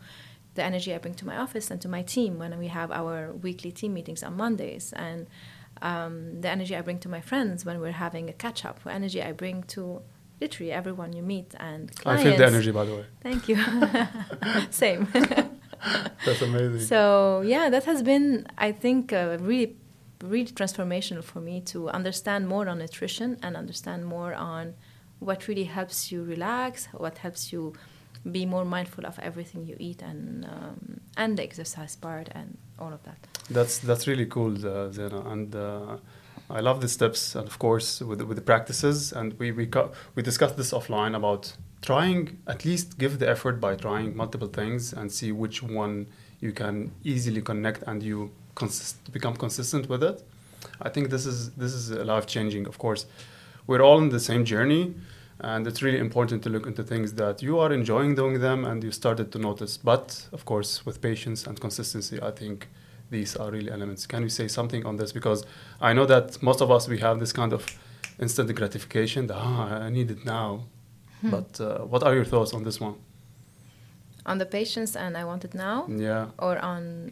The 0.56 0.64
energy 0.64 0.94
I 0.94 1.00
bring 1.00 1.16
to 1.16 1.26
my 1.26 1.38
office 1.38 1.72
and 1.72 1.82
to 1.82 1.88
my 1.88 2.04
team 2.04 2.38
when 2.38 2.58
we 2.60 2.68
have 2.68 2.92
our 2.92 3.34
weekly 3.34 3.72
team 3.72 3.94
meetings 3.94 4.22
on 4.24 4.38
Mondays, 4.38 4.94
and 4.94 5.28
um, 5.82 6.42
the 6.42 6.50
energy 6.50 6.76
I 6.76 6.82
bring 6.82 7.00
to 7.00 7.10
my 7.10 7.22
friends 7.22 7.66
when 7.66 7.80
we're 7.80 7.92
having 7.92 8.30
a 8.30 8.34
catch 8.34 8.64
up. 8.66 8.84
The 8.84 8.92
energy 8.92 9.22
I 9.22 9.32
bring 9.32 9.64
to 9.76 10.02
literally 10.40 10.72
everyone 10.72 11.14
you 11.14 11.24
meet 11.24 11.50
and 11.60 11.96
clients. 11.96 12.26
I 12.26 12.30
feel 12.30 12.38
the 12.38 12.46
energy, 12.46 12.72
by 12.72 12.86
the 12.86 12.96
way. 12.96 13.06
Thank 13.22 13.48
you. 13.50 13.58
Same. 14.70 15.08
That's 16.26 16.42
amazing. 16.42 16.82
So 16.82 17.42
yeah, 17.42 17.70
that 17.70 17.86
has 17.86 18.02
been, 18.04 18.48
I 18.58 18.72
think, 18.72 19.12
uh, 19.12 19.38
really, 19.40 19.76
really 20.24 20.52
transformational 20.62 21.24
for 21.24 21.42
me 21.42 21.62
to 21.72 21.90
understand 21.90 22.48
more 22.48 22.68
on 22.68 22.80
nutrition 22.80 23.38
and 23.44 23.56
understand 23.56 24.06
more 24.06 24.34
on 24.34 24.76
what 25.20 25.48
really 25.48 25.66
helps 25.66 26.12
you 26.12 26.24
relax, 26.24 26.88
what 27.06 27.20
helps 27.20 27.52
you 27.54 27.74
be 28.32 28.46
more 28.46 28.66
mindful 28.66 29.06
of 29.06 29.20
everything 29.20 29.66
you 29.66 29.76
eat, 29.80 30.02
and 30.02 30.46
um, 30.46 31.02
and 31.18 31.38
the 31.38 31.44
exercise 31.44 31.96
part 31.96 32.30
and 32.34 32.58
all 32.80 32.94
of 32.94 33.04
that. 33.04 33.18
That's 33.50 33.78
that's 33.80 34.08
really 34.08 34.26
cool, 34.26 34.54
uh, 34.54 34.90
Zeina, 34.90 35.32
and 35.32 35.56
uh, 35.56 35.98
I 36.50 36.60
love 36.62 36.82
the 36.82 36.88
steps, 36.88 37.36
and 37.36 37.48
of 37.48 37.60
course 37.60 38.02
with 38.02 38.22
with 38.22 38.38
the 38.38 38.44
practices. 38.44 39.12
And 39.12 39.38
we 39.40 39.52
we 39.52 39.70
we 40.16 40.24
discussed 40.24 40.58
this 40.58 40.72
offline 40.72 41.16
about 41.16 41.54
trying 41.82 42.38
at 42.48 42.64
least 42.64 42.98
give 42.98 43.20
the 43.20 43.30
effort 43.30 43.60
by 43.60 43.76
trying 43.76 44.16
multiple 44.16 44.48
things 44.48 44.94
and 44.94 45.12
see 45.12 45.32
which 45.32 45.62
one 45.62 46.08
you 46.40 46.52
can 46.52 46.92
easily 47.04 47.42
connect 47.42 47.84
and 47.84 48.02
you 48.02 48.32
consist- 48.56 49.12
become 49.12 49.36
consistent 49.36 49.90
with 49.90 50.04
it. 50.04 50.24
I 50.82 50.90
think 50.90 51.10
this 51.10 51.26
is 51.26 51.52
this 51.52 51.74
is 51.74 51.92
a 51.92 52.04
life 52.04 52.26
changing. 52.26 52.68
Of 52.68 52.78
course, 52.78 53.06
we're 53.68 53.82
all 53.82 54.00
in 54.00 54.10
the 54.10 54.20
same 54.20 54.46
journey. 54.46 54.96
And 55.44 55.68
it's 55.68 55.82
really 55.84 56.00
important 56.00 56.42
to 56.44 56.50
look 56.50 56.66
into 56.66 56.84
things 56.84 57.14
that 57.14 57.42
you 57.44 57.60
are 57.60 57.74
enjoying 57.74 58.16
doing 58.16 58.40
them 58.40 58.64
and 58.64 58.82
you 58.84 58.92
started 58.92 59.32
to 59.34 59.40
notice. 59.40 59.78
But 59.78 60.30
of 60.32 60.46
course, 60.46 60.86
with 60.86 61.02
patience 61.02 61.46
and 61.46 61.60
consistency, 61.60 62.18
I 62.22 62.32
think 62.32 62.70
these 63.10 63.36
are 63.36 63.52
really 63.52 63.70
elements. 63.70 64.08
Can 64.08 64.24
you 64.24 64.30
say 64.30 64.48
something 64.48 64.86
on 64.86 64.96
this? 64.96 65.12
Because 65.12 65.46
I 65.82 65.92
know 65.94 66.06
that 66.06 66.42
most 66.42 66.62
of 66.62 66.72
us 66.72 66.88
we 66.88 67.00
have 67.00 67.20
this 67.20 67.34
kind 67.34 67.52
of 67.52 67.66
instant 68.20 68.56
gratification. 68.56 69.28
That, 69.28 69.38
ah, 69.38 69.86
I 69.88 69.90
need 69.90 70.12
it 70.12 70.26
now. 70.26 70.64
Hmm. 71.22 71.32
But 71.32 71.60
uh, 71.60 71.80
what 71.80 72.04
are 72.04 72.16
your 72.16 72.26
thoughts 72.26 72.54
on 72.54 72.64
this 72.64 72.80
one? 72.80 72.96
On 74.26 74.38
the 74.38 74.46
patience, 74.46 74.96
and 74.96 75.18
I 75.18 75.26
want 75.26 75.44
it 75.44 75.54
now, 75.54 75.86
Yeah, 75.90 76.28
or 76.40 76.58
on 76.60 77.12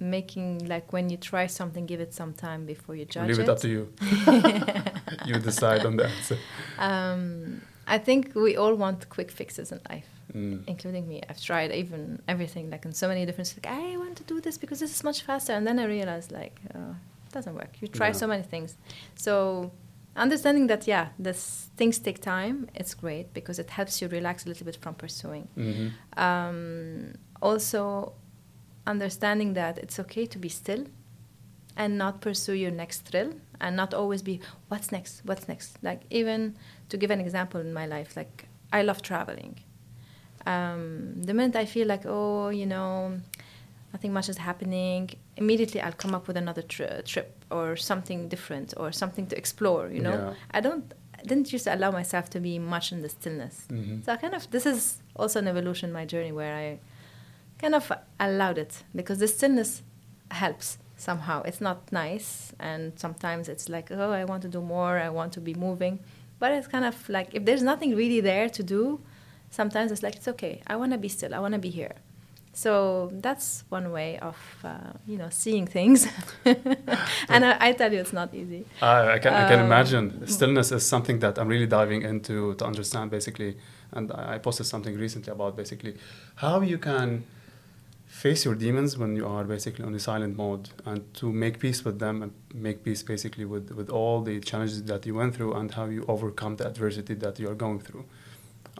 making 0.00 0.66
like 0.66 0.92
when 0.92 1.10
you 1.10 1.16
try 1.16 1.46
something, 1.46 1.86
give 1.86 2.00
it 2.00 2.12
some 2.14 2.32
time 2.32 2.66
before 2.66 2.94
you 2.96 3.04
judge 3.04 3.24
it. 3.24 3.28
leave 3.28 3.38
it 3.40 3.48
up 3.48 3.58
to 3.60 3.68
you. 3.68 3.92
you 5.26 5.38
decide 5.38 5.84
on 5.86 5.96
the 5.96 6.06
answer. 6.06 6.38
Um, 6.78 7.62
I 7.86 7.98
think 7.98 8.34
we 8.34 8.56
all 8.56 8.74
want 8.74 9.08
quick 9.08 9.30
fixes 9.30 9.72
in 9.72 9.80
life. 9.90 10.06
Mm. 10.34 10.64
including 10.66 11.06
me. 11.06 11.22
I've 11.28 11.40
tried 11.40 11.70
even 11.70 12.20
everything, 12.26 12.68
like 12.68 12.84
in 12.84 12.92
so 12.92 13.06
many 13.06 13.24
different. 13.24 13.54
Like 13.56 13.72
I 13.72 13.96
want 13.96 14.16
to 14.16 14.24
do 14.24 14.40
this 14.40 14.58
because 14.58 14.80
this 14.80 14.90
is 14.90 15.04
much 15.04 15.22
faster, 15.22 15.52
and 15.52 15.64
then 15.66 15.78
I 15.78 15.84
realized 15.84 16.32
like 16.32 16.60
uh, 16.74 16.94
it 17.26 17.32
doesn't 17.32 17.54
work. 17.54 17.70
You 17.80 17.86
try 17.86 18.10
so 18.10 18.26
many 18.26 18.42
things, 18.42 18.76
so 19.14 19.70
understanding 20.16 20.66
that 20.68 20.88
yeah, 20.88 21.08
this 21.20 21.68
things 21.76 21.98
take 21.98 22.20
time. 22.20 22.68
It's 22.74 22.94
great 22.94 23.32
because 23.32 23.60
it 23.60 23.70
helps 23.70 24.00
you 24.02 24.08
relax 24.08 24.44
a 24.46 24.48
little 24.48 24.64
bit 24.64 24.76
from 24.76 24.94
pursuing. 24.94 25.46
hmm 25.54 25.88
Um, 26.20 27.12
also, 27.40 28.14
understanding 28.86 29.54
that 29.54 29.78
it's 29.78 29.98
okay 29.98 30.26
to 30.26 30.38
be 30.38 30.48
still 30.48 30.84
and 31.76 31.98
not 31.98 32.20
pursue 32.20 32.52
your 32.52 32.70
next 32.70 33.00
thrill 33.00 33.32
and 33.60 33.76
not 33.76 33.92
always 33.94 34.22
be 34.22 34.40
what's 34.68 34.92
next? 34.92 35.22
What's 35.24 35.48
next? 35.48 35.78
Like 35.82 36.02
even 36.10 36.54
to 36.88 36.96
give 36.96 37.10
an 37.10 37.20
example 37.20 37.60
in 37.60 37.72
my 37.72 37.86
life 37.86 38.16
like 38.16 38.46
i 38.72 38.82
love 38.82 39.02
traveling. 39.02 39.56
Um, 40.46 41.22
the 41.22 41.32
minute 41.32 41.56
i 41.56 41.64
feel 41.64 41.86
like 41.88 42.04
oh 42.04 42.50
you 42.50 42.66
know 42.66 43.18
nothing 43.94 44.12
much 44.12 44.28
is 44.28 44.36
happening 44.36 45.08
immediately 45.38 45.80
i'll 45.80 45.92
come 46.04 46.14
up 46.14 46.28
with 46.28 46.36
another 46.36 46.60
tri- 46.60 47.00
trip 47.06 47.42
or 47.50 47.76
something 47.76 48.28
different 48.28 48.74
or 48.76 48.92
something 48.92 49.26
to 49.28 49.38
explore 49.38 49.88
you 49.88 50.02
know? 50.02 50.10
Yeah. 50.10 50.34
i 50.50 50.60
don't 50.60 50.92
I 51.18 51.22
didn't 51.26 51.50
used 51.50 51.64
to 51.64 51.74
allow 51.74 51.90
myself 51.90 52.28
to 52.30 52.40
be 52.40 52.58
much 52.58 52.92
in 52.92 53.00
the 53.00 53.08
stillness. 53.08 53.64
Hmm 53.70 54.02
so 54.04 54.12
I 54.12 54.16
kind 54.16 54.34
of 54.34 54.50
this 54.50 54.66
is 54.66 54.98
also 55.16 55.38
an 55.38 55.48
evolution 55.48 55.88
in 55.90 55.94
my 55.94 56.04
journey 56.04 56.32
where 56.32 56.54
I 56.54 56.78
kind 57.64 57.74
of 57.74 57.90
allowed 58.20 58.58
it 58.58 58.72
because 58.94 59.18
the 59.24 59.28
stillness 59.36 59.82
helps 60.30 60.78
somehow. 60.96 61.42
It's 61.48 61.62
not 61.68 61.78
nice 61.92 62.52
and 62.60 62.92
sometimes 63.04 63.48
it's 63.48 63.66
like, 63.74 63.86
oh, 63.90 64.12
I 64.12 64.24
want 64.30 64.42
to 64.42 64.48
do 64.48 64.60
more, 64.60 64.98
I 64.98 65.08
want 65.08 65.32
to 65.36 65.40
be 65.40 65.54
moving. 65.54 65.94
But 66.40 66.52
it's 66.52 66.68
kind 66.74 66.84
of 66.84 66.96
like 67.08 67.28
if 67.38 67.42
there's 67.46 67.62
nothing 67.62 67.90
really 67.96 68.20
there 68.20 68.48
to 68.58 68.62
do, 68.62 68.82
sometimes 69.50 69.88
it's 69.92 70.02
like 70.02 70.16
it's 70.16 70.28
okay. 70.34 70.54
I 70.66 70.76
want 70.76 70.92
to 70.92 70.98
be 70.98 71.08
still. 71.08 71.32
I 71.34 71.38
want 71.38 71.54
to 71.54 71.60
be 71.68 71.70
here. 71.70 71.94
So 72.52 73.10
that's 73.26 73.64
one 73.68 73.86
way 73.90 74.18
of 74.30 74.36
uh, 74.62 74.92
you 75.06 75.16
know 75.20 75.30
seeing 75.30 75.66
things, 75.66 76.06
and 77.34 77.44
I, 77.50 77.56
I 77.68 77.72
tell 77.72 77.90
you 77.92 78.00
it's 78.04 78.12
not 78.12 78.34
easy. 78.34 78.64
I, 78.82 79.14
I 79.14 79.18
can, 79.18 79.32
I 79.34 79.48
can 79.48 79.60
Um, 79.60 79.66
imagine. 79.66 80.26
Stillness 80.26 80.70
is 80.70 80.86
something 80.86 81.18
that 81.20 81.38
I'm 81.38 81.48
really 81.48 81.66
diving 81.66 82.02
into 82.02 82.54
to 82.58 82.64
understand 82.64 83.10
basically. 83.10 83.56
And 83.92 84.12
I 84.12 84.38
posted 84.38 84.66
something 84.66 84.94
recently 84.98 85.32
about 85.32 85.56
basically 85.56 85.94
how 86.36 86.60
you 86.60 86.78
can 86.78 87.24
face 88.24 88.46
your 88.46 88.54
demons 88.54 88.96
when 88.96 89.14
you 89.14 89.26
are 89.26 89.44
basically 89.44 89.84
on 89.84 89.94
a 89.94 89.98
silent 89.98 90.34
mode 90.34 90.70
and 90.86 90.98
to 91.12 91.30
make 91.30 91.58
peace 91.58 91.84
with 91.84 91.98
them 91.98 92.22
and 92.22 92.32
make 92.54 92.82
peace 92.82 93.02
basically 93.02 93.44
with, 93.44 93.70
with 93.72 93.90
all 93.90 94.22
the 94.22 94.40
challenges 94.40 94.82
that 94.84 95.04
you 95.04 95.14
went 95.14 95.34
through 95.34 95.52
and 95.52 95.74
how 95.74 95.84
you 95.84 96.02
overcome 96.08 96.56
the 96.56 96.66
adversity 96.66 97.12
that 97.12 97.38
you 97.38 97.46
are 97.50 97.54
going 97.54 97.80
through. 97.80 98.02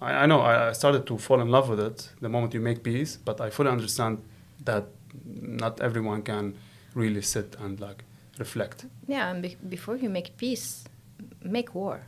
I, 0.00 0.10
I 0.22 0.24
know 0.24 0.40
I 0.40 0.72
started 0.72 1.06
to 1.08 1.18
fall 1.18 1.42
in 1.42 1.50
love 1.50 1.68
with 1.68 1.78
it 1.78 2.08
the 2.22 2.30
moment 2.30 2.54
you 2.54 2.60
make 2.60 2.82
peace, 2.82 3.18
but 3.22 3.38
I 3.38 3.50
fully 3.50 3.68
understand 3.68 4.22
that 4.64 4.84
not 5.62 5.78
everyone 5.82 6.22
can 6.22 6.54
really 6.94 7.20
sit 7.20 7.54
and 7.60 7.78
like 7.78 8.02
reflect. 8.38 8.86
Yeah, 9.06 9.30
and 9.30 9.42
be- 9.42 9.58
before 9.68 9.96
you 9.96 10.08
make 10.08 10.38
peace, 10.38 10.84
make 11.42 11.74
war 11.74 12.06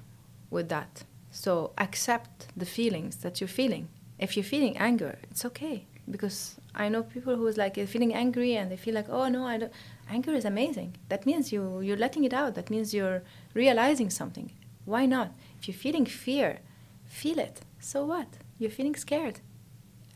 with 0.49 0.71
that. 0.71 1.05
So 1.31 1.73
accept 1.77 2.47
the 2.57 2.65
feelings 2.79 3.17
that 3.17 3.43
you're 3.43 3.57
feeling. 3.61 3.89
If 4.19 4.39
you're 4.39 4.51
feeling 4.55 4.79
anger, 4.79 5.19
it's 5.31 5.45
okay 5.45 5.85
because 6.11 6.57
I 6.75 6.89
know 6.89 7.03
people 7.03 7.37
who's 7.37 7.57
like 7.57 7.79
uh, 7.79 7.87
feeling 7.87 8.15
angry 8.15 8.57
and 8.57 8.71
they 8.71 8.77
feel 8.77 8.95
like, 8.95 9.09
oh 9.09 9.29
no, 9.29 9.47
I 9.47 9.59
don't. 9.59 9.73
Anger 10.09 10.35
is 10.35 10.45
amazing. 10.45 10.95
That 11.09 11.27
means 11.27 11.53
you 11.53 11.81
you're 11.81 11.97
letting 11.97 12.25
it 12.25 12.33
out. 12.33 12.55
That 12.55 12.71
means 12.71 12.95
you're 12.95 13.23
realizing 13.55 14.11
something. 14.11 14.53
Why 14.85 15.07
not? 15.07 15.33
If 15.59 15.69
you're 15.69 15.77
feeling 15.77 16.07
fear, 16.07 16.61
feel 17.07 17.39
it. 17.39 17.61
So 17.81 18.05
what? 18.05 18.29
You're 18.59 18.71
feeling 18.71 18.95
scared. 18.95 19.41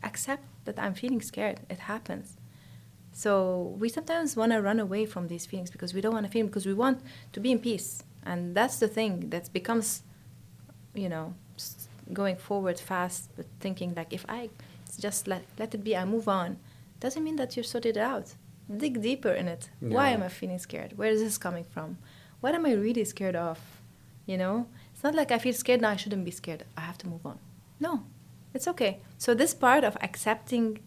Accept 0.03 0.43
that 0.65 0.79
I'm 0.79 0.93
feeling 0.93 1.21
scared. 1.21 1.59
It 1.69 1.79
happens. 1.79 2.37
So 3.13 3.75
we 3.77 3.89
sometimes 3.89 4.37
want 4.37 4.53
to 4.53 4.61
run 4.61 4.79
away 4.79 5.05
from 5.05 5.27
these 5.27 5.45
feelings 5.45 5.69
because 5.69 5.93
we 5.93 5.99
don't 6.01 6.13
want 6.13 6.25
to 6.25 6.31
feel 6.31 6.45
because 6.45 6.65
we 6.65 6.73
want 6.73 7.01
to 7.33 7.39
be 7.39 7.51
in 7.51 7.59
peace, 7.59 8.03
and 8.25 8.55
that's 8.55 8.79
the 8.79 8.87
thing 8.87 9.29
that 9.31 9.51
becomes, 9.51 10.03
you 10.93 11.09
know, 11.09 11.33
going 12.13 12.37
forward 12.37 12.79
fast, 12.79 13.29
but 13.35 13.45
thinking 13.59 13.93
like 13.95 14.13
if 14.13 14.25
I 14.29 14.49
just 15.01 15.27
let 15.27 15.43
let 15.59 15.73
it 15.75 15.83
be, 15.83 15.93
I 16.01 16.05
move 16.05 16.27
on, 16.41 16.49
doesn't 17.03 17.23
mean 17.27 17.37
that 17.37 17.51
you're 17.55 17.69
sorted 17.73 17.97
out. 17.97 18.27
Dig 18.83 19.01
deeper 19.01 19.33
in 19.41 19.47
it. 19.55 19.63
Why 19.95 20.07
am 20.15 20.23
I 20.23 20.29
feeling 20.29 20.59
scared? 20.59 20.91
Where 20.97 21.11
is 21.15 21.21
this 21.21 21.37
coming 21.37 21.65
from? 21.73 21.97
What 22.41 22.53
am 22.57 22.65
I 22.65 22.73
really 22.85 23.05
scared 23.05 23.35
of? 23.35 23.57
You 24.31 24.37
know, 24.37 24.55
it's 24.93 25.03
not 25.03 25.15
like 25.15 25.31
I 25.35 25.39
feel 25.39 25.53
scared 25.63 25.81
now. 25.81 25.89
I 25.89 25.97
shouldn't 26.01 26.25
be 26.31 26.31
scared. 26.41 26.63
I 26.77 26.81
have 26.89 26.97
to 26.99 27.07
move 27.13 27.25
on. 27.25 27.37
No, 27.79 27.93
it's 28.55 28.67
okay. 28.73 28.93
So 29.17 29.33
this 29.33 29.53
part 29.53 29.83
of 29.83 29.97
accepting 30.01 30.79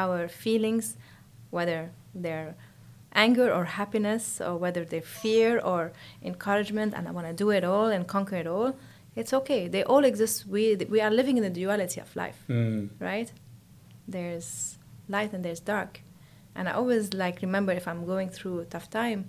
our 0.00 0.26
feelings, 0.44 0.96
whether 1.50 1.80
they're 2.24 2.54
anger 3.12 3.48
or 3.56 3.64
happiness, 3.80 4.40
or 4.40 4.56
whether 4.64 4.84
they're 4.84 5.10
fear 5.22 5.60
or 5.60 5.92
encouragement, 6.22 6.92
and 6.96 7.06
I 7.08 7.10
want 7.10 7.26
to 7.28 7.32
do 7.44 7.50
it 7.50 7.64
all 7.64 7.86
and 7.94 8.06
conquer 8.06 8.36
it 8.36 8.46
all, 8.46 8.70
it's 9.14 9.32
okay. 9.40 9.68
They 9.68 9.82
all 9.84 10.04
exist. 10.04 10.46
We 10.46 10.62
we 10.94 11.00
are 11.00 11.10
living 11.20 11.36
in 11.38 11.42
the 11.48 11.50
duality 11.60 12.00
of 12.00 12.10
life, 12.16 12.38
Mm. 12.48 12.88
right? 13.10 13.28
There's 14.08 14.78
light 15.08 15.32
and 15.32 15.44
there's 15.44 15.60
dark, 15.60 16.00
and 16.54 16.68
I 16.68 16.72
always 16.72 17.12
like 17.14 17.42
remember 17.42 17.72
if 17.72 17.86
I'm 17.86 18.06
going 18.06 18.30
through 18.30 18.60
a 18.60 18.64
tough 18.64 18.88
time. 18.90 19.28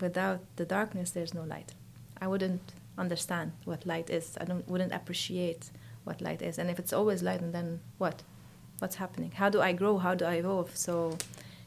Without 0.00 0.40
the 0.56 0.64
darkness, 0.64 1.10
there's 1.10 1.34
no 1.34 1.42
light. 1.42 1.72
I 2.20 2.28
wouldn't 2.28 2.62
understand 2.96 3.52
what 3.64 3.84
light 3.86 4.08
is. 4.10 4.36
I 4.40 4.44
don't 4.44 4.68
wouldn't 4.68 4.92
appreciate 4.92 5.70
what 6.04 6.20
light 6.20 6.42
is. 6.42 6.58
And 6.58 6.70
if 6.70 6.78
it's 6.78 6.92
always 6.92 7.22
light, 7.22 7.40
and 7.40 7.52
then 7.52 7.80
what? 7.98 8.22
What's 8.78 8.96
happening? 8.96 9.32
How 9.32 9.48
do 9.50 9.60
I 9.60 9.72
grow? 9.72 9.98
How 9.98 10.14
do 10.14 10.24
I 10.24 10.34
evolve? 10.34 10.76
So 10.76 11.18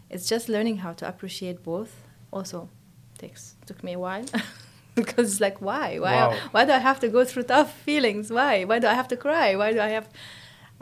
it's 0.09 0.27
just 0.27 0.47
learning 0.49 0.77
how 0.77 0.93
to 0.93 1.07
appreciate 1.07 1.63
both. 1.63 1.93
Also, 2.31 2.69
takes 3.17 3.55
took 3.65 3.83
me 3.83 3.93
a 3.93 3.99
while 3.99 4.25
because 4.95 5.31
it's 5.33 5.41
like 5.41 5.61
why 5.61 5.99
why 5.99 6.15
Wow. 6.27 6.37
why 6.51 6.65
do 6.65 6.71
I 6.71 6.79
have 6.79 6.99
to 7.01 7.09
go 7.09 7.25
through 7.25 7.43
tough 7.43 7.71
feelings? 7.85 8.31
Why 8.31 8.63
why 8.63 8.79
do 8.79 8.87
I 8.87 8.93
have 8.93 9.07
to 9.09 9.17
cry? 9.17 9.55
Why 9.55 9.73
do 9.73 9.79
I 9.81 9.89
have? 9.89 10.07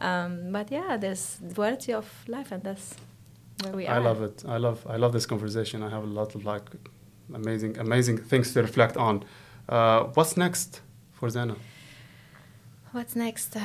Um, 0.01 0.51
but 0.51 0.71
yeah, 0.71 0.97
there's 0.97 1.37
duality 1.55 1.93
of 1.93 2.05
life, 2.27 2.51
and 2.51 2.63
that's 2.63 2.95
where 3.63 3.73
we 3.75 3.87
I 3.87 3.93
are. 3.93 3.99
I 4.01 4.03
love 4.03 4.21
it. 4.23 4.43
I 4.47 4.57
love 4.57 4.79
I 4.89 4.97
love 4.97 5.13
this 5.13 5.25
conversation. 5.25 5.83
I 5.83 5.89
have 5.89 6.03
a 6.03 6.13
lot 6.19 6.35
of 6.35 6.43
like 6.45 6.63
amazing 7.33 7.77
amazing 7.77 8.17
things 8.17 8.53
to 8.53 8.61
reflect 8.61 8.97
on. 8.97 9.23
Uh, 9.69 10.03
what's 10.15 10.35
next 10.37 10.81
for 11.13 11.29
Zeina? 11.29 11.55
What's 12.91 13.15
next? 13.15 13.55
Uh, 13.55 13.61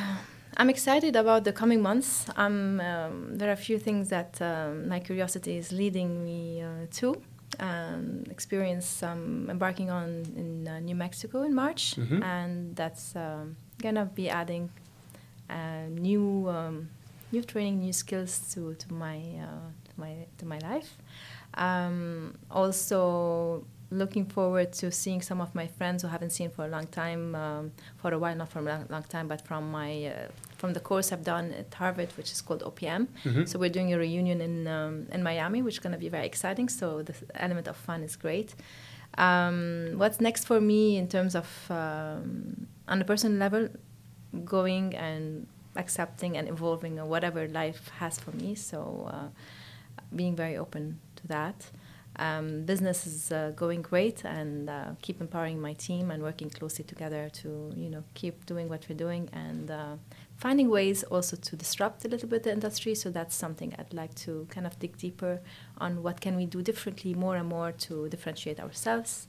I'm 0.59 0.71
excited 0.71 1.17
about 1.17 1.45
the 1.45 1.53
coming 1.53 1.83
months. 1.83 2.27
I'm, 2.37 2.81
um, 2.81 3.37
there 3.39 3.49
are 3.49 3.53
a 3.53 3.57
few 3.69 3.79
things 3.79 4.09
that 4.09 4.41
um, 4.41 4.89
my 4.89 5.01
curiosity 5.01 5.57
is 5.59 5.73
leading 5.73 6.25
me 6.25 6.63
uh, 6.63 6.87
to. 6.99 7.21
Um, 7.61 8.25
experience 8.31 9.03
I'm 9.03 9.49
embarking 9.51 9.91
on 9.91 10.09
in 10.37 10.69
uh, 10.69 10.79
New 10.81 10.95
Mexico 10.95 11.43
in 11.43 11.55
March, 11.55 11.95
Mhm. 11.97 12.23
and 12.23 12.77
that's 12.77 13.15
um, 13.17 13.57
gonna 13.83 14.05
be 14.15 14.29
adding 14.29 14.71
new 15.89 16.49
um, 16.49 16.89
new 17.33 17.43
training, 17.43 17.81
new 17.81 17.93
skills 17.93 18.39
to 18.55 18.75
to 18.75 18.93
my 18.93 19.19
uh, 19.41 19.69
to 19.89 20.01
my 20.01 20.27
to 20.39 20.47
my 20.47 20.59
life. 20.59 20.97
Um, 21.55 22.35
also 22.51 23.65
looking 23.91 24.27
forward 24.27 24.73
to 24.73 24.91
seeing 24.91 25.23
some 25.23 25.41
of 25.41 25.55
my 25.55 25.67
friends 25.67 26.03
who 26.03 26.09
haven't 26.09 26.31
seen 26.31 26.51
for 26.51 26.65
a 26.65 26.69
long 26.69 26.87
time, 26.89 27.35
um, 27.37 27.71
for 27.99 28.13
a 28.13 28.19
while, 28.19 28.35
not 28.35 28.49
for 28.49 28.59
a 28.59 28.63
long, 28.63 28.85
long 28.91 29.05
time, 29.05 29.29
but 29.29 29.41
from 29.47 29.71
my 29.71 30.07
uh, 30.07 30.29
from 30.59 30.73
the 30.73 30.81
course 30.81 31.13
I've 31.13 31.23
done 31.25 31.53
at 31.53 31.73
Harvard, 31.75 32.11
which 32.17 32.33
is 32.33 32.41
called 32.43 32.63
OPM. 32.63 33.07
Mhm. 33.25 33.47
So 33.49 33.59
we're 33.59 33.71
doing 33.71 33.93
a 33.95 33.99
reunion 33.99 34.41
in 34.41 34.67
um, 34.67 35.07
in 35.13 35.23
Miami, 35.23 35.63
which 35.63 35.75
is 35.75 35.81
going 35.81 35.93
to 35.93 35.99
be 36.01 36.09
very 36.09 36.27
exciting. 36.27 36.69
So 36.69 37.03
the 37.03 37.15
element 37.35 37.69
of 37.69 37.77
fun 37.77 38.03
is 38.03 38.17
great. 38.17 38.55
Um, 39.19 39.93
what's 39.97 40.21
next 40.21 40.45
for 40.47 40.61
me 40.61 40.97
in 40.99 41.09
terms 41.09 41.35
of 41.35 41.47
um, 41.71 42.67
on 42.89 43.01
a 43.01 43.05
personal 43.05 43.39
level, 43.39 43.69
going 44.45 44.95
and 44.95 45.47
accepting 45.77 46.37
and 46.37 46.49
evolving 46.49 46.99
or 46.99 47.07
whatever 47.07 47.47
life 47.49 47.91
has 47.99 48.19
for 48.19 48.33
me. 48.33 48.55
So 48.55 49.09
uh, 49.13 49.29
being 50.15 50.37
very 50.37 50.57
open 50.57 51.01
to 51.17 51.27
that. 51.29 51.71
Um, 52.19 52.63
business 52.63 53.07
is 53.07 53.31
uh, 53.31 53.53
going 53.55 53.83
great, 53.83 54.25
and 54.25 54.71
uh, 54.71 54.93
keep 55.03 55.21
empowering 55.21 55.61
my 55.61 55.75
team 55.75 56.11
and 56.11 56.23
working 56.23 56.49
closely 56.49 56.85
together 56.85 57.29
to 57.43 57.73
you 57.77 57.91
know 57.91 58.05
keep 58.15 58.47
doing 58.47 58.71
what 58.71 58.87
we're 58.89 58.97
doing 58.97 59.29
and 59.35 59.71
uh, 59.71 59.97
finding 60.37 60.71
ways 60.71 61.03
also 61.05 61.37
to 61.37 61.57
disrupt 61.57 62.07
a 62.07 62.09
little 62.09 62.29
bit 62.29 62.43
the 62.43 62.53
industry. 62.53 62.95
So 62.95 63.11
that's 63.11 63.35
something 63.35 63.75
I'd 63.79 63.93
like 63.93 64.15
to 64.27 64.47
kind 64.49 64.67
of 64.67 64.79
dig 64.79 64.97
deeper 64.97 65.41
on. 65.77 66.03
What 66.03 66.23
can 66.23 66.37
we 66.37 66.47
do 66.47 66.63
differently, 66.63 67.13
more 67.13 67.37
and 67.37 67.49
more 67.49 67.73
to 67.73 68.09
differentiate 68.09 68.61
ourselves? 68.61 69.29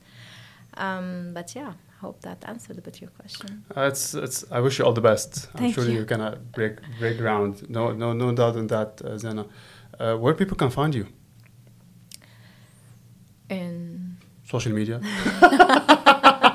Um, 0.74 1.32
but 1.34 1.54
yeah, 1.54 1.74
hope 2.00 2.20
that 2.22 2.44
answered 2.46 2.78
a 2.78 2.80
bit 2.80 3.00
your 3.00 3.10
question. 3.10 3.64
Uh, 3.76 3.82
it's 3.82 4.14
it's. 4.14 4.44
I 4.50 4.60
wish 4.60 4.78
you 4.78 4.84
all 4.84 4.92
the 4.92 5.00
best. 5.00 5.48
I'm 5.54 5.72
sure 5.72 5.84
you. 5.84 5.92
you're 5.94 6.04
gonna 6.04 6.38
break 6.52 6.76
break 6.98 7.18
ground. 7.18 7.68
No 7.68 7.92
no 7.92 8.12
no 8.12 8.32
doubt 8.32 8.56
in 8.56 8.66
that, 8.68 9.00
uh, 9.04 9.10
Zeina. 9.18 9.46
Uh, 9.98 10.16
where 10.16 10.34
people 10.34 10.56
can 10.56 10.70
find 10.70 10.94
you? 10.94 11.06
In 13.48 14.16
Social 14.44 14.72
media. 14.72 15.00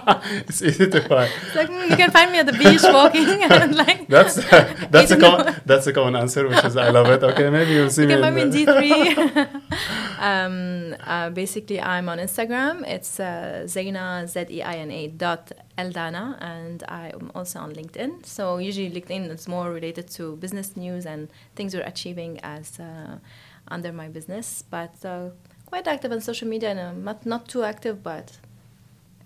it's 0.48 0.62
easy 0.62 0.90
to 0.90 1.02
find. 1.02 1.32
it's 1.46 1.56
like 1.56 1.70
mm, 1.70 1.90
you 1.90 1.96
can 1.96 2.12
find 2.12 2.32
me 2.32 2.40
at 2.40 2.46
the 2.46 2.54
beach 2.54 2.82
walking 2.84 3.44
and 3.52 3.76
like 3.76 4.08
That's 4.08 4.36
that's 4.90 5.12
a 5.12 5.18
common 5.20 5.56
that's 5.66 5.88
a 5.88 5.94
common 5.94 6.16
answer, 6.16 6.48
which 6.48 6.64
is 6.64 6.76
I 6.78 6.90
love 6.90 7.08
it. 7.08 7.24
Okay, 7.24 7.50
maybe 7.50 7.72
you'll 7.72 7.90
see 7.90 8.04
You 8.04 8.08
me. 8.10 8.14
can 8.16 8.24
find 8.24 8.36
me 8.36 8.42
in 8.42 8.52
D3. 8.52 9.62
Um, 10.24 10.96
uh, 11.02 11.30
basically, 11.32 11.82
I'm 11.82 12.08
on 12.08 12.18
Instagram. 12.18 12.88
It's 12.88 13.20
uh, 13.20 13.64
Zeina, 13.66 14.26
Z 14.26 14.46
E 14.50 14.62
I 14.64 14.76
N 14.76 14.90
A 14.90 15.08
dot 15.10 15.52
Eldana, 15.78 16.38
and 16.40 16.82
I'm 16.88 17.30
also 17.36 17.60
on 17.60 17.74
LinkedIn. 17.74 18.26
So, 18.26 18.58
usually, 18.58 18.90
LinkedIn 18.90 19.30
is 19.32 19.50
more 19.50 19.70
related 19.70 20.10
to 20.12 20.38
business 20.38 20.78
news 20.78 21.06
and 21.06 21.28
things 21.56 21.76
we're 21.76 21.84
achieving 21.84 22.40
as 22.42 22.80
uh, 22.80 23.18
under 23.68 23.92
my 23.92 24.08
business. 24.08 24.64
But 24.70 24.96
uh, 25.04 25.32
quite 25.66 25.90
active 25.90 26.14
on 26.14 26.22
social 26.22 26.48
media, 26.48 26.70
and 26.70 26.80
uh, 26.80 26.94
not, 26.94 27.26
not 27.26 27.50
too 27.50 27.64
active, 27.64 28.02
but 28.02 28.38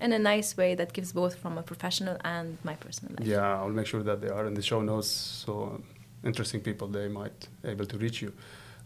in 0.01 0.13
a 0.13 0.19
nice 0.19 0.57
way 0.57 0.73
that 0.73 0.93
gives 0.93 1.13
both 1.13 1.35
from 1.35 1.59
a 1.59 1.61
professional 1.61 2.17
and 2.23 2.57
my 2.63 2.73
personal 2.73 3.13
life. 3.19 3.27
Yeah, 3.27 3.59
I'll 3.59 3.69
make 3.69 3.85
sure 3.85 4.01
that 4.01 4.19
they 4.21 4.29
are 4.29 4.47
in 4.47 4.55
the 4.55 4.63
show 4.63 4.81
notes, 4.81 5.09
so 5.09 5.79
interesting 6.23 6.61
people 6.61 6.87
they 6.87 7.07
might 7.07 7.47
able 7.63 7.85
to 7.85 7.97
reach 7.99 8.23
you. 8.23 8.33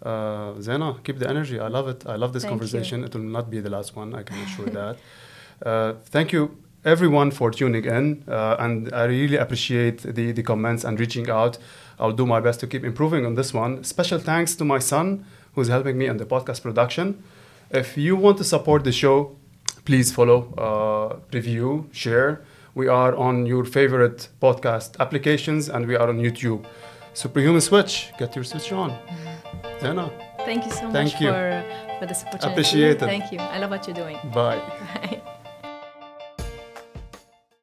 Uh, 0.02 0.54
Zeina, 0.60 1.04
keep 1.04 1.20
the 1.20 1.30
energy. 1.30 1.60
I 1.60 1.68
love 1.68 1.88
it. 1.88 2.04
I 2.08 2.16
love 2.16 2.34
this 2.34 2.44
Thank 2.44 2.54
you. 2.54 2.60
conversation. 2.60 3.04
It 3.04 3.14
will 3.14 3.22
not 3.22 3.50
be 3.50 3.60
the 3.60 3.70
last 3.70 3.96
one. 3.96 4.16
I 4.16 4.24
can 4.24 4.38
assure 4.40 4.68
that. 4.68 4.98
Uh, 5.66 5.94
thank 6.06 6.32
you 6.32 6.58
everyone 6.84 7.30
for 7.30 7.52
tuning 7.52 7.86
in, 7.86 8.24
uh, 8.28 8.56
and 8.58 8.92
I 8.94 9.04
really 9.06 9.38
appreciate 9.38 10.00
the 10.02 10.32
the 10.32 10.44
comments 10.44 10.84
and 10.84 11.00
reaching 11.00 11.30
out. 11.30 11.58
I'll 12.00 12.12
do 12.12 12.26
my 12.26 12.40
best 12.40 12.60
to 12.62 12.68
keep 12.68 12.84
improving 12.84 13.26
on 13.26 13.36
this 13.36 13.54
one. 13.54 13.84
Special 13.84 14.18
thanks 14.20 14.56
to 14.56 14.66
my 14.66 14.80
son 14.80 15.26
who's 15.54 15.68
helping 15.68 15.98
me 15.98 16.08
on 16.10 16.18
the 16.18 16.26
podcast 16.26 16.62
production. 16.64 17.24
If 17.70 17.98
you 17.98 18.16
want 18.16 18.38
to 18.40 18.44
support 18.44 18.84
the 18.84 18.92
show, 18.92 19.36
please 19.86 20.12
follow, 20.12 20.54
uh, 20.58 21.20
review, 21.32 21.90
share. 21.92 22.42
We 22.74 22.88
are 22.88 23.16
on 23.16 23.46
your 23.46 23.66
favorite 23.66 24.30
podcast 24.42 25.00
applications 25.00 25.70
and 25.70 25.86
we 25.86 25.96
are 25.96 26.10
on 26.10 26.18
YouTube. 26.18 26.66
Superhuman 27.14 27.62
Switch, 27.62 28.12
get 28.18 28.36
your 28.36 28.46
switch 28.46 28.72
on. 28.72 28.98
Zeina, 29.80 30.12
Thank 30.46 30.66
you 30.66 30.72
so 30.72 30.92
Thank 30.92 31.14
much 31.14 31.22
you. 31.22 31.30
for, 31.30 31.64
for 32.00 32.06
this 32.08 32.24
opportunity. 32.26 32.52
Appreciate 32.52 32.92
it. 32.92 33.00
Thank 33.00 33.32
you. 33.32 33.40
I 33.40 33.60
love 33.60 33.70
what 33.70 33.86
you're 33.88 33.96
doing. 33.96 34.18
bye. 34.34 34.58
Bye. 34.96 35.22